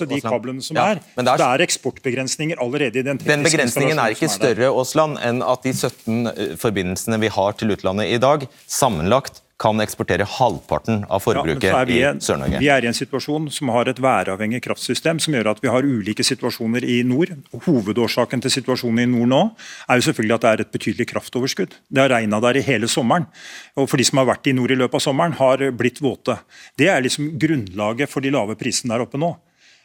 de, 0.07 0.19
kablene 0.23 0.63
som 0.63 0.77
ja, 0.77 0.85
er. 0.93 1.01
Det 1.01 1.25
er, 1.25 1.41
det 1.41 1.47
er 1.47 1.63
eksportbegrensninger 1.65 2.61
allerede 2.63 3.01
i 3.01 3.03
den 3.03 3.19
Den 3.19 3.43
begrensningen 3.43 3.99
er 3.99 4.15
ikke 4.15 4.29
større 4.31 4.69
Åsland, 4.71 5.19
enn 5.19 5.43
at 5.43 5.67
de 5.67 5.73
17 5.75 6.31
eh, 6.31 6.53
forbindelsene 6.61 7.19
vi 7.25 7.33
har 7.35 7.57
til 7.59 7.75
utlandet 7.75 8.13
i 8.13 8.21
dag, 8.21 8.45
sammenlagt 8.63 9.41
kan 9.61 9.81
eksportere 9.83 10.25
halvparten 10.25 11.03
av 11.05 11.21
forbruket 11.21 11.69
ja, 11.69 11.81
vi, 11.85 11.99
i 12.01 12.09
Sør-Norge. 12.23 12.61
Vi 12.63 12.69
er 12.73 12.85
i 12.85 12.89
en 12.89 12.97
situasjon 12.97 13.49
som 13.53 13.69
har 13.75 13.91
et 13.91 13.99
væravhengig 14.01 14.63
kraftsystem 14.65 15.21
som 15.21 15.35
gjør 15.37 15.51
at 15.53 15.61
vi 15.61 15.69
har 15.69 15.85
ulike 15.85 16.25
situasjoner 16.25 16.85
i 16.87 17.01
nord. 17.07 17.35
Hovedårsaken 17.67 18.41
til 18.41 18.55
situasjonen 18.57 19.03
i 19.03 19.09
nord 19.11 19.31
nå 19.31 19.41
er 19.85 20.01
jo 20.01 20.07
selvfølgelig 20.09 20.37
at 20.37 20.45
det 20.45 20.51
er 20.51 20.65
et 20.65 20.73
betydelig 20.73 21.09
kraftoverskudd. 21.13 21.77
Det 21.89 22.03
har 22.03 22.13
regna 22.15 22.41
der 22.41 22.57
i 22.57 22.65
hele 22.65 22.89
sommeren. 22.91 23.29
Og 23.77 23.89
for 23.91 24.01
de 24.01 24.07
som 24.07 24.21
har 24.21 24.31
vært 24.33 24.49
i 24.49 24.55
nord 24.57 24.73
i 24.73 24.79
løpet 24.81 24.97
av 24.97 25.05
sommeren, 25.05 25.37
har 25.37 25.67
blitt 25.77 26.01
våte. 26.01 26.39
Det 26.79 26.89
er 26.89 27.05
liksom 27.05 27.35
grunnlaget 27.41 28.09
for 28.09 28.25
de 28.25 28.33
lave 28.33 28.57
prisene 28.59 28.95
der 28.95 29.05
oppe 29.05 29.21
nå. 29.21 29.35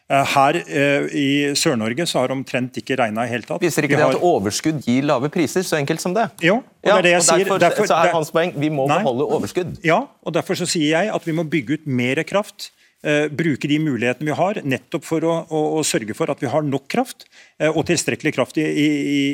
Eh, 0.06 0.34
her 0.36 0.56
eh, 0.62 1.06
i 1.18 1.28
Sør-Norge 1.58 2.04
så 2.06 2.20
har 2.22 2.30
omtrent 2.30 2.76
ikke 2.78 2.94
regna 3.00 3.24
i 3.26 3.30
hele 3.32 3.46
tatt. 3.46 3.58
Viser 3.62 3.88
ikke 3.88 3.98
det 3.98 4.06
at 4.06 4.22
overskudd 4.22 4.78
gir 4.86 5.02
lave 5.08 5.30
priser, 5.34 5.66
så 5.66 5.80
enkelt 5.80 6.02
som 6.02 6.14
det? 6.14 6.28
Jo, 6.46 6.60
og 6.62 6.86
det 6.86 6.94
er 6.94 7.06
det 7.08 7.14
jeg 7.16 7.26
sier. 7.26 7.42
Derfor, 7.42 7.62
derfor, 7.64 7.90
så 7.90 7.98
er 7.98 8.14
hans 8.14 8.30
poeng 8.34 8.54
vi 8.54 8.70
må 8.70 8.86
nei, 8.86 9.00
beholde 9.02 9.26
overskudd. 9.26 9.74
Ja, 9.86 10.04
og 10.22 10.36
derfor 10.36 10.58
så 10.58 10.68
sier 10.70 10.92
jeg 10.94 11.10
at 11.10 11.26
vi 11.26 11.34
må 11.34 11.42
bygge 11.50 11.80
ut 11.80 11.90
mer 11.90 12.22
kraft. 12.28 12.70
Uh, 13.06 13.28
bruke 13.28 13.68
de 13.68 13.76
mulighetene 13.78 14.26
vi 14.26 14.34
har, 14.34 14.58
nettopp 14.66 15.04
for 15.04 15.22
å, 15.28 15.34
å, 15.52 15.58
å, 15.76 15.82
sørge 15.86 16.14
for 16.16 16.32
at 16.32 16.40
vi 16.42 16.48
har 16.50 16.64
nok 16.64 16.86
kraft 16.90 17.26
uh, 17.60 17.68
og 17.68 17.84
tilstrekkelig 17.86 18.32
kraft 18.34 18.56
i, 18.58 18.64
i, 18.64 18.86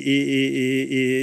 i, 0.03 0.17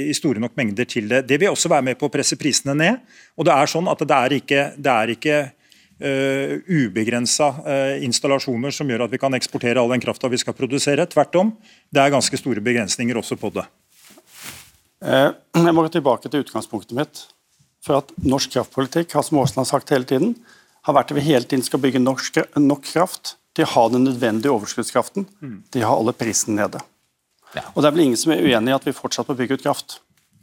i, 0.08 0.14
store 0.16 0.40
nok 0.42 0.56
mengder 0.58 0.88
til 0.88 1.06
det. 1.12 1.20
Det 1.28 1.36
vil 1.38 1.52
også 1.52 1.70
være 1.70 1.90
med 1.90 2.00
på 2.00 2.08
å 2.08 2.14
presse 2.14 2.38
prisene 2.40 2.74
ned. 2.74 3.04
og 3.36 3.46
Det 3.46 3.54
er 3.54 3.70
sånn 3.70 3.90
at 3.92 4.02
det 4.02 4.16
er 4.16 4.36
ikke, 4.40 4.64
det 4.80 4.96
er 4.96 5.14
ikke 5.14 5.36
uh, 6.00 6.06
eh, 6.08 6.54
ubegrensa 6.66 7.50
uh, 7.60 8.04
installasjoner 8.04 8.74
som 8.74 8.88
gjør 8.88 9.06
at 9.06 9.12
vi 9.12 9.20
kan 9.20 9.36
eksportere 9.36 9.80
all 9.80 9.92
den 9.92 10.02
krafta 10.02 10.30
vi 10.32 10.40
skal 10.40 10.56
produsere. 10.56 11.06
Tvert 11.06 11.36
om, 11.40 11.52
det 11.92 12.02
er 12.02 12.14
ganske 12.14 12.40
store 12.40 12.64
begrensninger 12.64 13.18
også 13.20 13.38
på 13.40 13.52
det. 13.54 13.66
Uh, 15.04 15.30
jeg 15.56 15.74
må 15.74 15.84
gå 15.84 15.92
tilbake 15.96 16.28
til 16.28 16.44
utgangspunktet 16.44 16.96
mitt. 16.96 17.26
For 17.84 18.02
at 18.02 18.10
Norsk 18.20 18.52
kraftpolitikk 18.52 19.14
har 19.16 19.24
som 19.24 19.38
Aasland 19.40 19.64
har 19.64 19.70
sagt 19.70 19.92
hele 19.94 20.08
tiden, 20.08 20.34
har 20.84 20.96
vært 20.96 21.12
at 21.12 21.16
vi 21.16 21.24
hele 21.24 21.48
tiden 21.48 21.64
skal 21.64 21.80
bygge 21.80 22.00
norsk, 22.02 22.42
nok 22.60 22.84
kraft 22.88 23.34
til 23.56 23.66
å 23.66 23.72
ha 23.74 23.86
den 23.92 24.06
nødvendige 24.08 24.52
overskuddskraften 24.52 25.26
De 25.72 25.82
har 25.82 25.96
alle 25.96 26.14
prisene 26.16 26.60
nede. 26.60 26.80
Ja. 27.56 27.64
Og 27.74 27.82
Det 27.82 27.88
er 27.88 27.96
vel 27.96 28.04
ingen 28.06 28.20
som 28.20 28.32
er 28.32 28.44
uenig 28.44 28.72
i 28.72 28.76
at 28.76 28.86
vi 28.86 28.94
fortsatt 28.96 29.28
må 29.28 29.36
bygge 29.38 29.58
ut 29.58 29.64
kraft. 29.64 29.98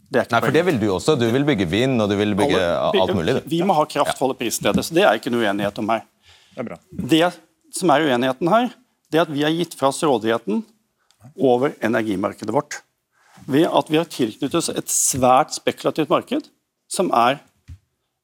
Nei, 0.08 0.40
for 0.40 0.54
det 0.54 0.62
vil 0.64 0.78
du 0.80 0.86
også. 0.94 1.18
Du 1.20 1.26
vil 1.28 1.44
bygge 1.44 1.66
vind 1.68 2.00
og 2.00 2.08
du 2.08 2.16
vil 2.16 2.32
bygge 2.36 2.56
Alle, 2.56 3.02
alt 3.02 3.16
mulig. 3.16 3.34
Vi 3.50 3.60
må 3.66 3.76
ha 3.76 3.84
kraft 3.88 4.14
for 4.16 4.24
å 4.24 4.28
holde 4.28 4.38
prisen 4.40 4.64
nede, 4.64 4.84
så 4.84 4.96
det 4.96 5.04
er 5.04 5.18
ikke 5.20 5.32
noe 5.34 5.44
uenighet 5.44 5.80
om 5.82 5.92
her. 5.92 6.04
Det, 6.48 6.62
er 6.62 6.68
bra. 6.70 6.78
det 7.12 7.28
som 7.76 7.92
er 7.92 8.06
uenigheten 8.08 8.52
her, 8.52 8.70
det 9.12 9.20
er 9.20 9.26
at 9.26 9.34
vi 9.34 9.44
har 9.44 9.52
gitt 9.52 9.76
fra 9.76 9.90
oss 9.92 10.00
rådigheten 10.04 10.62
over 11.36 11.76
energimarkedet 11.84 12.54
vårt. 12.54 12.80
Ved 13.48 13.68
at 13.68 13.92
vi 13.92 14.00
har 14.00 14.08
tilknyttet 14.08 14.56
oss 14.58 14.70
et 14.72 14.90
svært 14.92 15.52
spekulativt 15.56 16.10
marked, 16.12 16.48
som 16.88 17.12
er 17.12 17.38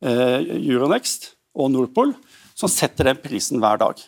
eh, 0.01 0.41
Euronext 0.57 1.35
og 1.55 1.71
Nordpol, 1.75 2.15
som 2.57 2.73
setter 2.73 3.11
den 3.11 3.21
prisen 3.21 3.61
hver 3.63 3.81
dag. 3.83 4.01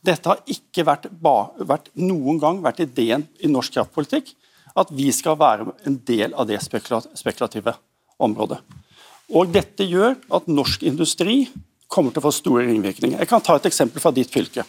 Dette 0.00 0.32
har 0.32 0.40
ikke 0.48 0.86
vært, 0.88 1.08
vært, 1.20 1.90
noen 2.00 2.40
gang 2.40 2.60
vært 2.64 2.80
ideen 2.86 3.26
i 3.44 3.50
norsk 3.50 3.76
kraftpolitikk 3.76 4.32
at 4.80 4.92
vi 4.94 5.10
skal 5.14 5.38
være 5.40 5.68
en 5.88 5.98
del 6.08 6.34
av 6.34 6.48
det 6.48 6.60
spekulative 6.64 7.74
området. 8.20 8.60
Og 9.30 9.50
Dette 9.54 9.86
gjør 9.86 10.16
at 10.34 10.48
norsk 10.50 10.82
industri 10.88 11.44
kommer 11.90 12.14
til 12.14 12.22
å 12.22 12.28
få 12.28 12.32
store 12.34 12.66
ringvirkninger. 12.68 13.18
Jeg 13.18 13.30
kan 13.30 13.42
ta 13.44 13.56
et 13.58 13.68
eksempel 13.70 14.02
fra 14.02 14.12
ditt 14.14 14.30
fylke. 14.32 14.64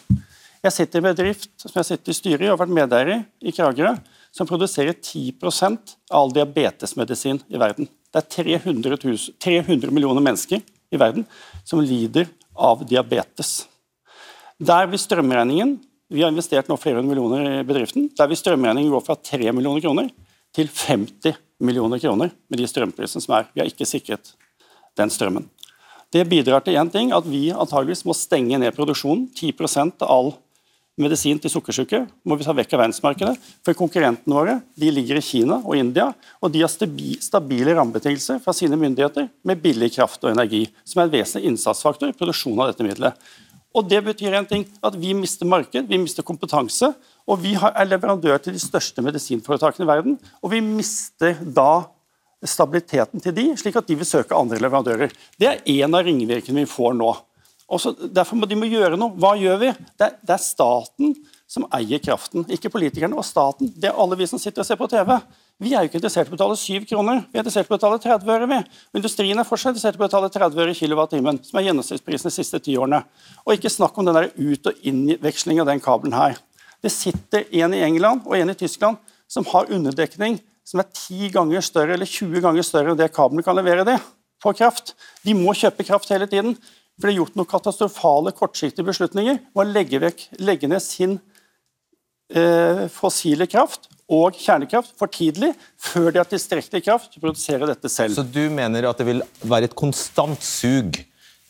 Jeg 0.62 0.74
sitter 0.74 1.00
i 1.00 1.02
en 1.02 1.08
bedrift 1.08 1.48
som 1.58 1.74
jeg 1.74 1.88
sitter 1.88 2.12
i 2.12 2.16
styret 2.16 2.44
i 2.44 2.50
og 2.50 2.54
har 2.54 2.60
vært 2.62 2.76
medeier 2.76 3.10
i, 3.10 3.18
i 3.50 3.54
Kragerø, 3.54 3.96
som 4.34 4.48
produserer 4.48 4.94
10% 4.94 5.96
av 6.10 6.20
all 6.20 6.34
diabetesmedisin 6.34 7.42
i 7.50 7.60
verden. 7.60 7.88
Det 8.12 8.22
er 8.22 8.28
300, 8.62 8.98
000, 9.02 9.34
300 9.42 9.90
millioner 9.90 10.22
mennesker 10.22 10.62
i 10.62 11.00
verden 11.00 11.26
som 11.66 11.82
lider 11.82 12.30
av 12.54 12.84
diabetes. 12.86 13.64
Der 14.62 14.86
blir 14.86 15.00
strømregningen 15.02 15.78
vi 16.12 16.22
har 16.22 16.30
investert 16.32 16.68
nå 16.68 16.76
flere 16.80 17.00
hundre 17.00 17.14
millioner 17.14 17.60
i 17.60 17.64
bedriften. 17.66 18.10
Der 18.18 18.28
vil 18.28 18.38
strømregningen 18.38 18.92
gå 18.92 19.00
fra 19.04 19.16
3 19.16 19.52
millioner 19.56 19.80
kroner 19.84 20.12
til 20.52 20.68
50 20.68 21.38
millioner 21.64 22.00
kroner 22.02 22.32
med 22.50 22.60
de 22.60 22.68
strømprisene 22.68 23.24
som 23.24 23.36
er. 23.38 23.48
Vi 23.54 23.62
har 23.62 23.70
ikke 23.70 23.88
sikret 23.88 24.34
den 24.98 25.12
strømmen. 25.12 25.48
Det 26.12 26.26
bidrar 26.28 26.60
til 26.60 26.76
én 26.76 26.90
ting, 26.92 27.12
at 27.16 27.24
vi 27.24 27.46
antageligvis 27.50 28.04
må 28.04 28.12
stenge 28.16 28.58
ned 28.60 28.74
produksjonen. 28.76 29.30
10% 29.32 30.04
av 30.04 30.10
all 30.12 30.34
medisin 31.00 31.38
til 31.40 31.48
sukkersyke 31.48 32.02
må 32.28 32.36
vi 32.36 32.44
ta 32.44 32.52
vekk 32.52 32.74
av 32.76 32.82
verdensmarkedet. 32.82 33.38
For 33.64 33.78
konkurrentene 33.78 34.36
våre 34.36 34.58
de 34.76 34.90
ligger 34.92 35.16
i 35.16 35.24
Kina 35.24 35.62
og 35.62 35.78
India, 35.78 36.10
og 36.44 36.52
de 36.52 36.60
har 36.60 36.72
stabile 36.72 37.78
rammebetingelser 37.78 38.42
fra 38.44 38.52
sine 38.56 38.76
myndigheter 38.76 39.30
med 39.48 39.62
billig 39.64 39.94
kraft 39.96 40.20
og 40.26 40.34
energi, 40.34 40.66
som 40.84 41.00
er 41.00 41.08
en 41.08 41.14
vesentlig 41.16 41.54
innsatsfaktor 41.54 42.12
i 42.12 42.18
produksjonen 42.18 42.60
av 42.60 42.74
dette 42.74 42.84
middelet. 42.84 43.16
Og 43.72 43.88
Det 43.88 44.02
betyr 44.04 44.34
en 44.36 44.46
ting, 44.46 44.66
at 44.84 44.96
vi 45.00 45.14
mister 45.16 45.48
marked, 45.48 45.88
vi 45.88 45.98
mister 45.98 46.22
kompetanse. 46.22 46.92
Og 47.26 47.40
vi 47.40 47.54
er 47.54 47.88
leverandør 47.88 48.38
til 48.42 48.56
de 48.56 48.60
største 48.60 49.02
medisinforetakene 49.02 49.86
i 49.86 49.88
verden. 49.88 50.18
Og 50.42 50.52
vi 50.52 50.60
mister 50.60 51.38
da 51.40 51.84
stabiliteten 52.44 53.22
til 53.22 53.34
de, 53.36 53.44
slik 53.56 53.76
at 53.78 53.86
de 53.86 53.96
vil 53.96 54.08
søke 54.08 54.34
andre 54.34 54.58
leverandører. 54.60 55.12
Det 55.38 55.48
er 55.48 55.62
en 55.78 55.94
av 55.94 56.04
ringvirkningene 56.04 56.66
vi 56.66 56.72
får 56.72 56.96
nå. 56.98 57.12
Også, 57.72 57.94
derfor 58.12 58.36
må 58.36 58.48
de 58.50 58.58
må 58.58 58.68
gjøre 58.68 58.98
noe. 59.00 59.14
Hva 59.16 59.32
gjør 59.38 59.60
vi? 59.62 59.70
Det 59.96 60.08
er, 60.08 60.18
det 60.20 60.34
er 60.34 60.42
staten 60.42 61.14
som 61.48 61.64
eier 61.72 62.02
kraften, 62.02 62.44
ikke 62.52 62.72
politikerne. 62.72 63.16
Og 63.16 63.24
staten, 63.24 63.70
det 63.72 63.88
er 63.88 64.00
alle 64.02 64.18
vi 64.20 64.28
som 64.28 64.40
sitter 64.42 64.64
og 64.64 64.68
ser 64.68 64.80
på 64.80 64.90
TV. 64.92 65.14
Vi 65.60 65.74
er 65.74 65.84
jo 65.84 65.90
ikke 65.90 65.98
interessert 66.00 66.30
i 66.30 66.32
å 66.32 66.34
betale 66.34 66.56
7 66.58 66.86
kroner, 66.90 67.20
vi 67.30 67.38
er 67.38 67.44
interessert 67.44 67.68
i 67.68 67.72
å 67.72 67.76
betale 67.76 67.98
30 68.02 68.30
øre. 68.34 68.46
vi. 68.50 68.58
Industrien 68.98 69.38
er 69.38 69.46
fortsatt 69.46 69.74
interessert 69.74 69.98
i 69.98 70.00
å 70.00 70.06
betale 70.06 70.30
30 70.32 70.62
øre 70.64 70.74
kilowattimen, 70.74 71.42
som 71.44 71.58
er 71.58 71.66
gjennomsnittsprisen 71.68 72.30
de 72.30 72.34
siste 72.34 72.58
ti 72.58 72.74
årene. 72.76 73.04
Og 73.46 73.54
ikke 73.54 73.70
snakk 73.70 73.98
om 73.98 74.08
den 74.08 74.14
der 74.14 74.30
ut- 74.34 74.66
og 74.66 74.80
innveksling 74.82 75.60
av 75.60 75.66
den 75.66 75.80
kabelen 75.80 76.16
her. 76.16 76.38
Det 76.82 76.90
sitter 76.90 77.44
en 77.52 77.74
i 77.74 77.82
England 77.82 78.26
og 78.26 78.34
en 78.36 78.50
i 78.50 78.54
Tyskland 78.58 78.98
som 79.30 79.44
har 79.52 79.70
underdekning 79.70 80.40
som 80.64 80.80
er 80.80 80.90
10 80.90 81.30
ganger 81.34 81.60
større 81.60 81.94
eller 81.94 82.06
20 82.06 82.42
ganger 82.42 82.66
større 82.66 82.92
enn 82.92 82.98
det 82.98 83.12
kabelen 83.14 83.44
kan 83.44 83.56
levere 83.56 83.84
det 83.86 83.98
på 84.42 84.52
kraft. 84.58 84.94
De 85.22 85.34
må 85.34 85.54
kjøpe 85.54 85.86
kraft 85.86 86.10
hele 86.10 86.26
tiden. 86.26 86.56
For 86.98 87.08
det 87.08 87.14
er 87.14 87.20
gjort 87.22 87.38
noen 87.38 87.48
katastrofale 87.48 88.34
kortsiktige 88.36 88.86
beslutninger 88.86 89.38
om 89.54 89.62
å 89.62 89.66
legge, 89.66 89.98
vekk, 90.02 90.26
legge 90.42 90.68
ned 90.70 90.82
sin 90.84 91.16
eh, 92.34 92.84
fossile 92.92 93.48
kraft 93.50 93.88
og 94.12 94.36
kjernekraft 94.36 94.92
for 95.00 95.10
tidlig, 95.12 95.52
før 95.80 96.10
de 96.12 96.20
har 96.20 96.28
tilstrekkelig 96.28 96.84
kraft 96.84 97.12
til 97.12 97.22
å 97.22 97.26
produsere 97.28 97.68
dette 97.70 97.90
selv. 97.92 98.16
Så 98.18 98.26
du 98.26 98.44
mener 98.52 98.88
at 98.90 99.00
det 99.00 99.08
vil 99.08 99.24
være 99.48 99.70
et 99.70 99.78
konstant 99.78 100.44
sug 100.44 101.00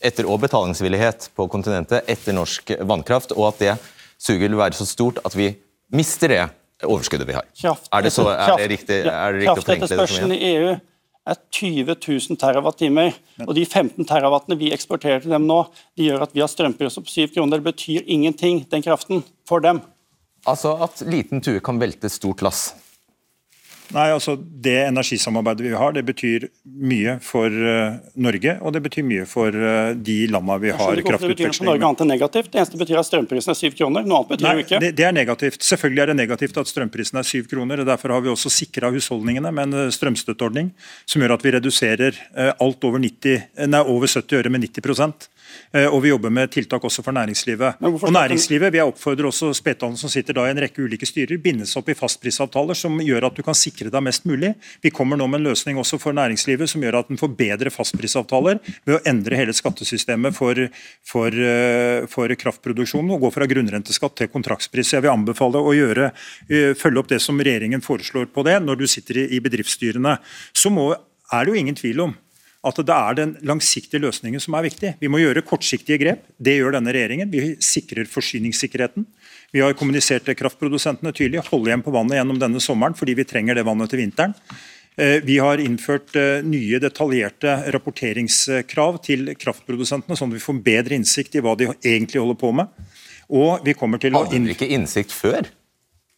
etter 0.03 0.27
og 0.31 0.41
betalingsvillighet 0.43 1.31
på 1.37 1.47
kontinentet 1.51 2.09
etter 2.11 2.37
norsk 2.37 2.75
vannkraft, 2.87 3.35
og 3.37 3.53
at 3.53 3.63
det 3.63 3.77
suget 4.23 4.49
vil 4.49 4.59
være 4.61 4.79
så 4.79 4.87
stort 4.89 5.21
at 5.27 5.37
vi 5.39 5.53
mister 5.95 6.33
det 6.33 6.43
overskuddet 6.87 7.29
vi 7.29 7.37
har? 7.37 7.47
Kraft, 7.59 7.91
er, 7.91 8.07
det 8.07 8.15
så, 8.15 8.27
er 8.31 8.57
det 8.59 8.71
riktig, 8.77 9.03
er 9.07 9.37
det 9.37 9.45
riktig 9.45 9.53
å 9.53 9.67
forenkle 9.67 9.91
det? 9.91 9.99
Kraftetterspørselen 9.99 10.35
i 10.39 10.41
EU 10.55 10.73
er 11.23 11.39
20 11.55 11.95
000 11.95 12.39
TWh. 12.41 13.19
Og 13.47 13.55
de 13.57 13.65
15 13.67 14.07
terawattene 14.09 14.59
vi 14.59 14.73
eksporterer 14.75 15.23
til 15.23 15.35
dem 15.35 15.47
nå, 15.47 15.61
de 15.99 16.11
gjør 16.11 16.27
at 16.27 16.35
vi 16.35 16.43
har 16.43 16.51
strømpriser 16.51 17.05
på 17.05 17.15
7 17.15 17.35
kroner. 17.37 17.61
Det 17.61 17.71
betyr 17.71 18.09
ingenting, 18.11 18.65
den 18.71 18.85
kraften, 18.85 19.23
for 19.49 19.63
dem. 19.63 19.83
Altså 20.49 20.75
at 20.83 21.05
liten 21.07 21.43
tue 21.45 21.61
kan 21.63 21.79
velte 21.79 22.11
stort 22.11 22.43
lass? 22.43 22.73
Nei, 23.93 24.07
altså 24.09 24.37
Det 24.37 24.77
energisamarbeidet 24.87 25.67
vi 25.67 25.73
har, 25.77 25.93
det 25.93 26.05
betyr 26.09 26.47
mye 26.65 27.19
for 27.25 27.53
uh, 27.53 27.99
Norge, 28.25 28.55
og 28.65 28.73
det 28.73 28.81
betyr 28.87 29.05
mye 29.05 29.27
for 29.29 29.53
uh, 29.53 29.93
de 29.93 30.17
landene 30.33 30.57
vi 30.63 30.73
har 30.73 31.03
kraftutveksling 31.05 31.67
med. 31.67 31.73
Norge 31.75 31.89
annet 31.91 32.05
enn 32.05 32.13
negativt. 32.15 32.49
Det 32.55 32.63
eneste 32.63 32.81
betyr 32.81 33.01
at 33.03 33.09
strømprisen 33.11 33.53
er 33.53 33.59
syv 33.59 33.77
kroner. 33.77 34.07
Noe 34.09 34.23
annet 34.23 34.33
betyr 34.33 34.49
Nei, 34.49 34.55
jo 34.57 34.65
ikke. 34.65 34.81
Det, 34.85 34.93
det, 34.97 35.07
er 35.09 35.17
negativt. 35.17 35.67
Selvfølgelig 35.69 36.05
er 36.05 36.13
det 36.13 36.19
negativt 36.23 36.63
at 36.63 36.73
strømprisen 36.73 37.21
er 37.21 37.29
syv 37.29 37.51
kroner. 37.53 37.85
og 37.85 37.91
Derfor 37.91 38.17
har 38.17 38.25
vi 38.25 38.33
også 38.33 38.53
sikra 38.55 38.93
husholdningene 38.95 39.53
med 39.53 39.69
en 39.69 39.81
eh, 39.83 39.93
strømstøtteordning 39.93 40.73
som 41.05 41.25
gjør 41.25 41.37
at 41.37 41.45
vi 41.45 41.55
reduserer 41.59 42.17
uh, 42.33 42.53
alt 42.65 42.89
over, 42.89 43.03
90, 43.03 43.69
nei, 43.69 43.85
over 43.85 44.09
70 44.09 44.41
øre 44.41 44.55
med 44.57 44.71
90 44.71 45.29
Eh, 45.42 45.42
og 45.73 45.99
vi 46.05 46.11
jobber 46.11 46.33
med 46.35 46.51
tiltak 46.53 46.85
også 46.85 47.03
for 47.05 47.15
næringslivet. 47.17 47.81
Og 47.81 48.13
næringslivet, 48.13 48.73
Vi 48.73 48.81
oppfordrer 48.81 49.27
også 49.29 49.53
Spetalen, 49.57 49.97
som 49.97 50.11
sitter 50.11 50.37
da 50.37 50.47
i 50.47 50.53
en 50.53 50.61
rekke 50.61 50.83
ulike 50.85 51.07
styrer, 51.09 51.39
bindes 51.43 51.75
opp 51.77 51.89
i 51.89 51.97
fastprisavtaler 51.97 52.77
som 52.79 52.99
gjør 53.01 53.29
at 53.29 53.37
du 53.37 53.43
kan 53.45 53.57
sikre 53.57 53.91
deg 53.93 54.05
mest 54.05 54.27
mulig. 54.29 54.55
Vi 54.83 54.93
kommer 54.95 55.19
nå 55.19 55.27
med 55.31 55.41
en 55.41 55.49
løsning 55.51 55.79
også 55.81 55.99
for 56.03 56.17
næringslivet 56.17 56.71
som 56.71 56.83
gjør 56.85 57.01
at 57.01 57.13
en 57.13 57.21
får 57.21 57.33
bedre 57.39 57.73
fastprisavtaler 57.73 58.61
ved 58.87 58.97
å 58.97 59.03
endre 59.09 59.39
hele 59.39 59.55
skattesystemet 59.57 60.37
for, 60.37 60.59
for, 61.07 61.29
eh, 61.33 62.09
for 62.13 62.33
kraftproduksjonen 62.45 63.15
og 63.17 63.27
gå 63.27 63.33
fra 63.35 63.49
grunnrenteskatt 63.51 64.17
til 64.21 64.33
kontraktspris. 64.33 64.95
Jeg 64.97 65.05
vil 65.05 65.15
anbefale 65.15 65.63
å 65.63 65.77
gjøre, 65.77 66.11
eh, 66.49 66.73
følge 66.79 67.03
opp 67.03 67.13
det 67.13 67.23
som 67.23 67.39
regjeringen 67.39 67.85
foreslår 67.85 68.31
på 68.33 68.45
det 68.49 68.59
når 68.63 68.83
du 68.83 68.87
sitter 68.91 69.25
i 69.25 69.41
bedriftsstyrene. 69.43 70.19
Så 70.55 70.73
må, 70.73 70.93
er 71.33 71.45
det 71.45 71.55
jo 71.55 71.61
ingen 71.61 71.79
tvil 71.79 72.07
om 72.09 72.17
at 72.63 72.79
det 72.79 72.95
er 72.95 73.17
den 73.19 73.33
langsiktige 73.43 74.01
løsningen 74.05 74.43
som 74.43 74.55
er 74.55 74.67
viktig. 74.69 74.93
Vi 75.03 75.11
må 75.11 75.19
gjøre 75.19 75.43
kortsiktige 75.43 75.99
grep. 75.99 76.21
Det 76.39 76.55
gjør 76.61 76.77
denne 76.77 76.93
regjeringen. 76.95 77.31
Vi 77.33 77.57
sikrer 77.63 78.07
forsyningssikkerheten. 78.07 79.07
Vi 79.53 79.65
har 79.65 79.75
kommunisert 79.79 80.25
til 80.29 80.39
kraftprodusentene 80.39 81.11
tydelig. 81.17 81.43
Holde 81.49 81.73
igjen 81.73 81.83
på 81.83 81.95
vannet 81.95 82.21
gjennom 82.21 82.39
denne 82.39 82.63
sommeren 82.63 82.95
fordi 82.99 83.17
vi 83.19 83.27
trenger 83.27 83.59
det 83.59 83.67
vannet 83.67 83.91
til 83.91 84.05
vinteren. 84.05 84.37
Eh, 84.97 85.19
Vi 85.27 85.39
har 85.43 85.59
innført 85.59 86.15
eh, 86.17 86.45
nye 86.47 86.79
detaljerte 86.79 87.57
rapporteringskrav 87.75 89.01
til 89.03 89.35
kraftprodusentene, 89.35 90.17
sånn 90.17 90.31
at 90.31 90.39
vi 90.39 90.45
får 90.47 90.63
bedre 90.63 91.01
innsikt 91.01 91.35
i 91.35 91.43
hva 91.43 91.57
de 91.59 91.73
egentlig 91.73 92.23
holder 92.23 92.39
på 92.39 92.53
med. 92.55 92.71
Og 93.33 93.65
vi 93.67 93.75
kommer 93.75 93.99
til 93.99 94.15
å 94.15 94.23
Hadde 94.23 94.39
dere 94.39 94.55
ikke 94.55 94.71
innsikt 94.71 95.11
før? 95.11 95.49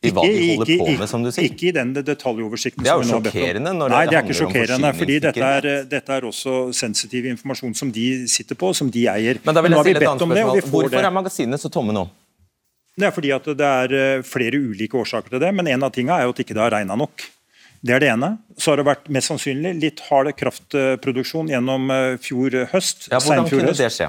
I 0.04 0.12
hva 0.14 0.24
de 0.26 0.46
holder 0.58 0.70
på 0.80 0.88
med, 1.00 1.08
som 1.10 1.24
du 1.24 1.30
sier? 1.32 1.46
Ikke 1.48 1.68
i 1.70 1.74
den 1.76 1.92
detaljoversikten. 1.96 2.84
Det 2.84 2.92
er 2.92 3.00
jo 3.00 3.06
som 3.08 3.22
vi 3.22 3.28
nå 3.28 3.32
sjokkerende 3.32 3.72
når 3.76 3.94
Nei, 3.94 4.02
det 4.04 4.12
det 4.12 4.18
er 4.18 4.26
ikke 4.26 4.38
sjokkerende, 4.40 4.90
fordi 4.98 5.16
dette 5.20 5.30
er, 5.30 5.44
forsyningssikkerhet. 5.44 5.90
dette 5.94 6.18
er 6.18 6.26
også 6.30 6.56
sensitiv 6.76 7.30
informasjon 7.32 7.78
som 7.78 7.92
de 7.94 8.06
sitter 8.30 8.58
på, 8.60 8.72
som 8.76 8.90
de 8.92 9.06
eier. 9.10 9.40
Men 9.46 9.56
da 9.56 9.64
vil 9.64 9.76
jeg 9.76 9.86
stille 9.88 10.02
et 10.02 10.10
annet 10.10 10.26
spørsmål. 10.26 10.60
det. 10.60 10.66
Hvorfor 10.74 10.98
det. 10.98 11.04
er 11.04 11.16
magasinene 11.18 11.60
så 11.60 11.72
tomme 11.72 11.96
nå? 11.96 12.04
Det 12.94 13.08
er 13.08 13.14
fordi 13.14 13.30
at 13.34 13.48
det 13.58 13.70
er 13.84 13.94
eh, 13.98 14.26
flere 14.26 14.60
ulike 14.60 14.98
årsaker 15.00 15.34
til 15.34 15.42
det, 15.42 15.50
men 15.56 15.70
en 15.72 15.86
av 15.86 15.94
tingene 15.94 16.20
er 16.20 16.28
jo 16.28 16.34
at 16.34 16.44
ikke 16.44 16.54
det 16.54 16.62
har 16.62 16.74
regna 16.76 16.98
nok. 16.98 17.24
Det 17.84 17.92
er 17.92 18.00
det 18.00 18.10
ene. 18.14 18.30
Så 18.56 18.72
har 18.72 18.80
det 18.80 18.86
vært 18.88 19.08
mest 19.12 19.28
sannsynlig 19.32 19.74
litt 19.82 20.04
hard 20.06 20.30
kraftproduksjon 20.38 21.50
gjennom 21.52 21.90
eh, 21.92 22.12
fjor 22.22 22.54
høst. 22.72 23.08
Ja, 23.10 23.18
hvordan 23.20 23.50
kunne 23.50 23.74
det 23.76 23.90
skje? 23.92 24.08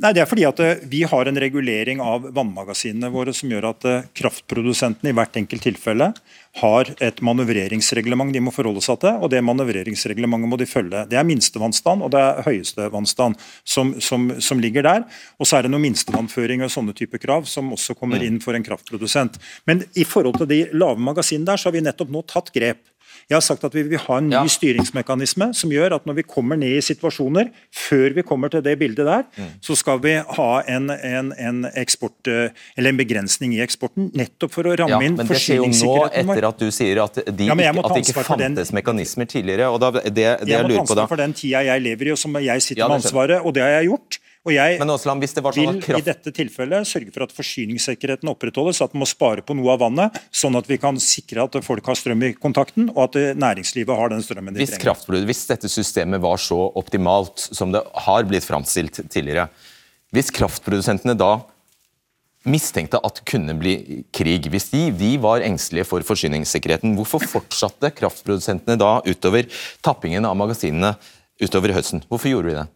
Nei, 0.00 0.12
Det 0.14 0.22
er 0.22 0.28
fordi 0.30 0.44
at 0.46 0.60
eh, 0.62 0.82
vi 0.88 1.02
har 1.08 1.28
en 1.28 1.38
regulering 1.40 2.00
av 2.00 2.28
vannmagasinene 2.34 3.10
våre 3.12 3.34
som 3.36 3.50
gjør 3.52 3.66
at 3.72 3.86
eh, 3.88 4.04
kraftprodusentene 4.16 5.10
i 5.10 5.16
hvert 5.16 5.36
enkelt 5.36 5.64
tilfelle 5.66 6.12
har 6.60 6.90
et 7.02 7.20
manøvreringsreglement 7.24 8.32
de 8.32 8.42
må 8.44 8.52
forholde 8.54 8.82
seg 8.84 9.00
til, 9.02 9.18
og 9.18 9.32
det 9.32 9.42
manøvreringsreglementet 9.44 10.50
må 10.50 10.58
de 10.60 10.68
følge. 10.68 11.04
Det 11.10 11.18
er 11.18 11.26
minste 11.26 11.60
vannstand 11.60 12.04
og 12.04 12.12
det 12.14 12.20
er 12.22 12.44
høyeste 12.46 12.88
vannstand 12.92 13.40
som, 13.64 13.94
som, 14.00 14.30
som 14.40 14.60
ligger 14.62 14.86
der. 14.86 15.06
Og 15.40 15.48
så 15.48 15.58
er 15.58 15.66
det 15.66 15.72
noe 15.72 15.82
minstevannføring 15.82 16.64
og 16.64 16.72
sånne 16.72 16.96
type 16.96 17.20
krav 17.22 17.48
som 17.50 17.72
også 17.74 17.96
kommer 17.98 18.22
inn 18.22 18.40
for 18.44 18.56
en 18.56 18.64
kraftprodusent. 18.66 19.40
Men 19.68 19.84
i 19.98 20.06
forhold 20.08 20.40
til 20.42 20.50
de 20.52 20.62
lave 20.76 21.00
magasinene 21.00 21.50
der, 21.50 21.60
så 21.60 21.70
har 21.70 21.76
vi 21.76 21.84
nettopp 21.84 22.12
nå 22.12 22.24
tatt 22.28 22.52
grep. 22.54 22.84
Jeg 23.30 23.36
har 23.36 23.44
sagt 23.44 23.64
at 23.64 23.74
vi 23.76 23.82
vil 23.92 24.00
ha 24.02 24.18
en 24.20 24.30
ny 24.32 24.42
styringsmekanisme 24.50 25.50
som 25.56 25.72
gjør 25.72 25.96
at 25.98 26.06
når 26.08 26.18
vi 26.20 26.24
kommer 26.28 26.58
ned 26.60 26.78
i 26.78 26.82
situasjoner, 26.84 27.50
før 27.72 28.16
vi 28.16 28.24
kommer 28.26 28.52
til 28.52 28.62
det 28.64 28.74
bildet 28.80 29.06
der, 29.08 29.26
så 29.64 29.76
skal 29.78 30.00
vi 30.04 30.16
ha 30.38 30.48
en, 30.68 30.90
en, 30.90 31.32
en 31.38 31.62
eksport, 31.78 32.16
eh, 32.30 32.50
eller 32.76 32.92
en 32.92 33.00
begrensning 33.00 33.54
i 33.56 33.62
eksporten, 33.64 34.10
nettopp 34.18 34.52
for 34.56 34.68
å 34.68 34.74
ramme 34.78 34.98
Ja, 34.98 35.00
inn 35.06 35.16
jo 35.16 35.68
nå 35.70 35.96
etter 36.10 36.48
at 36.48 36.60
du 36.60 36.68
sier 36.74 37.02
at, 37.04 37.22
de 37.26 37.48
Ja, 37.48 37.56
at 37.56 37.94
det 37.94 38.04
ikke 38.06 38.26
fantes 38.26 38.72
mekanismer 38.74 39.28
tidligere. 39.30 39.70
og 39.72 39.80
da, 39.82 39.92
det, 39.98 40.12
det 40.14 40.26
Jeg 40.26 40.52
jeg 40.52 40.66
må 40.66 40.72
ta 40.72 40.80
ansvar 40.80 41.08
for 41.10 41.20
den 41.20 41.32
tida 41.36 41.62
jeg 41.66 41.82
lever 41.84 42.10
i, 42.10 42.12
og 42.14 42.20
som 42.20 42.36
jeg 42.42 42.62
sitter 42.64 42.84
Ja, 42.84 42.88
med 42.90 43.00
ansvaret, 43.02 43.40
og 43.42 43.54
det 43.54 43.62
har 43.64 43.74
jeg 43.80 43.90
gjort. 43.92 44.18
Og 44.42 44.50
jeg 44.50 44.78
Men 44.80 44.90
Åsland, 44.90 45.22
hvis 45.22 45.36
det 45.36 45.42
var 45.44 45.54
sånn 45.54 45.68
vil 45.68 45.78
at 45.78 45.84
kraft- 45.86 46.02
i 46.02 46.06
dette 46.08 46.32
tilfellet 46.34 46.88
sørge 46.88 47.12
for 47.14 47.22
at 47.22 47.34
forsyningssikkerheten 47.34 48.30
opprettholdes, 48.32 48.80
at 48.82 48.94
man 48.94 49.04
må 49.04 49.06
spare 49.06 49.44
på 49.46 49.54
noe 49.54 49.70
av 49.76 49.84
vannet, 49.84 50.18
sånn 50.34 50.58
at 50.58 50.66
vi 50.66 50.80
kan 50.82 50.98
sikre 50.98 51.44
at 51.46 51.58
folk 51.62 51.86
har 51.86 51.98
strøm 51.98 52.24
i 52.26 52.32
kontakten, 52.34 52.90
og 52.90 53.04
at 53.04 53.20
eh, 53.20 53.38
næringslivet 53.38 53.94
har 53.94 54.10
den 54.10 54.24
strømmen 54.26 54.56
de 54.56 54.64
hvis, 54.64 54.74
trenger. 54.74 55.28
hvis 55.30 55.44
dette 55.46 55.70
systemet 55.70 56.22
var 56.24 56.42
så 56.42 56.58
optimalt 56.74 57.38
som 57.38 57.70
det 57.70 57.84
har 58.08 58.26
blitt 58.26 58.46
framstilt 58.48 59.04
tidligere, 59.06 59.46
hvis 60.10 60.34
kraftprodusentene 60.34 61.14
da 61.14 61.36
mistenkte 62.42 62.98
at 62.98 63.20
det 63.20 63.26
kunne 63.30 63.54
bli 63.54 64.02
krig, 64.10 64.50
hvis 64.50 64.72
de, 64.74 64.88
de 64.90 65.14
var 65.22 65.46
engstelige 65.46 65.86
for 65.86 66.02
forsyningssikkerheten, 66.02 66.96
hvorfor 66.98 67.22
fortsatte 67.22 67.94
kraftprodusentene 67.94 68.74
da 68.74 68.96
utover 69.06 69.46
tappingen 69.86 70.26
av 70.26 70.34
magasinene 70.34 70.96
utover 71.38 71.78
høsten? 71.78 72.02
Hvorfor 72.10 72.34
gjorde 72.34 72.50
de 72.50 72.62
det? 72.64 72.70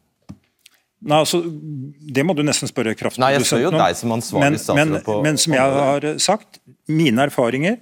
Nei, 1.04 1.18
altså, 1.20 1.42
Det 1.44 2.24
må 2.24 2.32
du 2.34 2.40
nesten 2.46 2.70
spørre 2.70 2.94
kraftprodusenten 2.96 3.26
Nei, 3.26 3.34
jeg 3.36 3.48
spør 3.50 3.64
jo 3.66 3.72
om. 3.74 3.80
deg 3.82 3.98
som 3.98 4.14
ansvarlig 4.16 4.62
men, 4.64 4.92
men, 4.94 5.02
på 5.04 5.18
Men 5.26 5.40
som 5.40 5.56
jeg 5.56 5.74
har 5.76 6.06
sagt, 6.22 6.60
mine 6.88 7.26
erfaringer 7.28 7.76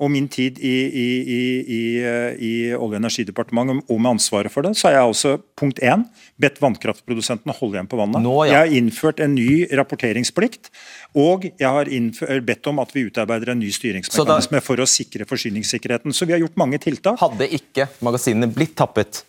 og 0.00 0.08
min 0.08 0.28
tid 0.32 0.56
i, 0.64 0.76
i, 0.86 1.08
i, 1.20 1.40
i, 1.60 1.80
eh, 2.00 2.38
i 2.40 2.52
Olje- 2.72 2.78
og 2.80 2.94
energidepartementet 2.96 3.90
og 3.92 4.00
med 4.00 4.14
ansvaret 4.14 4.52
for 4.52 4.64
det, 4.64 4.72
så 4.78 4.88
har 4.88 4.94
jeg 4.96 5.12
også 5.12 5.32
punkt 5.60 5.82
én, 5.84 6.06
bedt 6.40 6.56
vannkraftprodusentene 6.62 7.52
holde 7.58 7.76
igjen 7.76 7.90
på 7.90 8.00
vannet. 8.00 8.24
Nå, 8.24 8.32
ja. 8.46 8.54
Jeg 8.54 8.58
har 8.62 8.78
innført 8.80 9.20
en 9.20 9.34
ny 9.36 9.66
rapporteringsplikt, 9.76 10.72
og 11.20 11.44
jeg 11.50 11.68
har 11.68 11.92
innført, 11.92 12.46
bedt 12.48 12.72
om 12.72 12.80
at 12.80 12.96
vi 12.96 13.04
utarbeider 13.10 13.52
en 13.52 13.60
ny 13.60 13.68
styringsmekanisme 13.76 14.64
for 14.64 14.80
å 14.80 14.88
sikre 14.88 15.28
forsyningssikkerheten. 15.28 16.16
Så 16.16 16.24
vi 16.24 16.32
har 16.36 16.40
gjort 16.46 16.56
mange 16.60 16.80
tiltak. 16.80 17.20
Hadde 17.20 17.50
ikke 17.60 17.90
magasinene 18.00 18.48
blitt 18.48 18.78
tappet 18.80 19.26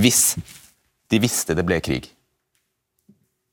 hvis 0.00 0.30
de 1.12 1.20
visste 1.20 1.52
det 1.56 1.64
ble 1.68 1.82
krig? 1.84 2.08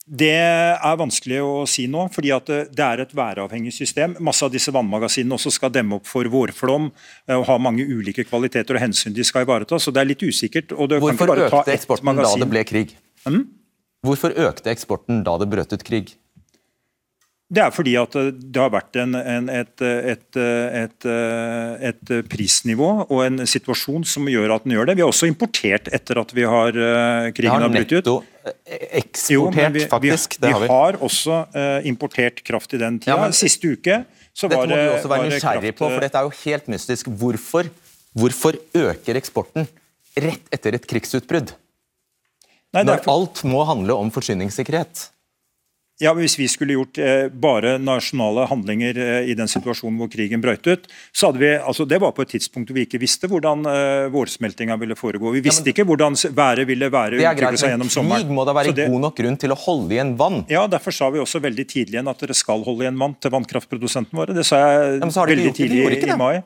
Det 0.04 0.36
er 0.36 0.98
vanskelig 1.00 1.38
å 1.40 1.52
si 1.70 1.86
nå, 1.88 2.10
fordi 2.12 2.34
at 2.36 2.50
det 2.76 2.84
er 2.84 3.02
et 3.06 3.14
væravhengig 3.16 3.72
system. 3.72 4.18
Masse 4.20 4.44
av 4.44 4.52
disse 4.52 4.72
vannmagasinene 4.76 5.38
også 5.38 5.54
skal 5.56 5.72
demme 5.72 5.96
opp 6.02 6.10
for 6.10 6.28
vårflom 6.28 6.90
eh, 6.90 7.38
og 7.38 7.46
ha 7.48 7.56
mange 7.62 7.86
ulike 7.88 8.26
kvaliteter 8.28 8.76
og 8.76 8.84
hensyn 8.84 9.16
de 9.16 9.24
skal 9.24 9.48
ivareta. 9.48 9.80
Så 9.80 9.96
det 9.96 10.04
er 10.04 10.12
litt 10.12 10.26
usikkert. 10.26 10.76
Hvorfor 10.76 11.32
økte 11.38 11.78
eksporten 11.78 12.20
da 12.20 12.34
det 12.36 12.50
ble 12.52 12.66
krig? 12.68 12.98
Hvorfor 14.04 14.36
økte 14.36 14.74
eksporten 14.74 15.24
da 15.24 15.38
det 15.40 15.48
brøt 15.54 15.72
ut 15.72 15.88
krig? 15.88 16.18
Det 17.54 17.62
er 17.62 17.74
fordi 17.74 17.94
at 18.00 18.16
eh, 18.18 18.32
det 18.34 18.60
har 18.62 18.72
vært 18.74 18.98
en, 19.00 19.16
en, 19.16 19.50
et, 19.52 19.74
et, 19.84 20.28
et, 20.40 21.08
eh, 21.08 21.90
et 21.92 22.14
prisnivå 22.32 22.92
og 23.06 23.20
en 23.24 23.44
situasjon 23.48 24.04
som 24.10 24.30
gjør 24.32 24.56
at 24.56 24.66
den 24.66 24.76
gjør 24.78 24.90
det. 24.90 24.98
Vi 24.98 25.06
har 25.06 25.12
også 25.14 25.30
importert 25.30 25.88
etter 25.94 26.22
at 26.22 26.34
vi 26.36 26.48
har 26.50 26.76
eh, 26.76 27.32
krigen 27.36 27.56
har 27.56 27.68
har 27.68 27.76
brutt 27.76 27.94
ut. 27.94 28.33
Netto 28.44 28.98
eksportert, 29.00 29.30
jo, 29.34 29.74
vi, 29.74 29.86
faktisk. 29.92 30.36
Vi, 30.38 30.42
Det 30.42 30.48
vi 30.48 30.54
har 30.54 30.62
vi. 30.62 30.68
har 30.68 30.98
også 31.08 31.38
eh, 31.56 31.88
importert 31.88 32.44
kraft 32.44 32.74
i 32.74 32.78
den 32.82 33.00
tida. 33.00 33.16
Ja, 33.16 33.22
men- 33.22 33.34
Siste 33.34 33.72
uke 33.72 34.06
så 34.34 34.50
Dette 34.50 34.58
var 34.60 34.68
må 34.68 34.76
vi 34.76 34.84
du 34.84 34.94
også 34.98 35.10
være 35.12 35.30
nysgjerrig 35.30 35.72
kraft- 35.74 35.78
på, 35.80 35.90
for 35.94 36.00
dette 36.02 36.18
er 36.18 36.24
jo 36.24 36.34
helt 36.44 36.68
mystisk. 36.68 37.08
Hvorfor, 37.08 37.70
hvorfor 38.18 38.58
øker 38.76 39.16
eksporten 39.22 39.68
rett 40.18 40.48
etter 40.52 40.74
et 40.76 40.88
krigsutbrudd? 40.88 41.54
Nei, 42.74 42.84
Når 42.84 42.96
derfor... 42.98 43.12
Alt 43.14 43.44
må 43.46 43.64
handle 43.70 43.94
om 43.96 44.10
forsyningssikkerhet. 44.12 45.10
Ja, 46.02 46.10
men 46.14 46.24
Hvis 46.26 46.36
vi 46.40 46.48
skulle 46.50 46.74
gjort 46.74 46.98
eh, 46.98 47.28
bare 47.30 47.76
nasjonale 47.78 48.48
handlinger 48.50 48.98
eh, 48.98 49.28
i 49.30 49.36
den 49.38 49.48
situasjonen 49.48 50.00
hvor 50.02 50.10
krigen 50.12 50.42
brøt 50.42 50.66
ut, 50.66 50.88
så 51.14 51.30
hadde 51.30 51.42
vi, 51.44 51.52
altså 51.60 51.86
det 51.88 52.00
var 52.02 52.16
på 52.18 52.24
et 52.26 52.32
tidspunkt 52.34 52.72
hvor 52.72 52.80
vi 52.80 52.86
ikke 52.88 53.00
visste 53.04 53.30
hvordan 53.30 53.62
eh, 53.70 54.08
vårsmeltinga 54.14 54.78
ville 54.82 54.98
foregå. 54.98 55.32
Vi 55.38 55.44
visste 55.46 55.70
ikke 55.70 55.86
hvordan 55.86 56.18
været 56.34 56.66
ville 56.68 56.90
være 56.92 57.20
Det 57.22 57.28
er 57.30 57.38
greit, 57.38 57.60
seg 57.62 57.70
men 57.70 57.76
gjennom 57.78 57.92
sommeren. 57.94 58.26
krig 58.26 58.34
må 58.40 58.46
da 58.50 58.56
være 58.58 58.74
det- 58.74 58.90
god 58.90 59.06
nok 59.06 59.16
grunn 59.22 59.38
til 59.38 59.54
å 59.54 59.60
holde 59.68 59.94
igjen 59.94 60.16
vann? 60.18 60.42
Ja, 60.50 60.66
Derfor 60.74 60.92
sa 60.96 61.12
vi 61.14 61.22
også 61.22 61.40
veldig 61.44 61.68
tidlig 61.70 62.00
igjen 62.00 62.10
at 62.10 62.18
dere 62.26 62.34
skal 62.34 62.64
holde 62.66 62.88
igjen 62.88 62.98
vann 62.98 63.14
til 63.22 63.30
vannkraftprodusentene 63.38 64.18
våre. 64.18 64.34
Det 64.34 64.46
sa 64.50 64.58
jeg 64.66 65.00
men 65.00 65.12
har 65.14 65.28
veldig 65.30 65.46
gjort 65.52 65.62
tidlig 65.62 66.10
i 66.10 66.18
mai. 66.18 66.42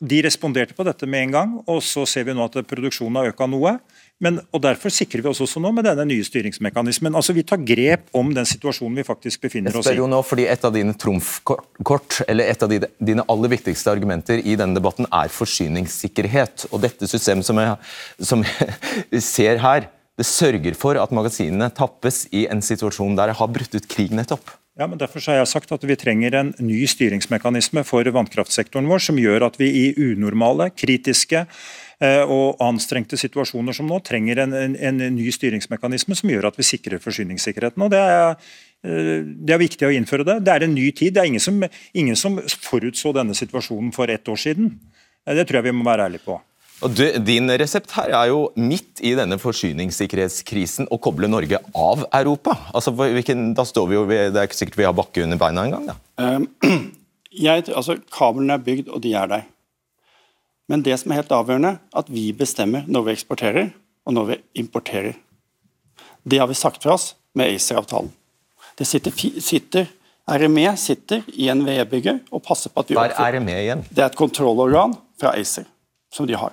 De 0.00 0.22
responderte 0.22 0.74
på 0.76 0.84
dette 0.84 1.06
med 1.08 1.22
en 1.28 1.30
gang, 1.32 1.52
og 1.66 1.80
så 1.84 2.06
ser 2.08 2.24
vi 2.24 2.32
nå 2.36 2.44
at 2.44 2.56
produksjonen 2.68 3.16
har 3.20 3.30
øka 3.32 3.46
noe. 3.48 3.78
Men, 4.24 4.40
og 4.50 4.62
Derfor 4.64 4.90
sikrer 4.90 5.22
vi 5.22 5.30
oss 5.30 5.40
også 5.44 5.60
nå 5.62 5.70
med 5.74 5.86
denne 5.86 6.04
nye 6.08 6.24
styringsmekanismen. 6.26 7.14
Altså 7.18 7.34
Vi 7.36 7.44
tar 7.46 7.62
grep 7.62 8.08
om 8.18 8.32
den 8.34 8.48
situasjonen 8.48 8.98
vi 8.98 9.06
faktisk 9.06 9.44
befinner 9.46 9.70
oss 9.70 9.86
i. 9.86 9.92
Jeg 9.92 9.98
spør 9.98 10.02
jo 10.02 10.10
nå 10.10 10.22
fordi 10.26 10.48
Et 10.50 10.64
av 10.66 10.74
dine 10.74 10.94
trumfkort, 10.98 12.22
eller 12.26 12.50
et 12.50 12.64
av 12.64 12.72
dine, 12.72 13.26
aller 13.30 13.54
viktigste 13.54 13.92
argumenter 13.92 14.42
i 14.42 14.56
denne 14.58 14.74
debatten, 14.78 15.06
er 15.12 15.30
forsyningssikkerhet. 15.30 16.66
Og 16.72 16.82
Dette 16.82 17.10
systemet 17.10 17.46
som 17.46 17.62
jeg, 17.62 17.78
som 18.18 18.42
jeg 18.42 19.22
ser 19.22 19.62
her, 19.62 19.90
det 20.18 20.26
sørger 20.26 20.74
for 20.74 20.98
at 20.98 21.14
magasinene 21.14 21.70
tappes 21.70 22.24
i 22.34 22.48
en 22.50 22.62
situasjon 22.64 23.14
der 23.14 23.30
det 23.30 23.38
har 23.38 23.52
brutt 23.54 23.76
ut 23.76 23.86
krig 23.86 24.10
nettopp. 24.10 24.50
Ja, 24.78 24.86
men 24.86 24.98
Derfor 24.98 25.22
så 25.22 25.32
har 25.32 25.40
jeg 25.40 25.50
sagt 25.50 25.72
at 25.74 25.84
vi 25.86 25.96
trenger 25.98 26.34
en 26.38 26.52
ny 26.62 26.84
styringsmekanisme 26.90 27.82
for 27.86 28.06
vannkraftsektoren 28.14 28.86
vår, 28.90 29.02
som 29.08 29.18
gjør 29.18 29.46
at 29.46 29.58
vi 29.58 29.70
i 29.74 29.86
unormale, 29.94 30.70
kritiske 30.74 31.46
og 32.30 32.60
anstrengte 32.62 33.18
situasjoner 33.18 33.74
som 33.74 33.88
nå, 33.90 33.98
trenger 34.06 34.44
en, 34.44 34.52
en, 34.54 34.74
en 34.78 35.00
ny 35.16 35.32
styringsmekanisme 35.34 36.14
som 36.14 36.30
gjør 36.30 36.46
at 36.52 36.58
vi 36.58 36.66
sikrer 36.66 37.02
forsyningssikkerheten. 37.02 37.82
Og 37.82 37.90
det 37.90 37.98
er, 37.98 38.36
eh, 38.86 39.24
det 39.26 39.56
er 39.56 39.58
viktig 39.64 39.88
å 39.88 39.94
innføre 39.94 40.26
det. 40.28 40.36
Det 40.46 40.54
er 40.54 40.66
en 40.68 40.76
ny 40.76 40.90
tid. 40.94 41.16
Det 41.16 41.24
er 41.24 41.30
ingen 41.32 41.42
som, 41.42 41.58
ingen 41.98 42.18
som 42.18 42.38
forutså 42.38 43.10
denne 43.16 43.34
situasjonen 43.34 43.90
for 43.96 44.10
ett 44.14 44.30
år 44.30 44.38
siden. 44.38 44.76
Eh, 45.26 45.34
Det 45.34 45.48
tror 45.48 45.58
jeg 45.58 45.72
vi 45.72 45.74
må 45.80 45.88
være 45.90 46.06
ærlige 46.06 46.24
på. 46.28 46.38
Og 46.86 46.94
du, 46.94 47.02
Din 47.26 47.50
resept 47.58 47.90
her 47.96 48.12
er 48.14 48.28
jo 48.30 48.52
midt 48.54 49.02
i 49.02 49.16
denne 49.18 49.34
forsyningssikkerhetskrisen 49.42 50.86
å 50.94 51.00
koble 51.02 51.26
Norge 51.26 51.58
av 51.74 52.06
Europa. 52.14 52.54
Altså, 52.70 52.94
hvilken, 52.94 53.54
da 53.58 53.64
står 53.66 53.88
vi 53.90 53.98
jo, 53.98 54.04
ved- 54.06 54.32
Det 54.32 54.38
er 54.38 54.46
ikke 54.46 54.60
sikkert 54.62 54.78
vi 54.78 54.86
har 54.86 54.94
bakke 54.94 55.24
under 55.24 55.36
beina 55.36 55.66
engang. 55.66 55.90
Um, 56.16 56.46
altså, 57.74 57.98
Kablene 58.14 58.54
er 58.54 58.62
bygd, 58.62 58.88
og 58.94 59.02
de 59.02 59.14
er 59.14 59.26
der. 59.26 59.42
Men 60.68 60.84
det 60.84 60.98
som 61.00 61.12
er 61.12 61.22
helt 61.22 61.32
avgjørende, 61.32 61.78
at 61.96 62.10
vi 62.12 62.28
bestemmer 62.36 62.84
når 62.86 63.06
vi 63.06 63.14
eksporterer, 63.16 63.70
og 64.08 64.14
når 64.16 64.30
vi 64.30 64.36
importerer. 64.62 65.16
Det 66.28 66.40
har 66.40 66.48
vi 66.48 66.56
sagt 66.56 66.82
fra 66.84 66.94
oss 66.96 67.14
med 67.36 67.48
ACER-avtalen. 67.54 68.10
Det 68.78 68.86
sitter, 68.86 69.14
sitter 69.40 69.88
RME 70.28 70.76
sitter 70.76 71.24
i 71.32 71.48
NVE-bygget 71.54 72.28
og 72.32 72.42
passer 72.44 72.72
på 72.72 72.84
at 72.84 72.90
vi 72.90 72.96
Hva 72.98 73.08
er 73.08 73.38
RME 73.38 73.56
igjen? 73.62 73.84
Det 73.88 74.04
er 74.04 74.10
et 74.10 74.18
kontrollorgan 74.18 74.92
fra 75.20 75.32
ACER, 75.38 75.64
som 76.12 76.28
de 76.28 76.36
har. 76.36 76.52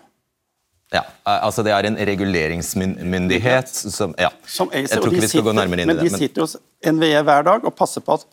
Ja, 0.93 1.01
altså 1.25 1.63
Det 1.65 1.73
er 1.73 1.87
en 1.89 1.97
reguleringsmyndighet 1.97 3.69
som 3.73 4.15
ja. 4.21 4.29
Som 4.47 4.69
ACER, 4.71 4.95
Jeg 4.95 5.01
tror 5.01 5.11
ikke 5.11 5.25
vi 5.25 5.31
skal 5.33 5.47
gå 5.49 5.55
nærmere 5.57 5.83
inn 5.83 5.91
men 5.91 5.99
de 5.99 6.11
sitter 6.13 6.45
hos 6.45 6.55
NVE 6.85 7.23
hver 7.27 7.47
dag 7.47 7.65
og 7.65 7.75
passer 7.75 8.05
på 8.05 8.15
at 8.15 8.27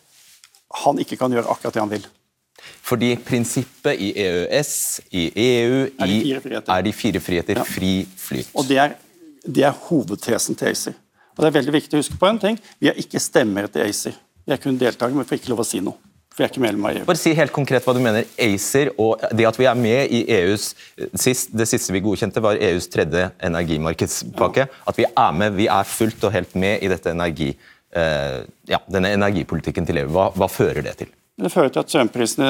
han 0.83 0.99
ikke 1.01 1.17
kan 1.19 1.33
gjøre 1.33 1.49
akkurat 1.49 1.75
det 1.75 1.81
han 1.81 1.91
vil. 1.91 2.05
Fordi 2.83 3.15
prinsippet 3.25 3.99
i 3.99 4.11
EØS, 4.25 4.73
i 5.11 5.23
EU, 5.35 5.81
Er 5.99 6.05
de 6.05 6.17
i, 6.17 6.21
fire 6.23 6.41
friheter. 6.41 6.73
er 6.73 6.81
de 6.81 6.93
fire 6.93 7.19
friheter, 7.19 7.63
fri 7.63 7.93
flyt. 8.17 8.49
Og 8.53 8.67
det 8.67 8.77
er, 8.77 8.95
det 9.47 9.63
er 9.63 9.71
hovedtesen 9.89 10.55
til 10.59 10.67
ACER. 10.71 10.93
Og 11.33 11.41
det 11.43 11.49
er 11.49 11.59
veldig 11.59 11.73
viktig 11.73 11.97
å 11.97 12.01
huske 12.03 12.17
på 12.19 12.29
en 12.29 12.39
ting. 12.39 12.59
Vi 12.79 12.87
har 12.91 12.99
ikke 12.99 13.19
stemmerett 13.19 13.75
i 13.79 13.85
ACER. 13.87 14.17
Vi 14.45 14.53
er 14.53 14.59
kun 14.61 14.77
deltakere, 14.77 15.15
men 15.15 15.25
får 15.25 15.39
ikke 15.39 15.53
lov 15.53 15.63
å 15.63 15.67
si 15.67 15.79
noe. 15.79 15.95
For 16.33 16.41
jeg 16.41 16.49
er 16.49 16.53
ikke 16.53 16.61
medlem 16.65 16.85
av 16.89 16.95
EU. 16.97 17.05
Bare 17.05 17.19
si 17.21 17.31
helt 17.37 17.53
konkret 17.53 17.85
hva 17.85 17.93
du 17.93 17.99
mener. 18.01 18.25
ACER 18.41 18.89
og 18.97 19.21
det 19.37 19.45
at 19.45 19.57
vi 19.59 19.67
er 19.69 19.77
med 19.77 20.13
i 20.17 20.23
EUs 20.33 20.71
sist, 21.21 21.51
Det 21.53 21.67
siste 21.69 21.93
vi 21.93 22.01
godkjente, 22.01 22.41
var 22.41 22.57
EUs 22.57 22.87
tredje 22.89 23.27
energimarkedspakke. 23.39 24.65
At 24.89 24.97
vi 24.97 25.05
er 25.05 25.31
med, 25.37 25.53
vi 25.57 25.67
er 25.69 25.83
fullt 25.85 26.23
og 26.25 26.33
helt 26.33 26.55
med 26.57 26.81
i 26.81 26.89
dette 26.89 27.13
energi, 27.13 27.51
eh, 27.93 28.39
ja, 28.67 28.79
denne 28.89 29.13
energipolitikken 29.13 29.85
til 29.85 30.01
EU. 30.01 30.09
Hva, 30.09 30.31
hva 30.33 30.49
fører 30.49 30.81
det 30.85 30.95
til? 31.03 31.13
Det 31.39 31.49
fører 31.49 31.71
til 31.73 31.81
at 31.81 31.89
strømprisene, 31.89 32.49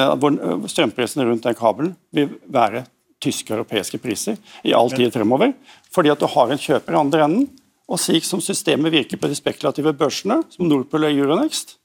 strømprisene 0.68 1.24
rundt 1.28 1.46
den 1.46 1.56
kabelen 1.56 1.94
vil 2.12 2.34
være 2.52 2.84
tyske 3.24 3.52
og 3.52 3.62
europeiske 3.62 4.00
priser 4.02 4.36
i 4.64 4.74
all 4.76 4.92
tid 4.92 5.12
fremover. 5.14 5.54
Fordi 5.94 6.12
at 6.12 6.20
du 6.20 6.28
har 6.28 6.52
en 6.52 6.60
kjøper 6.60 6.92
i 6.92 7.00
andre 7.00 7.24
enden. 7.24 7.46
Og 7.88 8.00
slik 8.00 8.24
som 8.24 8.40
systemet 8.40 8.92
virker 8.92 9.20
på 9.20 9.28
de 9.28 9.36
spekulative 9.36 9.92
børsene, 9.96 10.38
som 10.52 10.68
Nordpol 10.68 11.04
og 11.04 11.12
Euronext, 11.12 11.76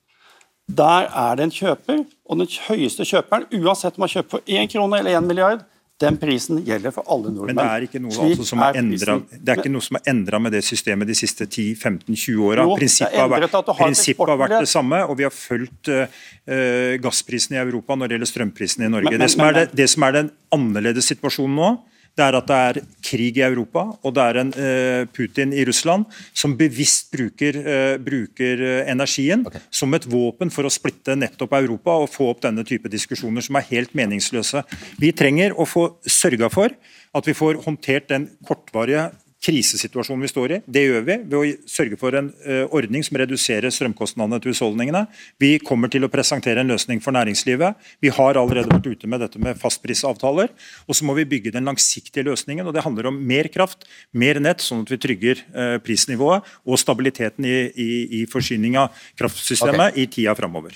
der 0.70 1.10
er 1.10 1.36
det 1.36 1.48
en 1.48 1.52
kjøper, 1.52 2.04
og 2.30 2.40
den 2.40 2.48
høyeste 2.68 3.08
kjøperen, 3.08 3.48
uansett 3.58 3.98
om 3.98 4.06
man 4.06 4.12
kjøper 4.12 4.38
for 4.38 4.46
1 4.46 4.70
krone 4.72 5.00
eller 5.00 5.18
1 5.18 5.28
milliard, 5.28 5.64
den 6.00 6.18
prisen 6.18 6.62
gjelder 6.64 6.94
for 6.96 7.04
alle 7.12 7.32
nordmenn. 7.34 7.56
Men 7.56 7.60
det 7.60 7.72
er 7.76 7.86
ikke 7.90 8.00
noe, 8.02 8.14
altså, 8.14 8.46
som, 8.48 8.62
er 8.64 8.78
endret, 8.80 9.34
det 9.36 9.52
er 9.52 9.60
ikke 9.60 9.72
noe 9.74 9.84
som 9.84 9.98
er 10.00 10.06
endra 10.14 10.40
med 10.40 10.54
det 10.56 10.62
systemet 10.64 11.10
de 11.10 11.18
siste 11.18 11.44
10-15-20 11.46 12.46
åra. 12.48 12.66
Prinsippet, 12.80 13.18
har 13.20 13.28
vært- 13.34 13.52
har 13.58 13.76
prinsippet 13.82 14.32
har 14.32 14.38
vært 14.40 14.60
det 14.64 14.70
samme, 14.72 15.02
og 15.10 15.18
vi 15.20 15.28
har 15.28 15.36
fulgt 15.36 15.92
uh, 15.92 16.96
gassprisen 17.04 17.58
i 17.58 17.60
Europa 17.60 17.96
når 18.00 18.08
det 18.08 18.16
gjelder 18.20 18.32
strømprisen 18.34 18.86
i 18.86 18.90
Norge. 18.96 19.12
Men- 19.12 19.20
men- 19.20 19.26
det, 19.28 19.32
som 19.36 19.42
er 19.48 19.54
det, 19.60 19.66
det 19.76 19.90
som 19.90 20.04
er 20.04 20.12
den 20.22 20.32
annerledes 20.56 21.06
situasjonen 21.12 21.56
nå, 21.56 21.72
det 22.20 22.28
er 22.28 22.40
at 22.40 22.50
det 22.52 22.60
er 22.70 22.82
krig 23.10 23.40
i 23.40 23.46
Europa, 23.48 23.88
og 24.04 24.16
det 24.16 24.28
er 24.28 24.42
en 24.44 24.54
eh, 24.54 25.04
Putin 25.16 25.56
i 25.56 25.66
Russland 25.68 26.06
som 26.36 26.58
bevisst 26.60 27.10
bruker, 27.16 27.64
eh, 27.64 27.96
bruker 28.04 28.68
energien 28.84 29.00
energien 29.00 29.46
som 29.72 29.94
et 29.94 30.08
våpen 30.10 30.52
for 30.52 30.66
å 30.66 30.74
splitte 30.74 31.16
nettopp 31.18 31.54
Europa 31.58 31.96
og 32.04 32.12
få 32.12 32.30
opp 32.34 32.44
denne 32.46 32.66
type 32.68 32.90
diskusjoner 32.90 33.42
som 33.46 33.56
er 33.56 33.68
helt 33.70 33.96
meningsløse. 33.96 34.64
Vi 35.00 35.12
trenger 35.12 35.56
å 35.58 35.66
få 35.68 36.00
sørga 36.06 36.50
for 36.52 36.70
at 37.14 37.26
vi 37.26 37.34
får 37.34 37.64
håndtert 37.66 38.10
den 38.10 38.30
kortvarige 38.46 39.10
krisesituasjonen 39.40 40.26
vi 40.26 40.30
står 40.32 40.52
i. 40.52 40.60
Det 40.68 40.84
gjør 40.84 41.06
vi 41.08 41.16
ved 41.22 41.36
å 41.38 41.70
sørge 41.70 41.98
for 42.00 42.16
en 42.18 42.28
eh, 42.44 42.66
ordning 42.76 43.04
som 43.06 43.18
reduserer 43.22 43.72
strømkostnadene 43.72 44.42
til 44.44 44.52
husholdningene. 44.52 45.06
Vi 45.40 45.54
kommer 45.64 45.92
til 45.92 46.04
å 46.04 46.12
presentere 46.12 46.64
en 46.64 46.74
løsning 46.74 47.00
for 47.04 47.16
næringslivet. 47.16 47.80
Vi 48.04 48.12
har 48.16 48.40
allerede 48.40 48.72
vært 48.74 48.90
ute 48.92 49.10
med 49.12 49.24
dette 49.24 49.40
med 49.42 49.60
fastprisavtaler. 49.62 50.52
Og 50.88 51.00
så 51.00 51.08
må 51.08 51.16
vi 51.18 51.28
bygge 51.30 51.54
den 51.56 51.70
langsiktige 51.72 52.28
løsningen. 52.28 52.68
og 52.68 52.76
Det 52.76 52.84
handler 52.84 53.12
om 53.12 53.22
mer 53.32 53.48
kraft, 53.54 53.88
mer 54.12 54.42
nett, 54.44 54.64
sånn 54.66 54.84
at 54.84 54.92
vi 54.92 55.00
trygger 55.08 55.44
eh, 55.54 55.78
prisnivået 55.84 56.48
og 56.68 56.82
stabiliteten 56.82 57.48
i, 57.48 57.58
i, 57.72 57.92
i 58.22 58.26
forsyning 58.30 58.76
av 58.82 58.92
kraftsystemet 59.20 59.96
i 60.00 60.10
tida 60.12 60.36
framover. 60.36 60.76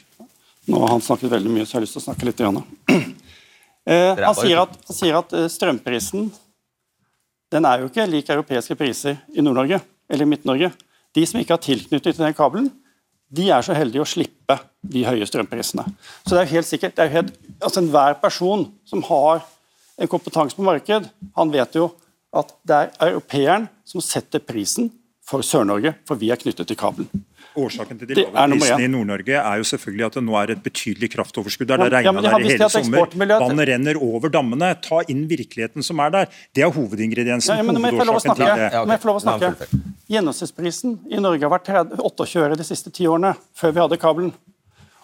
Nå 0.71 0.79
har 0.79 0.93
han 0.95 1.03
snakket 1.03 1.33
veldig 1.33 1.51
mye, 1.51 1.67
så 1.67 1.75
jeg 1.75 1.81
har 1.81 1.85
lyst 1.87 1.97
til 1.97 2.03
å 2.03 2.07
snakke 2.07 2.29
litt. 2.29 2.39
Grann. 2.39 2.63
Eh, 3.83 4.15
han, 4.15 4.31
sier 4.37 4.61
at, 4.61 4.77
han 4.87 4.95
sier 4.95 5.15
at 5.17 5.33
eh, 5.35 5.49
strømprisen 5.51 6.29
den 7.53 7.67
er 7.69 7.81
jo 7.81 7.89
ikke 7.89 8.07
lik 8.09 8.31
europeiske 8.33 8.77
priser 8.79 9.19
i 9.33 9.43
Nord-Norge 9.43 9.79
eller 10.09 10.29
Midt-Norge. 10.29 10.71
De 11.13 11.25
som 11.29 11.39
ikke 11.39 11.53
har 11.53 11.61
tilknytning 11.61 12.15
til 12.15 12.25
den 12.25 12.37
kabelen, 12.37 12.71
de 13.33 13.49
er 13.49 13.65
så 13.65 13.75
heldige 13.77 14.03
å 14.03 14.09
slippe 14.09 14.57
de 14.93 15.03
høye 15.05 15.25
strømprisene. 15.25 15.85
Så 16.25 16.33
det 16.33 16.41
er 16.41 16.47
jo 16.47 16.55
helt 16.57 16.69
sikkert, 16.69 16.95
det 16.97 17.05
er 17.05 17.13
helt, 17.15 17.35
altså 17.59 17.81
Enhver 17.81 18.17
person 18.21 18.67
som 18.89 19.05
har 19.09 19.43
en 20.01 20.09
kompetanse 20.09 20.57
på 20.57 20.65
marked, 20.65 21.07
han 21.37 21.53
vet 21.53 21.77
jo 21.77 21.91
at 22.33 22.53
det 22.65 22.77
er 22.79 23.11
europeeren 23.11 23.69
som 23.85 24.01
setter 24.01 24.41
prisen 24.41 24.89
for 25.33 25.45
Sør-Norge, 25.45 25.95
for 26.07 26.19
vi 26.21 26.29
er 26.33 26.39
knyttet 26.39 26.69
til 26.69 26.77
kabelen. 26.77 27.23
Årsaken 27.59 27.99
til 27.99 28.09
de 28.09 28.15
lave 28.23 28.55
prisene 28.55 28.85
i 28.87 28.89
Nord-Norge 28.89 29.35
er 29.37 29.59
jo 29.61 29.65
selvfølgelig 29.69 30.05
at 30.07 30.15
det 30.17 30.23
nå 30.25 30.37
er 30.39 30.53
et 30.55 30.61
betydelig 30.65 31.09
kraftoverskudd. 31.13 31.69
der. 31.69 31.81
Ja, 31.81 31.89
Det 31.89 31.91
ja, 31.91 31.99
regna 31.99 32.23
ja, 32.23 32.31
der 32.31 32.45
i 32.45 32.51
hele 32.53 32.69
sommer. 32.73 33.17
Vannet 33.43 33.69
renner 33.69 33.99
over 34.01 34.33
dammene. 34.33 34.71
Ta 34.81 35.01
inn 35.09 35.25
virkeligheten 35.29 35.85
som 35.85 36.01
er 36.01 36.13
der. 36.15 36.39
Det 36.55 36.65
er 36.65 36.71
hovedingrediensen. 36.73 37.53
Ja, 37.53 37.61
ja, 37.61 37.67
men 37.67 37.81
må 37.81 37.91
jeg 37.91 37.99
få 38.01 38.07
lov 38.09 38.17
å 38.17 38.23
snakke. 38.25 38.47
jeg 38.57 39.03
få 39.03 39.11
lov 39.11 39.19
å 39.19 39.25
snakke. 39.25 39.69
Gjennomsnittsprisen 40.13 40.97
i 41.13 41.21
Norge 41.21 41.45
har 41.45 41.53
vært 41.53 41.69
28 41.99 42.41
øre 42.47 42.57
de 42.57 42.65
siste 42.67 42.93
ti 42.93 43.05
årene, 43.09 43.35
før 43.57 43.75
vi 43.75 43.83
hadde 43.85 44.01
kabelen. 44.01 44.33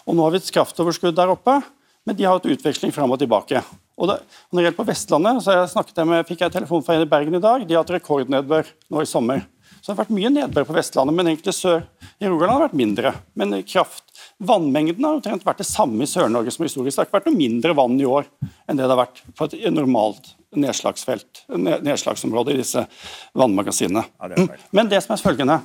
Og 0.06 0.16
nå 0.16 0.26
har 0.26 0.34
vi 0.34 0.42
et 0.42 0.50
kraftoverskudd 0.50 1.14
der 1.14 1.30
oppe, 1.30 1.60
men 2.06 2.18
de 2.18 2.26
har 2.26 2.38
hatt 2.38 2.50
utveksling 2.50 2.90
fram 2.94 3.14
og 3.14 3.20
tilbake. 3.22 3.62
Og 4.00 4.08
det, 4.08 4.16
når 4.50 4.58
det 4.58 4.64
gjelder 4.64 4.78
på 4.80 4.88
Vestlandet, 4.88 5.42
så 5.44 5.54
jeg 5.60 6.06
med, 6.08 6.26
fikk 6.26 6.42
jeg 6.46 6.54
telefon 6.54 6.82
fra 6.82 6.96
en 6.96 7.04
i 7.04 7.08
Bergen 7.10 7.36
i 7.36 7.42
dag. 7.42 7.66
De 7.68 7.76
har 7.76 7.84
hatt 7.84 7.92
rekordnedbør 7.98 8.70
nå 8.90 9.02
i 9.04 9.08
sommer. 9.08 9.44
Så 9.80 9.88
det 9.88 9.94
har 9.94 10.02
vært 10.02 10.12
mye 10.12 10.30
nedbør 10.32 10.66
på 10.68 10.76
Vestlandet, 10.76 11.16
men 11.16 11.30
egentlig 11.30 11.54
sør 11.56 11.86
i 12.20 12.28
Rogaland 12.28 12.52
har 12.52 12.60
det 12.60 12.68
vært 12.68 12.80
mindre. 12.80 13.12
Men 13.40 13.56
kraft, 13.64 14.04
vannmengden 14.36 15.06
har 15.06 15.16
omtrent 15.16 15.46
vært 15.46 15.62
det 15.62 15.68
samme 15.68 16.04
i 16.04 16.10
Sør-Norge 16.10 16.52
som 16.52 16.66
historisk. 16.66 16.94
Det 16.94 17.00
har 17.00 17.08
ikke 17.08 17.18
vært 17.18 17.30
noe 17.30 17.38
mindre 17.38 17.76
vann 17.78 17.96
i 17.96 18.08
år 18.08 18.28
enn 18.68 18.76
det 18.76 18.84
det 18.84 18.92
har 18.92 19.00
vært 19.00 19.22
på 19.38 19.48
et 19.48 19.56
normalt 19.72 20.34
nedslagsfelt, 20.56 21.44
nedslagsområde 21.56 22.52
i 22.52 22.60
disse 22.60 22.84
vannmagasinene. 23.38 24.04
Mm. 24.36 24.50
Men 24.76 24.90
det 24.90 25.00
som 25.04 25.14
er 25.14 25.22
følgende 25.22 25.60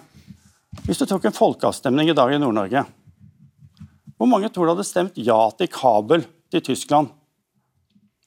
Hvis 0.86 1.00
du 1.00 1.06
tok 1.08 1.24
en 1.26 1.36
folkeavstemning 1.36 2.10
i 2.12 2.16
dag 2.16 2.34
i 2.36 2.38
Nord-Norge, 2.38 2.82
hvor 4.20 4.28
mange 4.28 4.50
tror 4.52 4.68
du 4.68 4.74
hadde 4.74 4.84
stemt 4.88 5.16
ja 5.16 5.38
til 5.56 5.70
kabel 5.72 6.26
til 6.52 6.64
Tyskland? 6.68 7.14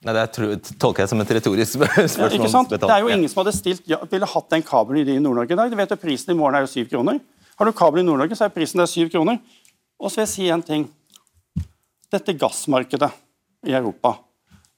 Nei, 0.07 0.15
det 0.15 0.21
er, 0.23 0.59
tolker 0.79 1.03
jeg 1.03 1.11
som 1.11 1.23
et 1.25 1.33
retorisk 1.39 1.81
Ja, 1.81 1.89
spørsmål. 1.97 2.37
ikke 2.37 2.53
sant? 2.53 2.71
Det 2.71 2.87
er 2.87 3.03
jo 3.03 3.11
ingen 3.11 3.31
som 3.31 3.43
hadde 3.43 3.57
stilt 3.57 3.89
ja, 3.91 3.99
ville 4.11 4.29
hatt 4.31 4.53
den 4.55 4.63
kabelen 4.67 5.11
i 5.11 5.19
Nord-Norge 5.19 5.57
i 5.57 5.59
dag. 5.59 5.73
Du 5.73 5.79
vet 5.81 5.91
jo 5.91 5.99
Prisen 5.99 6.35
i 6.35 6.39
morgen 6.39 6.59
er 6.59 6.67
jo 6.67 6.71
syv 6.71 6.87
kroner. 6.93 7.19
Har 7.59 7.67
du 7.67 7.75
kabel 7.75 8.05
i 8.05 8.07
Nord-Norge, 8.07 8.39
så 8.39 8.47
er 8.47 8.55
prisen 8.55 8.79
der 8.79 8.87
syv 8.87 9.11
kroner. 9.11 9.41
Og 9.99 10.13
så 10.13 10.21
vil 10.21 10.27
jeg 10.29 10.35
si 10.37 10.47
en 10.55 10.63
ting. 10.63 10.87
Dette 12.15 12.33
gassmarkedet 12.39 13.11
i 13.67 13.75
Europa, 13.75 14.15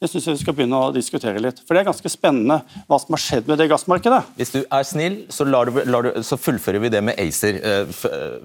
det 0.00 0.08
syns 0.08 0.24
jeg 0.24 0.38
vi 0.38 0.40
skal 0.40 0.54
begynne 0.56 0.78
å 0.80 0.92
diskutere 0.94 1.42
litt. 1.44 1.58
For 1.66 1.76
det 1.76 1.82
er 1.82 1.90
ganske 1.90 2.10
spennende 2.10 2.56
hva 2.88 2.98
som 2.98 3.12
har 3.12 3.20
skjedd 3.20 3.50
med 3.50 3.60
det 3.60 3.66
gassmarkedet. 3.68 4.22
Hvis 4.38 4.54
du 4.54 4.62
er 4.64 4.86
snill, 4.88 5.18
så, 5.28 5.44
du, 5.44 5.82
du, 5.84 6.08
så 6.24 6.38
fullfører 6.40 6.80
vi 6.80 6.90
det 6.94 7.02
med 7.04 7.20
ACER 7.20 7.58
uh, 7.60 7.92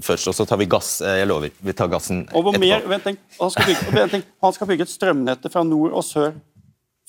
først, 0.04 0.28
og 0.28 0.36
så 0.36 0.46
tar 0.50 0.60
vi 0.60 0.68
gass. 0.70 0.98
Uh, 1.00 1.14
jeg 1.16 1.30
lover. 1.32 1.56
Vi 1.64 1.76
tar 1.80 1.88
gassen 1.94 2.26
Og 2.36 2.44
hvor 2.50 2.60
mer, 2.60 2.84
vent, 2.92 3.08
han, 3.40 3.54
skal 3.56 3.72
bygge, 3.72 3.96
vent, 3.96 4.28
han 4.44 4.58
skal 4.58 4.70
bygge 4.74 4.90
et 4.90 4.92
strømnett 4.92 5.48
fra 5.56 5.64
nord 5.64 5.96
og 5.96 6.04
sør 6.04 6.36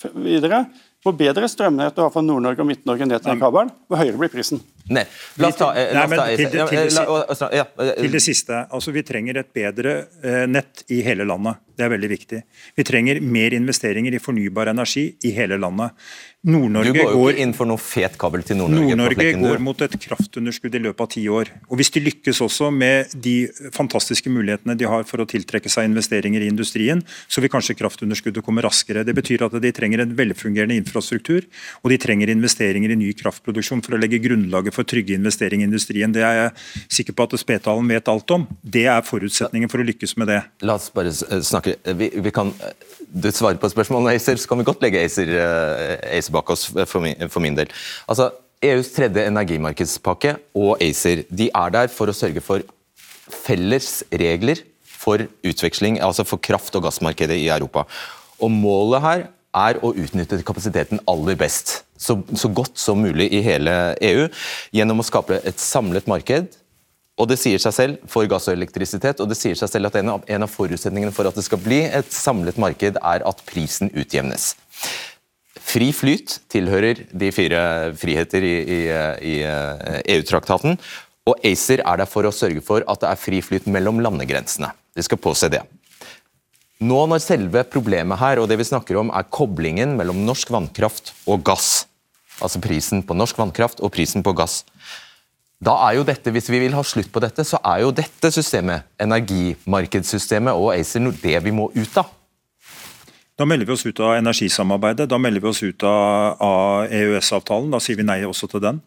videre. 0.04 0.64
Hvor 1.04 1.14
bedre 1.16 1.48
strømnett 1.48 1.96
du 1.96 2.02
har 2.02 2.10
fra 2.12 2.22
Nord-Norge 2.24 2.64
og 2.64 2.68
Midt-Norge 2.68 3.06
ned 3.06 3.22
til 3.22 3.38
kabelen, 3.40 3.70
hvor 3.86 4.00
høyere 4.00 4.18
blir 4.18 4.32
prisen. 4.32 4.62
Nei, 4.88 5.02
la 5.38 5.48
oss 5.48 5.56
ta, 5.58 5.72
eh, 5.74 5.92
la 5.92 6.04
oss 6.04 6.10
ta 6.14 6.26
til, 6.36 6.50
det- 6.50 6.68
til, 6.70 6.98
og- 7.08 7.30
og- 7.30 7.52
ja, 7.52 7.64
eh, 7.78 7.94
til 8.02 8.10
det 8.12 8.22
siste. 8.22 8.66
altså 8.70 8.92
Vi 8.92 9.02
trenger 9.02 9.36
et 9.38 9.52
bedre 9.52 10.06
eh, 10.22 10.46
nett 10.46 10.84
i 10.90 11.02
hele 11.02 11.24
landet. 11.26 11.56
Det 11.76 11.84
er 11.84 11.90
veldig 11.92 12.08
viktig. 12.08 12.42
Vi 12.76 12.82
trenger 12.84 13.20
mer 13.20 13.50
investeringer 13.52 14.14
i 14.14 14.18
fornybar 14.18 14.68
energi 14.68 15.14
i 15.24 15.30
hele 15.36 15.58
landet. 15.60 15.90
Nord-Norge 16.46 16.92
går 16.94 17.12
går 17.12 17.38
inn 17.42 17.52
for 17.52 17.66
noe 17.66 17.76
fet 17.82 18.16
kabel 18.16 18.42
til 18.46 18.56
Nord-Norge. 18.56 18.94
Nord-Norge 18.96 19.32
går 19.42 19.58
mot 19.66 19.80
et 19.82 19.96
kraftunderskudd 20.00 20.74
i 20.78 20.78
løpet 20.78 21.00
av 21.00 21.08
ti 21.10 21.24
år. 21.28 21.50
Og 21.68 21.76
Hvis 21.76 21.90
de 21.90 22.00
lykkes 22.00 22.40
også 22.40 22.70
med 22.72 23.10
de 23.20 23.48
fantastiske 23.74 24.30
mulighetene 24.30 24.76
de 24.78 24.86
har 24.86 25.02
for 25.04 25.18
å 25.18 25.26
tiltrekke 25.26 25.68
seg 25.68 25.90
investeringer 25.90 26.40
i 26.40 26.48
industrien, 26.48 27.02
så 27.28 27.42
vil 27.42 27.50
kanskje 27.50 27.76
kraftunderskuddet 27.76 28.44
komme 28.46 28.62
raskere. 28.62 29.04
Det 29.04 29.14
betyr 29.16 29.42
at 29.48 29.60
de 29.60 29.72
trenger 29.72 30.00
en 30.06 30.14
velfungerende 30.16 30.78
infrastruktur, 30.80 31.44
og 31.84 31.90
de 31.90 31.98
trenger 31.98 32.28
investeringer 32.32 32.92
i 32.94 33.00
ny 33.02 33.12
kraftproduksjon 33.12 33.82
for 33.84 33.96
å 33.96 34.00
legge 34.00 34.22
grunnlaget 34.22 34.72
for 34.76 34.88
trygge 34.88 35.16
investeringer 35.16 35.66
i 35.66 35.70
industrien. 35.70 36.12
Det 36.12 36.24
er 36.24 36.38
jeg 36.38 36.52
sikker 37.00 37.16
på 37.16 37.26
at 37.26 37.36
Spetalen 37.40 37.88
vet 37.90 38.10
alt 38.12 38.36
om. 38.36 38.46
Det 38.62 38.86
er 38.92 39.04
forutsetningen 39.06 39.72
for 39.72 39.82
å 39.82 39.88
lykkes 39.88 40.16
med 40.20 40.30
det. 40.32 40.40
La 40.66 40.78
oss 40.78 40.90
bare 40.94 41.12
eh, 41.12 41.42
snakke 41.44 41.78
vi, 41.98 42.10
vi 42.22 42.34
kan, 42.34 42.52
eh, 42.60 42.94
Du 43.06 43.30
svarer 43.32 43.58
på 43.60 43.70
spørsmålet 43.72 44.02
om 44.02 44.10
ACER, 44.12 44.40
så 44.40 44.50
kan 44.50 44.60
vi 44.60 44.68
godt 44.68 44.82
legge 44.84 45.02
ACER, 45.02 45.30
eh, 45.40 46.18
ACER 46.18 46.36
bak 46.36 46.50
oss 46.54 46.68
for 46.86 47.04
min, 47.04 47.28
for 47.32 47.44
min 47.44 47.58
del. 47.58 47.72
Altså, 48.10 48.30
EUs 48.64 48.88
tredje 48.94 49.26
energimarkedspakke 49.28 50.38
og 50.56 50.80
ACER 50.82 51.26
de 51.28 51.50
er 51.52 51.74
der 51.74 51.92
for 51.92 52.08
å 52.08 52.16
sørge 52.16 52.42
for 52.44 52.64
felles 53.26 54.00
regler 54.10 54.62
for 54.96 55.26
utveksling, 55.46 56.00
altså 56.02 56.24
for 56.26 56.40
kraft- 56.42 56.74
og 56.78 56.86
gassmarkedet 56.86 57.36
i 57.38 57.48
Europa. 57.52 57.84
Og 58.42 58.50
Målet 58.52 59.04
her 59.04 59.26
er 59.56 59.78
å 59.84 59.92
utnytte 59.94 60.42
kapasiteten 60.46 61.00
aller 61.08 61.36
best, 61.38 61.82
så, 61.96 62.18
så 62.36 62.50
godt 62.52 62.78
som 62.80 63.00
mulig 63.00 63.30
i 63.32 63.40
hele 63.44 63.96
EU, 64.04 64.28
gjennom 64.74 65.00
å 65.00 65.06
skape 65.06 65.40
et 65.44 65.60
samlet 65.62 66.08
marked 66.10 66.56
og 67.16 67.30
det 67.30 67.38
sier 67.40 67.60
seg 67.60 67.72
selv 67.72 68.08
for 68.12 68.28
gass 68.28 68.46
og 68.50 68.58
elektrisitet, 68.58 69.22
og 69.24 69.30
det 69.30 69.38
sier 69.40 69.56
seg 69.56 69.70
selv 69.72 69.88
at 69.88 69.96
en 69.96 70.12
av, 70.16 70.24
en 70.28 70.44
av 70.44 70.52
forutsetningene 70.52 71.14
for 71.16 71.28
at 71.28 71.36
det 71.36 71.46
skal 71.46 71.60
bli 71.64 71.80
et 71.88 72.10
samlet 72.12 72.58
marked, 72.60 72.98
er 73.00 73.24
at 73.24 73.40
prisen 73.48 73.88
utjevnes. 73.96 74.50
Fri 75.66 75.88
flyt 75.96 76.36
tilhører 76.52 77.06
de 77.08 77.30
fire 77.34 77.62
friheter 77.98 78.44
i, 78.44 78.54
i, 78.60 78.80
i 79.32 79.38
eh, 79.48 79.96
EU-traktaten, 80.16 80.76
og 81.26 81.40
ACER 81.48 81.80
er 81.82 82.02
der 82.02 82.10
for 82.10 82.28
å 82.28 82.34
sørge 82.34 82.62
for 82.62 82.84
at 82.86 83.00
det 83.02 83.08
er 83.08 83.18
fri 83.18 83.40
flyt 83.42 83.64
mellom 83.72 83.98
landegrensene. 84.04 84.68
Vi 84.94 85.04
skal 85.08 85.18
påse 85.18 85.48
det. 85.50 85.64
Nå 86.84 86.98
når 87.08 87.22
selve 87.24 87.62
problemet 87.72 88.20
her, 88.20 88.40
og 88.42 88.50
det 88.50 88.58
vi 88.60 88.66
snakker 88.68 88.98
om, 89.00 89.08
er 89.08 89.28
koblingen 89.32 89.94
mellom 89.96 90.18
norsk 90.26 90.50
vannkraft 90.52 91.14
og 91.24 91.40
gass, 91.46 91.86
altså 92.36 92.60
prisen 92.60 93.00
på 93.06 93.16
norsk 93.16 93.38
vannkraft 93.40 93.80
og 93.80 93.94
prisen 93.94 94.24
på 94.24 94.34
gass, 94.36 94.60
da 95.56 95.72
er 95.86 95.96
jo 95.96 96.04
dette, 96.04 96.30
Hvis 96.30 96.50
vi 96.52 96.60
vil 96.60 96.76
ha 96.76 96.82
slutt 96.84 97.08
på 97.12 97.20
dette, 97.24 97.44
så 97.44 97.56
er 97.64 97.80
jo 97.80 97.94
dette 97.96 98.28
systemet, 98.28 98.84
energimarkedssystemet 99.00 100.52
og 100.52 100.74
ACER, 100.74 101.08
det 101.22 101.40
vi 101.44 101.50
må 101.50 101.70
ut 101.72 101.96
av. 101.96 102.12
Da 103.36 103.44
melder 103.44 103.68
vi 103.68 103.72
oss 103.72 103.84
ut 103.84 103.98
av 104.00 104.14
energisamarbeidet, 104.16 105.08
da 105.08 105.18
melder 105.20 105.40
vi 105.40 105.48
oss 105.48 105.62
ut 105.62 105.82
av, 105.84 106.36
av 106.40 106.92
EØS-avtalen. 106.92 107.72
Da 107.72 107.80
sier 107.84 107.96
vi 107.98 108.04
nei 108.04 108.22
også 108.24 108.48
til 108.48 108.62
den, 108.64 108.78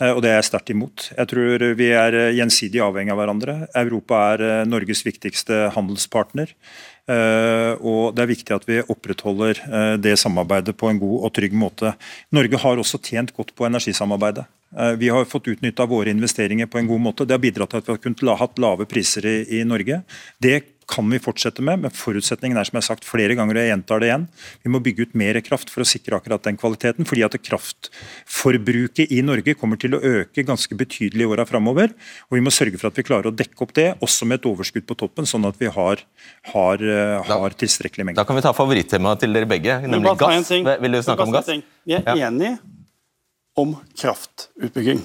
eh, 0.00 0.12
og 0.12 0.22
det 0.24 0.30
er 0.30 0.38
jeg 0.38 0.48
sterkt 0.48 0.72
imot. 0.72 1.10
Jeg 1.16 1.28
tror 1.28 1.64
vi 1.76 1.90
er 1.92 2.16
gjensidig 2.36 2.80
avhengig 2.84 3.12
av 3.12 3.20
hverandre. 3.20 3.56
Europa 3.76 4.22
er 4.34 4.44
eh, 4.46 4.62
Norges 4.68 5.04
viktigste 5.04 5.66
handelspartner. 5.76 6.54
Eh, 7.08 7.72
og 7.80 8.14
Det 8.14 8.24
er 8.24 8.30
viktig 8.32 8.54
at 8.54 8.68
vi 8.68 8.80
opprettholder 8.84 9.62
det 9.96 10.14
samarbeidet 10.20 10.76
på 10.76 10.90
en 10.90 11.00
god 11.00 11.26
og 11.26 11.34
trygg 11.34 11.56
måte. 11.56 11.94
Norge 12.32 12.60
har 12.60 12.80
også 12.80 13.00
tjent 13.00 13.34
godt 13.36 13.54
på 13.56 13.66
energisamarbeidet. 13.66 14.44
Vi 15.00 15.08
har 15.08 15.24
fått 15.24 15.48
utnytta 15.48 15.86
våre 15.88 16.12
investeringer 16.12 16.68
på 16.68 16.76
en 16.78 16.88
god 16.90 17.00
måte. 17.00 17.24
Det 17.24 17.32
har 17.32 17.40
bidratt 17.40 17.70
til 17.72 17.80
at 17.80 17.86
vi 17.88 17.94
har 17.94 18.02
kunnet 18.04 18.24
hatt 18.36 18.58
lave 18.60 18.84
priser 18.84 19.24
i, 19.24 19.36
i 19.60 19.62
Norge. 19.64 20.02
Det 20.36 20.77
kan 20.88 21.08
vi 21.12 21.20
fortsette 21.22 21.62
med, 21.64 21.82
men 21.84 21.94
forutsetningen 21.94 22.58
er 22.58 22.66
som 22.66 22.78
jeg 22.78 22.82
har 22.82 22.88
sagt 22.88 23.06
flere 23.06 23.36
ganger, 23.38 23.58
og 23.58 23.62
jeg 23.62 23.72
gjentar 23.72 24.00
det 24.00 24.08
igjen, 24.08 24.26
vi 24.64 24.72
må 24.72 24.80
bygge 24.84 25.08
ut 25.08 25.16
mer 25.20 25.38
kraft 25.44 25.72
for 25.72 25.84
å 25.84 25.88
sikre 25.88 26.16
akkurat 26.18 26.46
den 26.46 26.58
kvaliteten. 26.60 27.06
fordi 27.08 27.24
at 27.26 27.36
Kraftforbruket 27.48 29.12
i 29.14 29.20
Norge 29.22 29.54
kommer 29.58 29.80
til 29.80 29.96
å 29.96 30.00
øke 30.00 30.44
ganske 30.46 30.74
betydelig 30.78 31.26
i 31.26 31.28
åra 31.28 31.44
framover. 31.48 31.92
Og 32.30 32.38
vi 32.38 32.44
må 32.44 32.52
sørge 32.54 32.80
for 32.80 32.90
at 32.90 32.98
vi 32.98 33.06
klarer 33.06 33.30
å 33.30 33.34
dekke 33.34 33.62
opp 33.64 33.74
det, 33.76 33.88
også 34.04 34.28
med 34.28 34.40
et 34.40 34.48
overskudd 34.48 34.86
på 34.88 34.96
toppen, 34.98 35.28
sånn 35.28 35.46
at 35.48 35.60
vi 35.60 35.70
har, 35.72 36.04
har, 36.54 36.82
eh, 36.82 37.28
har 37.28 37.58
tilstrekkelig 37.58 38.08
mengde. 38.08 38.20
Da 38.22 38.24
kan 38.28 38.36
vi 38.36 38.46
ta 38.46 38.54
favorittemaet 38.56 39.20
til 39.20 39.36
dere 39.36 39.46
begge, 39.50 39.80
nemlig 39.84 40.16
gass. 40.18 40.50
Vil 40.50 40.92
du 40.92 41.02
snakke 41.02 41.28
om 41.28 41.36
gass? 41.36 41.52
Vi 41.84 41.94
er 42.00 42.26
enige 42.28 42.58
om 43.58 43.76
kraftutbygging. 43.98 45.04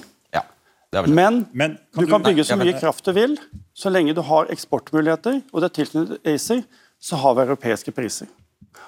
Men, 1.08 1.44
Men 1.52 1.76
kan 1.94 2.04
du 2.04 2.10
kan 2.10 2.24
bygge 2.24 2.46
så 2.46 2.58
mye 2.60 2.76
kraft 2.78 3.04
du 3.06 3.12
vil, 3.16 3.36
så 3.74 3.90
lenge 3.92 4.14
du 4.14 4.22
har 4.24 4.50
eksportmuligheter 4.54 5.42
og 5.52 5.60
det 5.60 5.70
er 5.70 5.76
tilknyttet 5.80 6.30
ACER, 6.34 6.62
så 7.02 7.18
har 7.20 7.36
vi 7.36 7.44
europeiske 7.48 7.92
priser. 7.92 8.30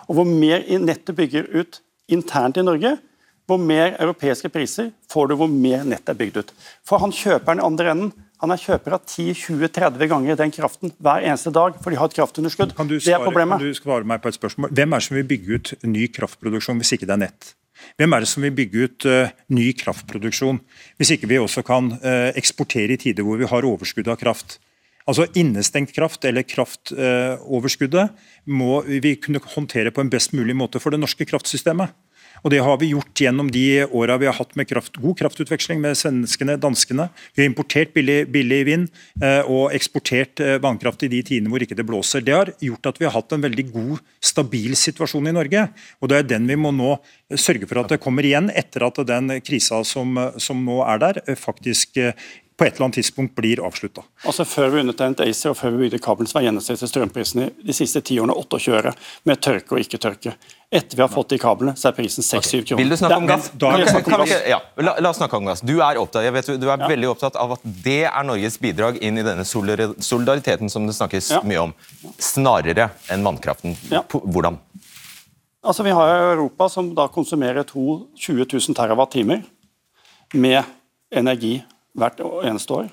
Og 0.06 0.18
Hvor 0.18 0.28
mer 0.28 0.62
nettet 0.78 1.16
bygger 1.16 1.50
ut 1.54 1.80
internt 2.08 2.56
i 2.56 2.64
Norge, 2.64 2.96
hvor 3.46 3.58
mer 3.62 3.94
europeiske 4.02 4.48
priser 4.50 4.90
får 5.10 5.28
du 5.30 5.36
hvor 5.38 5.50
mer 5.50 5.84
nettet 5.86 6.14
er 6.14 6.18
bygd 6.18 6.38
ut. 6.40 6.54
For 6.86 7.02
han 7.02 7.14
kjøperen 7.14 7.62
i 7.62 7.66
andre 7.66 7.92
enden 7.92 8.14
han 8.42 8.52
er 8.52 8.60
kjøper 8.60 8.98
av 8.98 9.04
10-20-30 9.08 10.10
ganger 10.10 10.36
den 10.36 10.50
kraften 10.52 10.92
hver 11.00 11.24
eneste 11.24 11.52
dag, 11.56 11.78
for 11.80 11.92
de 11.92 11.96
har 11.96 12.10
et 12.10 12.16
kraftunderskudd. 12.18 12.74
Svare, 12.76 12.98
det 13.00 13.14
er 13.16 13.22
problemet. 13.24 13.62
Kan 13.62 13.70
du 13.72 13.78
svare 13.78 14.08
meg 14.08 14.20
på 14.20 14.28
et 14.28 14.36
spørsmål? 14.36 14.74
Hvem 14.76 14.92
er 14.92 15.00
det 15.00 15.06
som 15.06 15.16
vil 15.16 15.30
bygge 15.30 15.56
ut 15.56 15.70
ny 15.88 16.08
kraftproduksjon 16.12 16.82
hvis 16.82 16.92
ikke 16.98 17.08
det 17.08 17.14
er 17.16 17.22
nett? 17.24 17.54
Hvem 17.96 18.14
er 18.14 18.22
det 18.24 18.30
som 18.30 18.44
vil 18.44 18.54
bygge 18.56 18.86
ut 18.86 19.06
uh, 19.08 19.32
ny 19.54 19.70
kraftproduksjon, 19.78 20.60
hvis 20.98 21.12
ikke 21.14 21.30
vi 21.30 21.40
også 21.40 21.64
kan 21.66 21.92
uh, 22.02 22.30
eksportere 22.36 22.96
i 22.96 23.00
tider 23.00 23.26
hvor 23.26 23.40
vi 23.40 23.48
har 23.50 23.68
overskudd 23.68 24.10
av 24.12 24.18
kraft? 24.20 24.58
Altså 25.06 25.28
Innestengt 25.38 25.94
kraft 25.94 26.24
eller 26.26 26.42
kraftoverskuddet 26.42 28.10
uh, 28.10 28.32
må 28.50 28.80
vi 28.86 29.14
kunne 29.22 29.42
håndtere 29.54 29.94
på 29.94 30.02
en 30.02 30.10
best 30.10 30.34
mulig 30.34 30.56
måte 30.58 30.82
for 30.82 30.94
det 30.94 31.00
norske 31.02 31.28
kraftsystemet. 31.28 31.94
Og 32.44 32.50
Det 32.50 32.60
har 32.62 32.78
vi 32.80 32.92
gjort 32.92 33.20
gjennom 33.20 33.50
de 33.52 33.84
åra 33.84 34.18
vi 34.20 34.28
har 34.28 34.36
hatt 34.36 34.54
med 34.56 34.68
kraft, 34.68 34.96
god 35.00 35.16
kraftutveksling 35.18 35.80
med 35.82 35.96
svenskene 35.98 36.56
danskene. 36.60 37.08
Vi 37.34 37.42
har 37.42 37.50
importert 37.50 37.94
billig, 37.96 38.26
billig 38.32 38.60
vind 38.68 38.88
eh, 39.22 39.42
og 39.42 39.74
eksportert 39.76 40.40
eh, 40.44 40.58
vannkraft 40.62 41.06
i 41.06 41.10
de 41.12 41.22
tidene 41.26 41.52
hvor 41.52 41.62
ikke 41.64 41.78
det 41.78 41.86
blåser. 41.88 42.24
Det 42.24 42.36
har 42.36 42.52
gjort 42.62 42.90
at 42.92 43.00
vi 43.00 43.08
har 43.08 43.16
hatt 43.16 43.36
en 43.36 43.44
veldig 43.46 43.66
god, 43.72 43.98
stabil 44.20 44.76
situasjon 44.78 45.30
i 45.30 45.34
Norge. 45.36 45.68
og 46.00 46.10
Det 46.10 46.18
er 46.18 46.30
den 46.34 46.48
vi 46.50 46.58
må 46.60 46.72
nå 46.74 46.96
sørge 47.34 47.66
for 47.66 47.82
at 47.82 47.92
det 47.94 48.02
kommer 48.02 48.26
igjen 48.26 48.50
etter 48.54 48.86
at 48.86 49.00
den 49.08 49.38
krisa 49.44 49.82
som, 49.86 50.16
som 50.38 50.64
nå 50.66 50.82
er 50.86 51.02
der, 51.02 51.22
eh, 51.26 51.38
faktisk 51.38 52.00
på 52.56 52.64
et 52.64 52.74
eller 52.74 52.86
annet 52.86 52.94
tidspunkt 52.94 53.34
blir 53.36 53.60
avslutta. 53.66 54.02
Altså, 54.24 54.44
før 54.48 54.70
vi 54.72 54.80
undertegnet 54.80 55.20
ACER 55.20 55.52
og 55.52 55.58
før 55.58 55.74
vi 55.74 55.84
bygde 55.84 55.98
kabelen, 56.00 56.28
så 56.30 56.38
var 56.38 56.46
gjennomsnittlig 56.46 56.88
strømprisene 56.88 57.48
de 57.68 57.74
siste 57.76 58.00
ti 58.00 58.16
årene 58.20 58.32
28 58.32 58.76
øre, 58.78 58.92
med 59.28 59.42
tørke 59.44 59.76
og 59.76 59.82
ikke 59.82 60.00
tørke. 60.00 60.32
Etter 60.72 60.96
vi 60.96 61.04
har 61.04 61.10
fått 61.12 61.34
de 61.34 61.38
kablene, 61.38 61.76
så 61.76 61.90
er 61.90 61.96
prisen 61.98 62.24
6-7 62.24 62.64
kroner. 62.70 62.80
Vil 62.80 62.94
du 62.94 62.96
snakke 62.96 63.18
om 63.20 63.28
gass? 63.28 63.50
Da, 63.52 63.74
da, 63.76 63.90
kan, 63.92 64.08
kan 64.08 64.32
ja, 64.48 64.62
la, 64.80 64.96
la, 64.96 65.12
oss 65.12 65.20
snakke 65.20 65.36
om 65.36 65.50
gass. 65.50 65.60
Du 65.60 65.74
er, 65.76 66.00
opptatt, 66.00 66.24
jeg 66.24 66.32
vet, 66.38 66.50
du 66.56 66.66
er 66.70 66.80
ja. 66.80 66.88
veldig 66.94 67.12
opptatt 67.12 67.36
av 67.42 67.54
at 67.58 67.68
det 67.84 68.00
er 68.08 68.26
Norges 68.26 68.56
bidrag 68.62 69.02
inn 69.04 69.20
i 69.20 69.26
denne 69.26 69.44
solidariteten 69.44 70.72
som 70.72 70.88
det 70.88 70.96
snakkes 70.96 71.30
ja. 71.36 71.44
mye 71.44 71.68
om, 71.68 71.76
snarere 72.16 72.88
enn 73.12 73.26
vannkraften. 73.26 73.76
Hvordan? 74.16 74.56
Altså, 75.60 75.84
Vi 75.84 75.92
har 75.92 76.16
Europa 76.32 76.72
som 76.72 76.94
da 76.96 77.06
konsumerer 77.12 77.68
20 77.68 78.48
000 78.48 78.74
TWh 78.80 79.40
med 80.32 80.62
energi 81.12 81.58
hvert 81.96 82.20
eneste 82.44 82.76
år. 82.76 82.90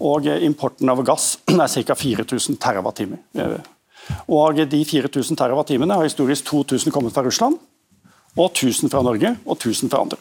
Og 0.00 0.26
importen 0.40 0.88
av 0.88 1.02
gass 1.04 1.34
er 1.52 1.84
ca. 1.84 1.96
4000 1.96 2.58
TWh. 2.60 3.60
Og 4.32 4.60
de 4.70 4.80
4000 4.84 5.38
TWh 5.38 5.92
har 5.92 6.06
historisk 6.06 6.48
2000 6.48 6.92
kommet 6.92 7.14
fra 7.14 7.24
Russland, 7.26 7.58
og 8.38 8.50
1000 8.50 8.90
fra 8.90 9.02
Norge 9.02 9.34
og 9.44 9.56
1000 9.56 9.90
fra 9.90 10.04
andre. 10.04 10.18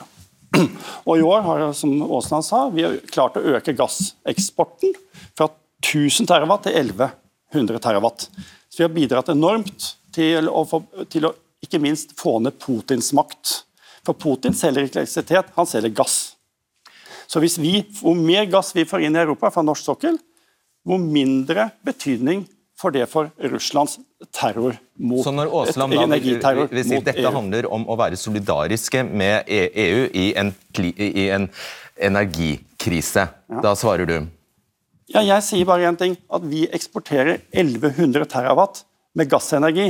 Og 1.08 1.20
I 1.20 1.26
år 1.26 1.44
har 1.46 1.74
som 1.78 2.02
Åsland 2.02 2.46
sa, 2.46 2.64
vi 2.74 2.84
har 2.84 2.98
klart 3.14 3.38
å 3.38 3.44
øke 3.54 3.76
gasseksporten 3.78 4.96
fra 5.38 5.46
1000 5.86 6.26
TWh 6.26 6.56
til 6.66 6.80
1100 6.80 7.84
TWh. 7.86 8.10
Så 8.70 8.82
vi 8.82 8.88
har 8.88 8.96
bidratt 8.96 9.30
enormt 9.30 9.92
til 10.14 10.50
å, 10.50 10.66
få, 10.66 10.82
til 11.10 11.30
å 11.30 11.34
ikke 11.64 11.82
minst 11.82 12.16
få 12.20 12.40
ned 12.42 12.58
Putins 12.62 13.12
makt. 13.14 13.60
For 14.06 14.18
Putin 14.18 14.58
selger 14.58 14.88
ikke 14.88 15.04
elektrisitet, 15.04 15.54
han 15.56 15.70
selger 15.70 15.94
gass. 16.02 16.18
Så 17.30 17.42
hvis 17.44 17.60
vi, 17.62 17.84
Hvor 18.02 18.18
mer 18.18 18.48
gass 18.50 18.74
vi 18.76 18.88
får 18.90 19.06
inn 19.06 19.18
i 19.18 19.22
Europa 19.22 19.52
fra 19.54 19.62
norsk 19.66 19.86
sokkel, 19.92 20.18
hvor 20.88 20.98
mindre 20.98 21.70
betydning 21.86 22.48
får 22.80 22.96
det 22.96 23.06
for 23.12 23.30
Russlands 23.52 24.00
terror 24.34 24.78
mot 24.98 25.24
Så 25.24 25.34
når 25.36 25.52
Aasland 25.52 25.94
da 25.94 26.06
vil, 26.16 26.68
vil 26.72 26.86
si 26.88 27.00
dette 27.04 27.22
EU. 27.22 27.34
handler 27.36 27.68
om 27.70 27.86
å 27.92 27.98
være 28.00 28.18
solidariske 28.18 29.04
med 29.04 29.50
EU 29.52 30.08
i 30.16 30.32
en, 30.40 30.54
i 30.96 31.28
en 31.36 31.50
energikrise, 32.00 33.28
ja. 33.28 33.62
da 33.64 33.76
svarer 33.76 34.08
du? 34.08 34.18
Ja, 35.10 35.24
jeg 35.26 35.44
sier 35.44 35.66
bare 35.66 35.90
én 35.90 35.98
ting. 35.98 36.16
At 36.32 36.46
vi 36.46 36.68
eksporterer 36.72 37.42
1100 37.52 38.30
terawatt 38.30 38.84
med 39.18 39.30
gassenergi. 39.32 39.90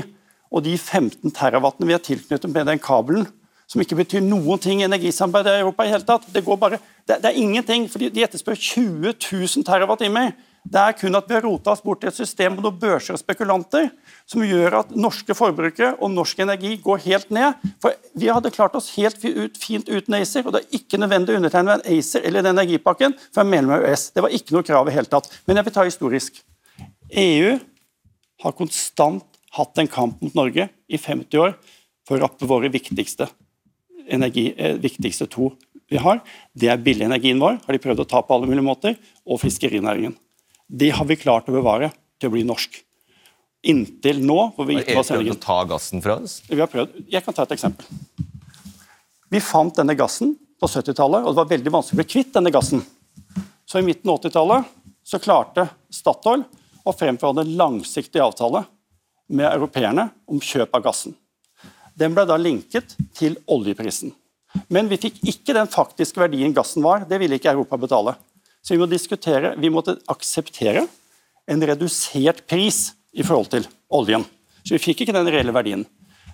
Og 0.49 0.63
de 0.65 0.77
15 0.77 1.33
terawattene 1.35 1.89
vi 1.89 1.93
har 1.93 2.01
tilknyttet 2.01 2.49
med 2.49 2.69
den 2.71 2.79
kabelen, 2.81 3.27
som 3.69 3.83
ikke 3.83 3.99
betyr 3.99 4.23
noen 4.25 4.61
ting 4.61 4.79
i 4.81 4.87
energisamarbeidet 4.87 5.59
i 5.59 5.61
Europa 5.61 5.85
i 5.85 5.91
hele 5.91 6.07
tatt. 6.07 6.25
Det, 6.33 6.41
går 6.45 6.57
bare, 6.57 6.79
det, 7.09 7.23
det 7.23 7.31
er 7.31 7.41
ingenting, 7.41 7.87
for 7.89 8.01
de 8.01 8.23
etterspør 8.23 8.59
20 8.59 9.15
000 9.17 9.65
TWh. 9.65 10.29
Det 10.69 10.81
er 10.81 10.95
kun 10.99 11.15
at 11.17 11.29
vi 11.29 11.33
har 11.37 11.45
rota 11.45 11.71
oss 11.71 11.81
bort 11.81 12.03
i 12.03 12.09
et 12.09 12.17
system 12.17 12.57
med 12.57 12.65
noen 12.65 12.77
børser 12.81 13.15
og 13.15 13.21
spekulanter 13.21 13.87
som 14.29 14.43
gjør 14.43 14.75
at 14.81 14.91
norske 14.93 15.33
forbrukere 15.33 15.93
og 16.03 16.11
norsk 16.13 16.43
energi 16.43 16.75
går 16.83 17.01
helt 17.07 17.31
ned. 17.33 17.57
For 17.81 17.95
Vi 18.19 18.27
hadde 18.29 18.51
klart 18.53 18.75
oss 18.77 18.91
helt 18.97 19.17
fint 19.17 19.89
uten 19.89 20.19
ACER, 20.19 20.45
og 20.45 20.53
det 20.53 20.61
er 20.61 20.77
ikke 20.81 20.99
nødvendig 20.99 21.33
å 21.33 21.39
undertegne 21.39 21.79
en 21.79 21.87
ACER 21.95 22.27
eller 22.27 22.45
den 22.45 22.57
energipakken 22.57 23.15
for 23.31 23.41
en 23.41 23.51
medlem 23.55 23.77
av 23.77 23.87
EØS. 23.87 24.05
Det 24.13 24.25
var 24.25 24.35
ikke 24.35 24.57
noe 24.57 24.67
krav 24.67 24.91
i 24.91 24.95
hele 24.99 25.09
tatt. 25.09 25.31
Men 25.47 25.57
jeg 25.57 25.69
vil 25.69 25.77
ta 25.79 25.87
historisk. 25.87 26.41
EU 27.23 27.57
har 28.43 28.57
konstant 28.59 29.25
hatt 29.57 29.81
en 29.81 29.89
kamp 29.89 30.21
mot 30.21 30.35
Norge 30.37 30.69
i 30.69 30.99
50 30.99 31.41
år 31.41 31.55
for 32.05 32.17
å 32.17 32.27
rappe 32.27 32.49
våre 32.49 32.69
viktigste 32.69 33.29
energi, 34.09 34.53
eh, 34.57 34.77
viktigste 34.77 35.29
to 35.29 35.53
vi 35.89 36.01
har. 36.01 36.21
Det 36.53 36.69
er 36.71 36.81
billenergien 36.83 37.39
vår, 37.41 37.59
har 37.65 37.75
de 37.75 37.81
prøvd 37.81 38.03
å 38.03 38.09
ta 38.09 38.21
på 38.25 38.35
alle 38.35 38.49
mulige 38.49 38.65
måter, 38.65 38.97
og 39.25 39.41
fiskerinæringen. 39.41 40.15
Det 40.69 40.91
har 40.93 41.07
vi 41.09 41.17
klart 41.17 41.49
å 41.49 41.55
bevare 41.55 41.91
til 42.19 42.29
å 42.29 42.35
bli 42.35 42.45
norsk. 42.47 42.77
Inntil 43.69 44.21
nå 44.23 44.37
hvor 44.55 44.67
vi 44.69 44.77
gitt 44.77 44.93
oss 44.95 45.09
prøvd 45.11 45.33
å 45.33 45.39
ta 45.41 45.57
gassen 45.67 46.03
fra 46.03 46.19
oss? 46.21 46.39
Vi 46.47 46.59
har 46.61 46.69
prøvd. 46.71 47.01
Jeg 47.11 47.25
kan 47.25 47.35
ta 47.35 47.43
et 47.47 47.57
eksempel. 47.57 47.89
Vi 49.29 49.41
fant 49.43 49.75
denne 49.75 49.97
gassen 49.97 50.35
på 50.59 50.67
70-tallet, 50.67 51.25
og 51.25 51.33
det 51.33 51.41
var 51.41 51.49
veldig 51.49 51.73
vanskelig 51.73 51.97
å 51.97 52.01
bli 52.01 52.11
kvitt 52.13 52.33
denne 52.35 52.53
gassen. 52.53 52.83
Så 53.69 53.81
i 53.81 53.85
midten 53.85 54.09
av 54.09 54.21
80-tallet 54.21 54.75
så 55.05 55.19
klarte 55.21 55.67
Statoil 55.93 56.45
å 56.87 56.93
fremforhandle 56.95 57.45
en 57.45 57.57
langsiktig 57.59 58.21
avtale 58.23 58.63
med 59.29 59.45
europeerne 59.49 60.07
om 60.29 60.41
kjøp 60.41 60.73
av 60.77 60.85
gassen. 60.85 61.13
Den 61.93 62.15
ble 62.15 62.25
da 62.29 62.37
linket 62.39 62.95
til 63.17 63.35
oljeprisen. 63.51 64.13
Men 64.73 64.89
vi 64.89 64.97
fikk 65.01 65.19
ikke 65.29 65.55
den 65.55 65.69
faktiske 65.69 66.21
verdien 66.21 66.53
gassen 66.55 66.83
var. 66.85 67.05
Det 67.09 67.19
ville 67.21 67.37
ikke 67.37 67.51
Europa 67.53 67.77
betale. 67.77 68.15
Så 68.61 68.73
vi, 68.73 68.79
må 68.81 68.87
diskutere, 68.89 69.53
vi 69.57 69.71
måtte 69.71 69.97
akseptere 70.09 70.85
en 71.49 71.65
redusert 71.65 72.43
pris 72.49 72.89
i 73.13 73.25
forhold 73.25 73.49
til 73.53 73.67
oljen. 73.95 74.25
Så 74.63 74.75
vi 74.75 74.83
fikk 74.83 75.05
ikke 75.05 75.15
den 75.15 75.29
reelle 75.31 75.55
verdien. 75.55 75.85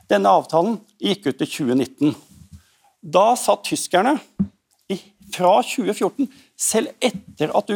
Denne 0.10 0.32
avtalen 0.32 0.80
gikk 1.02 1.30
ut 1.30 1.40
til 1.40 1.52
2019. 1.70 2.16
Da 3.06 3.32
satt 3.40 3.66
tyskerne 3.68 4.18
fra 5.34 5.52
2014, 5.66 6.28
selv 6.56 6.92
etter 7.04 7.52
at, 7.58 7.72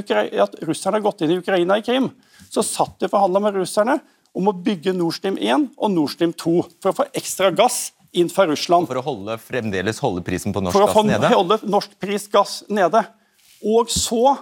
at 0.46 0.58
russerne 0.68 1.00
har 1.00 1.04
gått 1.04 1.24
inn 1.26 1.34
i 1.34 1.40
Ukraina 1.42 1.80
i 1.80 1.86
Krim, 1.86 2.10
så 2.50 2.64
satt 2.66 3.00
de 3.00 3.10
og 3.10 3.14
forhandla 3.14 3.42
med 3.44 3.58
russerne 3.58 3.98
om 4.38 4.50
å 4.50 4.56
bygge 4.56 4.94
Nord 4.96 5.18
Stream 5.18 5.40
1 5.42 5.72
og 5.78 5.92
Nord 5.94 6.14
Stream 6.14 6.34
2 6.38 6.54
for 6.80 6.92
å 6.92 6.98
få 7.02 7.08
ekstra 7.18 7.50
gass 7.56 7.90
inn 8.12 8.30
fra 8.32 8.48
Russland. 8.50 8.90
For 8.90 9.00
å 9.00 9.06
holde, 9.06 9.38
fremdeles 9.42 10.02
holde 10.04 10.24
prisen 10.26 10.56
på 10.56 10.64
norsk 10.64 10.78
gass 10.78 10.96
nede? 11.06 11.20
for 11.20 11.30
å 11.30 11.34
få 11.34 11.42
holde 11.42 11.60
norsk 11.76 11.96
pris 12.02 12.28
gass 12.32 12.56
nede. 12.70 13.04
Og 13.66 13.92
så, 13.92 14.38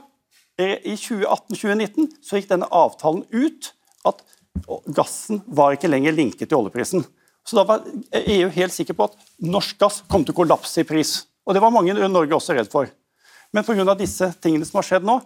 eh, 0.59 0.77
i 0.83 0.95
2018-2019, 0.95 2.11
så 2.21 2.37
gikk 2.37 2.49
denne 2.51 2.69
avtalen 2.69 3.25
ut 3.33 3.71
at 4.07 4.23
gassen 4.93 5.41
var 5.47 5.75
ikke 5.75 5.89
lenger 5.89 6.15
linket 6.15 6.49
til 6.49 6.59
oljeprisen. 6.61 7.05
Så 7.47 7.55
da 7.55 7.63
var 7.63 7.85
EU 8.11 8.49
helt 8.51 8.75
sikker 8.75 8.95
på 8.97 9.07
at 9.07 9.15
norsk 9.39 9.77
gass 9.79 10.01
kom 10.11 10.25
til 10.25 10.35
å 10.35 10.39
kollapse 10.41 10.83
i 10.83 10.87
pris. 10.87 11.21
Og 11.47 11.55
det 11.55 11.63
var 11.63 11.71
mange 11.71 11.93
i 11.95 12.09
Norge 12.11 12.35
også 12.35 12.55
redd 12.57 12.69
for. 12.71 12.89
Men 13.55 13.63
pga. 13.63 13.95
disse 13.95 14.33
tingene 14.43 14.65
som 14.67 14.81
har 14.81 14.87
skjedd 14.87 15.07
nå, 15.07 15.21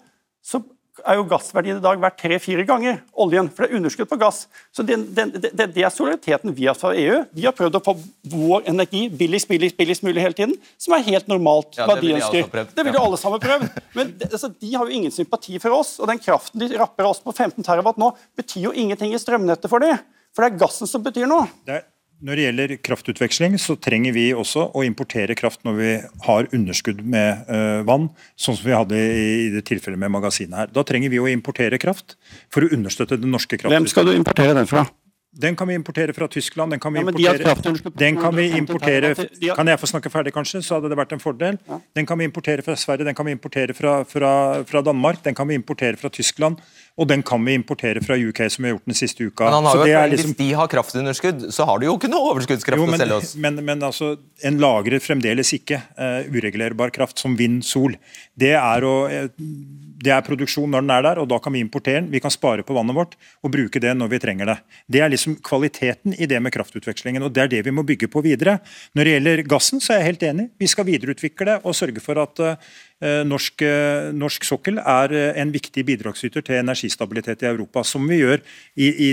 så 0.45 0.61
er 1.07 1.17
jo 1.17 1.25
gassverdien 1.29 1.79
i 1.79 1.83
dag 1.83 1.99
verdt 2.01 2.17
tre-fire 2.19 2.65
ganger 2.67 2.99
oljen. 3.23 3.47
For 3.51 3.63
det 3.63 3.71
er 3.71 3.79
underskudd 3.79 4.09
på 4.11 4.17
gass. 4.21 4.43
Så 4.75 4.83
det, 4.85 4.97
det, 5.15 5.25
det, 5.39 5.53
det, 5.61 5.83
er 5.85 5.93
solidariteten 5.93 6.55
vi 6.57 6.67
har 6.67 6.77
fra 6.77 6.91
EU. 6.97 7.21
Vi 7.37 7.45
har 7.47 7.55
prøvd 7.57 7.79
å 7.79 7.83
få 7.85 7.95
vår 8.33 8.67
energi 8.71 9.05
billigst, 9.09 9.49
billigst, 9.51 9.77
billigst 9.79 10.05
mulig 10.05 10.23
hele 10.23 10.37
tiden, 10.37 10.55
som 10.81 10.95
er 10.97 11.05
helt 11.07 11.31
normalt 11.31 11.79
Ja, 11.79 11.87
hva 11.89 11.97
det 11.99 12.09
de 12.09 12.17
ønsker. 12.19 12.67
Det 12.75 12.85
vil 12.87 12.97
jo 12.97 13.05
alle 13.05 13.19
sammen 13.21 13.43
prøvd. 13.43 13.67
Men 13.97 14.15
det, 14.19 14.31
altså, 14.31 14.51
de 14.51 14.73
har 14.75 14.87
jo 14.87 14.99
ingen 14.99 15.15
sympati 15.15 15.59
for 15.63 15.79
oss, 15.79 15.95
og 16.01 16.11
den 16.11 16.21
kraften 16.21 16.61
de 16.61 16.73
rapper 16.81 17.09
oss 17.09 17.23
på 17.23 17.33
15 17.33 17.63
terawatt 17.67 18.01
nå, 18.01 18.11
betyr 18.39 18.67
jo 18.69 18.75
ingenting 18.75 19.15
i 19.15 19.21
strømnettet 19.21 19.71
for 19.71 19.83
dem. 19.83 19.99
For 20.31 20.43
det 20.43 20.53
er 20.53 20.61
gassen 20.61 20.87
som 20.87 21.03
betyr 21.03 21.27
noe. 21.27 21.47
Det 21.67 21.79
er, 21.79 21.87
når 22.21 22.37
det 22.37 22.45
gjelder 22.45 22.73
kraftutveksling, 22.85 23.57
så 23.61 23.75
trenger 23.81 24.13
vi 24.15 24.27
også 24.37 24.67
å 24.77 24.83
importere 24.85 25.35
kraft 25.37 25.63
når 25.67 25.77
vi 25.79 25.91
har 26.27 26.49
underskudd 26.53 27.01
med 27.01 27.49
uh, 27.49 27.81
vann, 27.87 28.09
sånn 28.39 28.57
som 28.57 28.67
vi 28.67 28.77
hadde 28.77 29.01
i, 29.01 29.49
det 29.55 29.65
tilfellet 29.69 29.99
med 30.01 30.13
magasinet 30.13 30.57
her. 30.59 30.73
Da 30.73 30.85
trenger 30.87 31.13
vi 31.13 31.21
å 31.21 31.29
importere 31.31 31.81
kraft 31.81 32.17
for 32.53 32.65
å 32.65 32.73
understøtte 32.77 33.19
den 33.21 33.33
norske 33.33 33.57
kraften. 33.57 33.77
Hvem 33.79 33.89
skal 33.89 34.11
du 34.11 34.15
importere 34.15 34.57
den 34.57 34.69
fra? 34.69 34.85
Den 35.31 35.55
kan 35.55 35.67
vi 35.67 35.73
importere 35.73 36.13
fra 36.13 36.27
Tyskland. 36.27 36.71
Den 36.71 36.79
kan 36.79 36.93
vi 36.93 36.99
Ja, 36.99 37.05
de 37.05 37.11
importere, 37.11 37.43
kraftunderskudd 37.43 37.93
den 37.95 38.17
kan 38.19 38.35
vi 38.35 38.49
importere 38.57 39.15
Kan 39.55 39.67
jeg 39.67 39.79
få 39.79 39.87
snakke 39.87 40.09
ferdig, 40.11 40.33
kanskje? 40.33 40.59
Så 40.61 40.75
hadde 40.75 40.89
det 40.89 40.97
vært 40.99 41.13
en 41.13 41.23
fordel. 41.23 41.57
Den 41.95 42.05
kan 42.05 42.19
vi 42.19 42.25
importere 42.27 42.61
fra 42.61 42.75
Sverige, 42.75 43.05
den 43.05 43.15
kan 43.15 43.25
vi 43.25 43.31
importere 43.31 43.73
fra, 43.73 44.03
fra, 44.03 44.63
fra 44.67 44.81
Danmark, 44.81 45.23
den 45.23 45.33
kan 45.33 45.47
vi 45.47 45.55
importere 45.55 45.95
fra 45.95 46.09
Tyskland, 46.09 46.59
og 46.99 47.07
den 47.07 47.23
kan 47.23 47.43
vi 47.45 47.55
importere 47.55 48.01
fra 48.03 48.17
UK, 48.19 48.43
som 48.51 48.65
vi 48.65 48.69
har 48.69 48.75
gjort 48.75 48.89
den 48.89 48.97
siste 48.97 49.23
uka. 49.23 49.45
Men 49.47 49.53
han 49.53 49.69
har 49.69 49.75
Så 49.75 49.79
jo 49.79 49.85
det 49.85 49.95
et 49.95 50.11
liksom- 50.11 50.33
Hvis 50.33 50.37
de 50.37 50.51
har 50.53 50.67
kraftunderskudd, 50.67 51.53
så 51.53 51.65
har 51.65 51.79
de 51.79 51.85
jo 51.85 51.97
ikke 51.97 52.09
noe 52.09 52.33
overskuddskraft 52.33 52.77
jo, 52.77 52.85
å 52.85 52.97
selge 52.97 53.17
oss. 53.17 53.35
men, 53.35 53.55
men 53.65 53.79
altså, 53.79 54.17
en 54.43 54.57
lagrer 54.59 54.99
fremdeles 54.99 55.53
ikke 55.53 55.81
uh, 55.97 56.23
uregulerbar 56.27 56.91
kraft 56.91 57.17
som 57.17 57.35
vind, 57.35 57.63
sol. 57.63 57.95
Det 58.37 58.53
er, 58.53 58.81
å, 58.81 59.09
eh, 59.09 59.29
det 59.37 60.11
er 60.11 60.21
produksjon 60.21 60.69
når 60.69 60.81
den 60.81 60.91
er 60.91 61.01
der, 61.01 61.21
og 61.21 61.29
da 61.29 61.39
kan 61.39 61.53
vi 61.53 61.63
importere 61.63 62.01
den. 62.01 62.11
Vi 62.11 62.19
kan 62.19 62.31
spare 62.31 62.63
på 62.63 62.73
vannet 62.73 62.95
vårt 62.95 63.15
og 63.43 63.51
bruke 63.51 63.79
det 63.79 63.95
når 63.95 64.09
vi 64.09 64.19
trenger 64.19 64.45
det. 64.45 64.57
Det 64.89 65.01
er 65.01 65.09
liksom 65.09 65.37
kvaliteten 65.41 66.15
i 66.19 66.25
det 66.25 66.41
med 66.41 66.51
kraftutvekslingen, 66.51 67.23
og 67.23 67.33
det 67.33 67.43
er 67.43 67.47
det 67.55 67.65
vi 67.65 67.71
må 67.71 67.85
bygge 67.87 68.09
på 68.11 68.23
videre. 68.23 68.59
Når 68.95 69.03
det 69.03 69.15
gjelder 69.15 69.43
gassen, 69.47 69.79
så 69.79 69.95
er 69.95 70.01
jeg 70.01 70.09
helt 70.11 70.27
enig. 70.31 70.49
Vi 70.59 70.67
skal 70.67 70.85
videreutvikle 70.85 71.61
og 71.63 71.77
sørge 71.77 72.01
for 72.03 72.19
at 72.21 72.39
eh, 72.39 72.55
norsk, 73.25 73.63
eh, 73.65 74.11
norsk 74.13 74.45
sokkel 74.45 74.77
er 74.77 75.15
eh, 75.17 75.39
en 75.41 75.53
viktig 75.53 75.85
bidragsyter 75.87 76.45
til 76.45 76.59
energistabilitet 76.59 77.41
i 77.41 77.49
Europa, 77.49 77.83
som 77.83 78.05
vi 78.07 78.21
gjør 78.21 78.43
i, 78.75 78.87
i, 78.87 79.09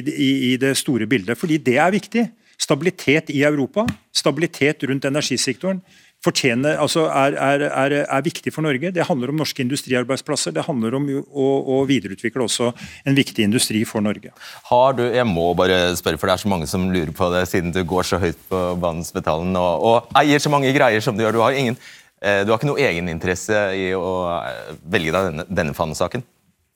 i, 0.53 0.57
det 0.61 0.75
store 0.77 1.09
bildet. 1.09 1.39
Fordi 1.39 1.59
det 1.59 1.79
er 1.81 1.95
viktig. 1.95 2.29
Stabilitet 2.59 3.31
i 3.31 3.45
Europa, 3.47 3.85
stabilitet 4.13 4.83
rundt 4.91 5.07
energisektoren, 5.07 5.81
altså 6.27 7.05
er, 7.07 7.37
er, 7.39 7.63
er, 7.71 7.93
er 8.11 8.23
viktig 8.23 8.53
for 8.53 8.63
Norge. 8.63 8.91
Det 8.91 9.07
handler 9.07 9.31
om 9.31 9.37
norske 9.37 9.63
industriarbeidsplasser. 9.63 10.51
Det 10.51 10.65
handler 10.67 10.97
om 10.99 11.07
å, 11.31 11.47
å 11.63 11.85
videreutvikle 11.87 12.43
også 12.43 12.73
en 13.07 13.15
viktig 13.15 13.45
industri 13.45 13.85
for 13.85 14.01
Norge. 14.01 14.33
Har 14.69 14.99
du, 14.99 15.05
jeg 15.05 15.27
må 15.27 15.55
bare 15.55 15.95
spørre, 15.97 16.19
for 16.19 16.27
det 16.27 16.35
er 16.35 16.43
så 16.43 16.49
mange 16.49 16.67
som 16.67 16.91
lurer 16.91 17.13
på 17.15 17.31
det, 17.31 17.47
siden 17.49 17.73
du 17.73 17.85
går 17.85 18.03
så 18.03 18.19
høyt 18.19 18.39
på 18.49 18.75
banens 18.83 19.13
betalen 19.15 19.55
og, 19.57 19.87
og 19.87 20.19
eier 20.19 20.43
så 20.43 20.51
mange 20.51 20.75
greier 20.75 21.01
som 21.01 21.17
du 21.17 21.23
gjør. 21.23 21.39
Du 21.39 21.43
har, 21.45 21.55
ingen, 21.55 21.79
eh, 21.79 22.08
du 22.45 22.51
har 22.51 22.59
ikke 22.59 22.71
noe 22.71 22.83
egeninteresse 22.83 23.61
i 23.79 23.93
å 23.95 24.11
eh, 24.41 24.73
velge 24.91 25.15
deg 25.15 25.29
denne, 25.31 25.47
denne 25.61 25.77
fanesaken? 25.77 26.25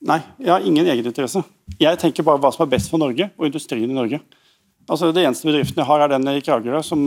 Nei, 0.06 0.18
jeg 0.42 0.50
har 0.50 0.64
ingen 0.66 0.88
egeninteresse. 0.90 1.42
Jeg 1.78 1.98
tenker 2.02 2.26
bare 2.26 2.42
hva 2.42 2.50
som 2.54 2.64
er 2.64 2.72
best 2.72 2.90
for 2.90 3.02
Norge 3.02 3.28
og 3.36 3.46
industrien 3.46 3.90
i 3.90 3.96
Norge. 3.96 4.18
Altså, 4.90 5.12
Det 5.14 5.22
eneste 5.22 5.46
bedriften 5.46 5.78
jeg 5.78 5.86
har, 5.86 6.02
er 6.02 6.10
den 6.10 6.30
i 6.32 6.42
Kragerø, 6.42 6.80
som 6.82 7.02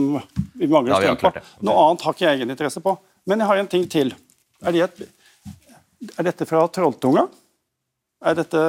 vi 0.56 0.68
mangler 0.68 0.96
strøm 0.96 1.18
på. 1.20 1.44
Noe 1.68 1.82
annet 1.84 2.06
har 2.06 2.16
ikke 2.16 2.24
jeg 2.24 2.40
egeninteresse 2.40 2.80
på. 2.84 2.96
Men 3.28 3.42
jeg 3.42 3.50
har 3.50 3.60
en 3.60 3.68
ting 3.72 3.84
til. 3.92 4.14
Er, 4.64 4.72
det 4.72 4.84
et, 4.86 5.02
er 6.16 6.28
dette 6.30 6.48
fra 6.48 6.62
Trolltunga? 6.72 7.26
Er 8.24 8.38
dette 8.38 8.62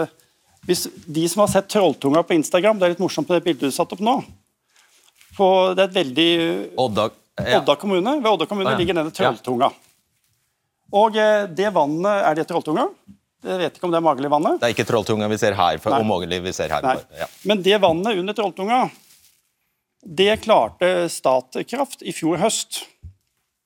hvis 0.68 0.90
De 1.08 1.24
som 1.32 1.46
har 1.46 1.52
sett 1.52 1.70
Trolltunga 1.72 2.26
på 2.28 2.36
Instagram, 2.36 2.76
det 2.80 2.86
er 2.86 2.92
litt 2.92 3.00
morsomt 3.00 3.28
på 3.30 3.38
det 3.38 3.46
bildet 3.46 3.72
du 3.72 3.76
satte 3.76 3.96
opp 3.96 4.04
nå. 4.04 4.18
På, 5.38 5.48
det 5.78 5.86
er 5.86 5.88
et 5.88 5.96
veldig 5.96 6.32
Odda. 6.84 7.06
Odda 7.38 7.76
kommune. 7.80 8.18
Ved 8.22 8.32
Odda 8.32 8.48
kommune 8.50 8.74
ligger 8.80 8.98
denne 8.98 9.14
Trolltunga. 9.14 9.70
Og 10.98 11.18
eh, 11.20 11.46
det 11.52 11.70
vannet, 11.76 12.24
er 12.30 12.38
det 12.40 12.48
Trolltunga? 12.50 12.88
Jeg 13.48 13.62
vet 13.62 13.78
ikke 13.78 13.86
om 13.88 13.94
det 13.94 14.00
er 14.00 14.06
magelig 14.06 14.30
vannet? 14.34 14.60
Det 14.62 14.70
er 14.70 14.74
ikke 14.74 14.88
Trolltunga 14.88 15.28
vi 15.30 15.40
ser 15.40 15.56
her, 15.58 15.78
for, 15.84 15.94
og 15.94 16.24
vi 16.28 16.54
ser 16.56 16.72
her. 16.74 16.86
For, 16.88 17.04
ja. 17.20 17.28
Men 17.48 17.62
det 17.64 17.78
vannet 17.84 18.18
under 18.18 18.38
Trolltunga, 18.38 18.88
det 20.02 20.40
klarte 20.44 21.10
Statkraft 21.12 22.02
i 22.02 22.14
fjor 22.16 22.40
høst 22.42 22.82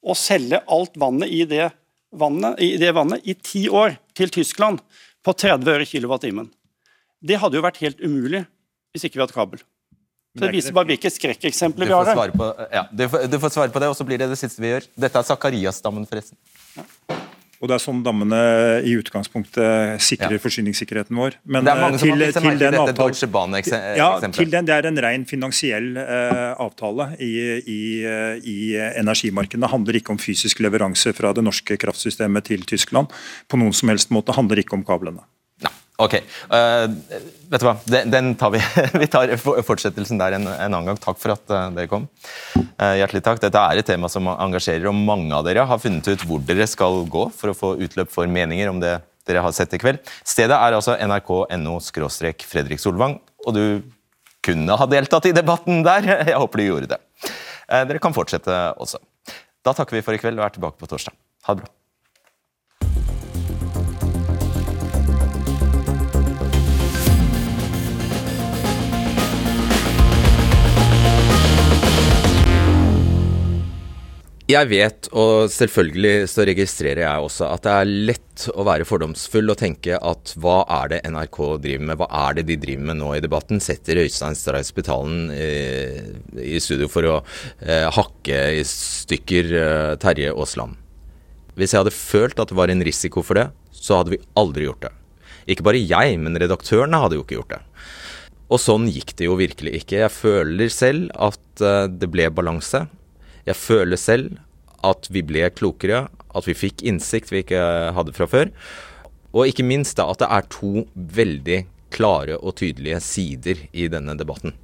å 0.01 0.15
selge 0.17 0.59
alt 0.71 0.97
vannet 0.99 1.29
i 1.31 1.45
det 1.45 1.69
vannet 2.11 2.59
i, 2.59 2.73
det 2.81 2.91
vannet 2.91 3.23
i 3.23 3.35
ti 3.39 3.67
år 3.69 3.95
til 4.17 4.31
Tyskland 4.33 4.81
på 5.23 5.33
30 5.33 5.71
øre 5.71 5.87
kilowattimen. 5.87 6.49
Det 7.21 7.37
hadde 7.39 7.59
jo 7.59 7.63
vært 7.63 7.79
helt 7.83 8.01
umulig 8.01 8.43
hvis 8.91 9.05
ikke 9.07 9.19
vi 9.19 9.23
hadde 9.23 9.37
kabel. 9.37 9.61
Så 10.31 10.45
Det 10.45 10.51
viser 10.53 10.75
bare 10.75 10.87
hvilke 10.87 11.09
Du 11.11 11.15
skrekkeksempler 11.17 11.89
vi 11.89 11.91
har 11.91 12.07
her. 12.07 12.31
på, 12.31 12.45
ja, 12.71 12.85
du, 12.87 13.03
får, 13.11 13.27
du 13.27 13.37
får 13.43 13.51
svare 13.51 13.73
på 13.73 13.81
det, 13.83 13.89
og 13.91 13.97
så 13.99 14.07
blir 14.07 14.21
det 14.21 14.29
det 14.31 14.39
siste 14.39 14.63
vi 14.63 14.71
gjør. 14.71 14.87
Dette 14.95 15.19
er 15.19 15.27
Zakarias-dammen, 15.27 16.07
forresten. 16.07 16.39
Og 17.61 17.69
det 17.69 17.75
er 17.75 17.81
sånn 17.83 17.99
dammene 18.01 18.37
i 18.89 18.95
utgangspunktet 18.97 20.01
sikrer 20.01 20.39
forsyningssikkerheten 20.41 21.19
vår. 21.19 21.35
Men 21.45 21.67
det 21.67 21.73
er 21.75 21.81
mange 21.83 21.99
til, 22.01 22.09
som 22.33 22.41
til, 22.41 22.47
har 22.47 22.55
til 22.55 22.63
den 22.63 22.63
dette 22.63 22.79
avtalen- 22.81 23.11
Deutsche 23.11 23.29
Bahn-eksempelet. 23.35 23.99
Ja, 23.99 24.07
til 24.39 24.53
den, 24.55 24.65
det 24.65 24.77
er 24.79 24.87
en 24.89 24.97
ren 25.05 25.27
finansiell 25.29 25.91
uh, 25.99 26.55
avtale 26.63 27.11
i, 27.21 27.29
i, 27.61 27.81
uh, 28.01 28.39
i 28.41 28.57
energimarkedene. 29.03 29.67
Det 29.67 29.73
handler 29.75 29.99
ikke 29.99 30.15
om 30.15 30.21
fysisk 30.23 30.63
leveranse 30.65 31.13
fra 31.13 31.35
det 31.37 31.45
norske 31.45 31.77
kraftsystemet 31.77 32.49
til 32.49 32.65
Tyskland. 32.65 33.13
På 33.51 33.61
noen 33.61 33.77
som 33.77 33.93
helst 33.93 34.09
måte 34.15 34.33
handler 34.33 34.63
ikke 34.63 34.79
om 34.79 34.87
kablene. 34.87 35.21
Ok, 36.01 36.15
Uh, 36.51 36.89
vet 37.51 37.61
du 37.61 37.65
hva, 37.67 37.75
den, 37.87 38.09
den 38.11 38.31
tar 38.39 38.51
vi. 38.53 38.59
vi 39.01 39.07
tar 39.11 39.31
fortsettelsen 39.39 40.19
der 40.19 40.35
en, 40.35 40.47
en 40.49 40.65
annen 40.65 40.89
gang. 40.89 40.99
Takk 40.99 41.19
for 41.21 41.35
at 41.35 41.53
uh, 41.53 41.69
dere 41.75 41.89
kom. 41.91 42.07
Uh, 42.57 42.95
hjertelig 42.99 43.21
takk. 43.23 43.39
Dette 43.43 43.61
er 43.61 43.79
et 43.79 43.87
tema 43.87 44.09
som 44.11 44.27
engasjerer, 44.33 44.89
og 44.89 44.97
mange 44.97 45.31
av 45.37 45.45
dere 45.47 45.63
har 45.69 45.81
funnet 45.81 46.07
ut 46.09 46.25
hvor 46.27 46.43
dere 46.47 46.67
skal 46.69 47.03
gå 47.11 47.27
for 47.37 47.53
å 47.53 47.57
få 47.57 47.73
utløp 47.85 48.11
for 48.11 48.29
meninger 48.31 48.71
om 48.71 48.81
det 48.83 48.97
dere 49.29 49.43
har 49.45 49.55
sett 49.55 49.75
i 49.77 49.79
kveld. 49.81 50.01
Stedet 50.27 50.57
er 50.57 50.75
altså 50.75 50.97
nrk.no 50.97 51.77
Fredrik 52.49 52.81
Solvang, 52.81 53.19
og 53.45 53.55
du 53.55 53.65
kunne 54.43 54.75
ha 54.75 54.87
deltatt 54.89 55.29
i 55.29 55.35
debatten 55.37 55.85
der. 55.85 56.09
Jeg 56.33 56.39
håper 56.41 56.59
du 56.59 56.65
gjorde 56.65 56.95
det. 56.95 57.01
Dere 57.69 58.01
kan 58.03 58.15
fortsette 58.17 58.57
også. 58.81 58.99
Da 59.61 59.75
takker 59.77 59.99
vi 59.99 60.03
for 60.03 60.17
i 60.17 60.19
kveld 60.19 60.41
og 60.41 60.49
er 60.49 60.57
tilbake 60.57 60.81
på 60.81 60.89
torsdag. 60.89 61.15
Ha 61.45 61.55
det 61.55 61.63
bra. 61.63 61.71
Jeg 74.51 74.67
vet, 74.67 75.07
og 75.15 75.47
selvfølgelig 75.53 76.27
så 76.27 76.43
registrerer 76.49 77.03
jeg 77.05 77.25
også, 77.27 77.45
at 77.53 77.63
det 77.63 77.71
er 77.71 77.91
lett 78.09 78.45
å 78.57 78.65
være 78.67 78.87
fordomsfull 78.89 79.53
og 79.53 79.59
tenke 79.61 79.95
at 79.95 80.33
hva 80.41 80.63
er 80.81 80.91
det 80.91 80.99
NRK 81.13 81.37
driver 81.63 81.85
med, 81.87 81.99
hva 82.01 82.07
er 82.25 82.39
det 82.39 82.45
de 82.49 82.57
driver 82.59 82.87
med 82.89 82.99
nå 82.99 83.13
i 83.15 83.21
debatten? 83.23 83.61
Setter 83.63 84.01
Øystein 84.01 84.35
Stray 84.35 84.65
Spetalen 84.67 85.29
eh, 85.35 86.09
i 86.41 86.59
studio 86.63 86.89
for 86.91 87.07
å 87.07 87.15
eh, 87.21 87.87
hakke 87.95 88.41
i 88.57 88.65
stykker 88.67 89.55
eh, 89.61 89.95
Terje 90.01 90.33
Aasland. 90.33 90.75
Hvis 91.55 91.75
jeg 91.75 91.85
hadde 91.85 91.95
følt 91.95 92.41
at 92.41 92.51
det 92.51 92.57
var 92.57 92.73
en 92.73 92.83
risiko 92.87 93.23
for 93.23 93.39
det, 93.39 93.47
så 93.71 94.01
hadde 94.01 94.17
vi 94.17 94.23
aldri 94.41 94.67
gjort 94.67 94.87
det. 94.89 94.95
Ikke 95.53 95.67
bare 95.69 95.79
jeg, 95.79 96.17
men 96.19 96.35
redaktørene 96.39 96.99
hadde 97.05 97.19
jo 97.19 97.23
ikke 97.23 97.39
gjort 97.39 97.55
det. 97.55 97.61
Og 98.51 98.59
sånn 98.59 98.89
gikk 98.91 99.15
det 99.15 99.29
jo 99.29 99.37
virkelig 99.39 99.77
ikke. 99.79 100.01
Jeg 100.01 100.15
føler 100.17 100.73
selv 100.73 101.13
at 101.15 101.63
eh, 101.63 101.85
det 101.87 102.11
ble 102.11 102.27
balanse. 102.35 102.89
Jeg 103.47 103.57
føler 103.57 103.99
selv 103.99 104.39
at 104.87 105.09
vi 105.13 105.23
ble 105.25 105.49
klokere, 105.53 106.07
at 106.09 106.47
vi 106.47 106.57
fikk 106.57 106.83
innsikt 106.87 107.31
vi 107.33 107.43
ikke 107.43 107.61
hadde 107.95 108.15
fra 108.15 108.27
før. 108.29 108.51
Og 109.31 109.47
ikke 109.47 109.65
minst 109.67 109.97
da 109.99 110.09
at 110.11 110.21
det 110.23 110.29
er 110.31 110.49
to 110.51 110.85
veldig 110.95 111.61
klare 111.91 112.37
og 112.39 112.55
tydelige 112.59 113.01
sider 113.03 113.65
i 113.71 113.87
denne 113.91 114.15
debatten. 114.19 114.55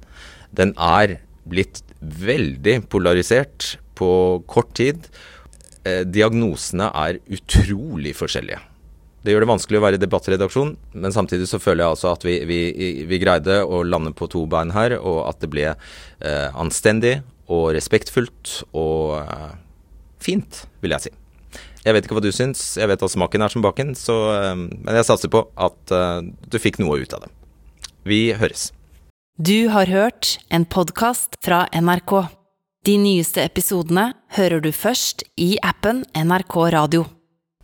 Den 0.50 0.74
er 0.80 1.18
blitt 1.48 1.82
veldig 2.00 2.82
polarisert 2.92 3.76
på 3.98 4.10
kort 4.48 4.72
tid. 4.78 5.08
Eh, 5.84 6.04
Diagnosene 6.08 6.90
er 6.94 7.20
utrolig 7.32 8.14
forskjellige. 8.16 8.60
Det 9.24 9.34
gjør 9.34 9.44
det 9.44 9.50
vanskelig 9.50 9.80
å 9.80 9.82
være 9.82 10.00
debattredaksjon, 10.00 10.70
men 11.02 11.12
samtidig 11.12 11.48
så 11.50 11.58
føler 11.60 11.82
jeg 11.82 11.94
altså 11.96 12.12
at 12.14 12.22
vi, 12.24 12.36
vi, 12.48 12.60
vi 13.08 13.18
greide 13.20 13.58
å 13.66 13.82
lande 13.84 14.12
på 14.16 14.28
to 14.30 14.44
bein 14.48 14.70
her, 14.72 14.94
og 15.00 15.24
at 15.26 15.42
det 15.42 15.50
ble 15.52 15.66
eh, 15.72 16.48
anstendig 16.54 17.18
og 17.48 17.72
respektfullt 17.76 18.60
og 18.76 19.18
eh, 19.22 19.56
fint, 20.22 20.64
vil 20.84 20.94
jeg 20.96 21.08
si. 21.08 21.14
Jeg 21.86 21.94
vet 21.94 22.04
ikke 22.04 22.18
hva 22.18 22.24
du 22.24 22.32
syns, 22.34 22.62
jeg 22.76 22.90
vet 22.90 23.02
at 23.02 23.12
smaken 23.14 23.44
er 23.44 23.52
som 23.52 23.64
baken, 23.64 23.94
så, 23.96 24.16
eh, 24.36 24.54
men 24.58 24.98
jeg 25.00 25.08
satser 25.08 25.32
på 25.32 25.46
at 25.56 25.94
eh, 25.94 26.30
du 26.48 26.58
fikk 26.60 26.80
noe 26.82 27.00
ut 27.00 27.14
av 27.16 27.24
det. 27.24 27.32
Vi 28.08 28.22
høres. 28.38 28.70
Du 29.38 29.68
har 29.72 29.86
hørt 29.86 30.36
en 30.50 30.66
podkast 30.66 31.38
fra 31.44 31.66
NRK. 31.72 32.14
De 32.86 32.96
nyeste 32.98 33.42
episodene 33.44 34.10
hører 34.34 34.62
du 34.64 34.72
først 34.74 35.24
i 35.38 35.56
appen 35.62 36.04
NRK 36.16 36.58
Radio. 36.74 37.06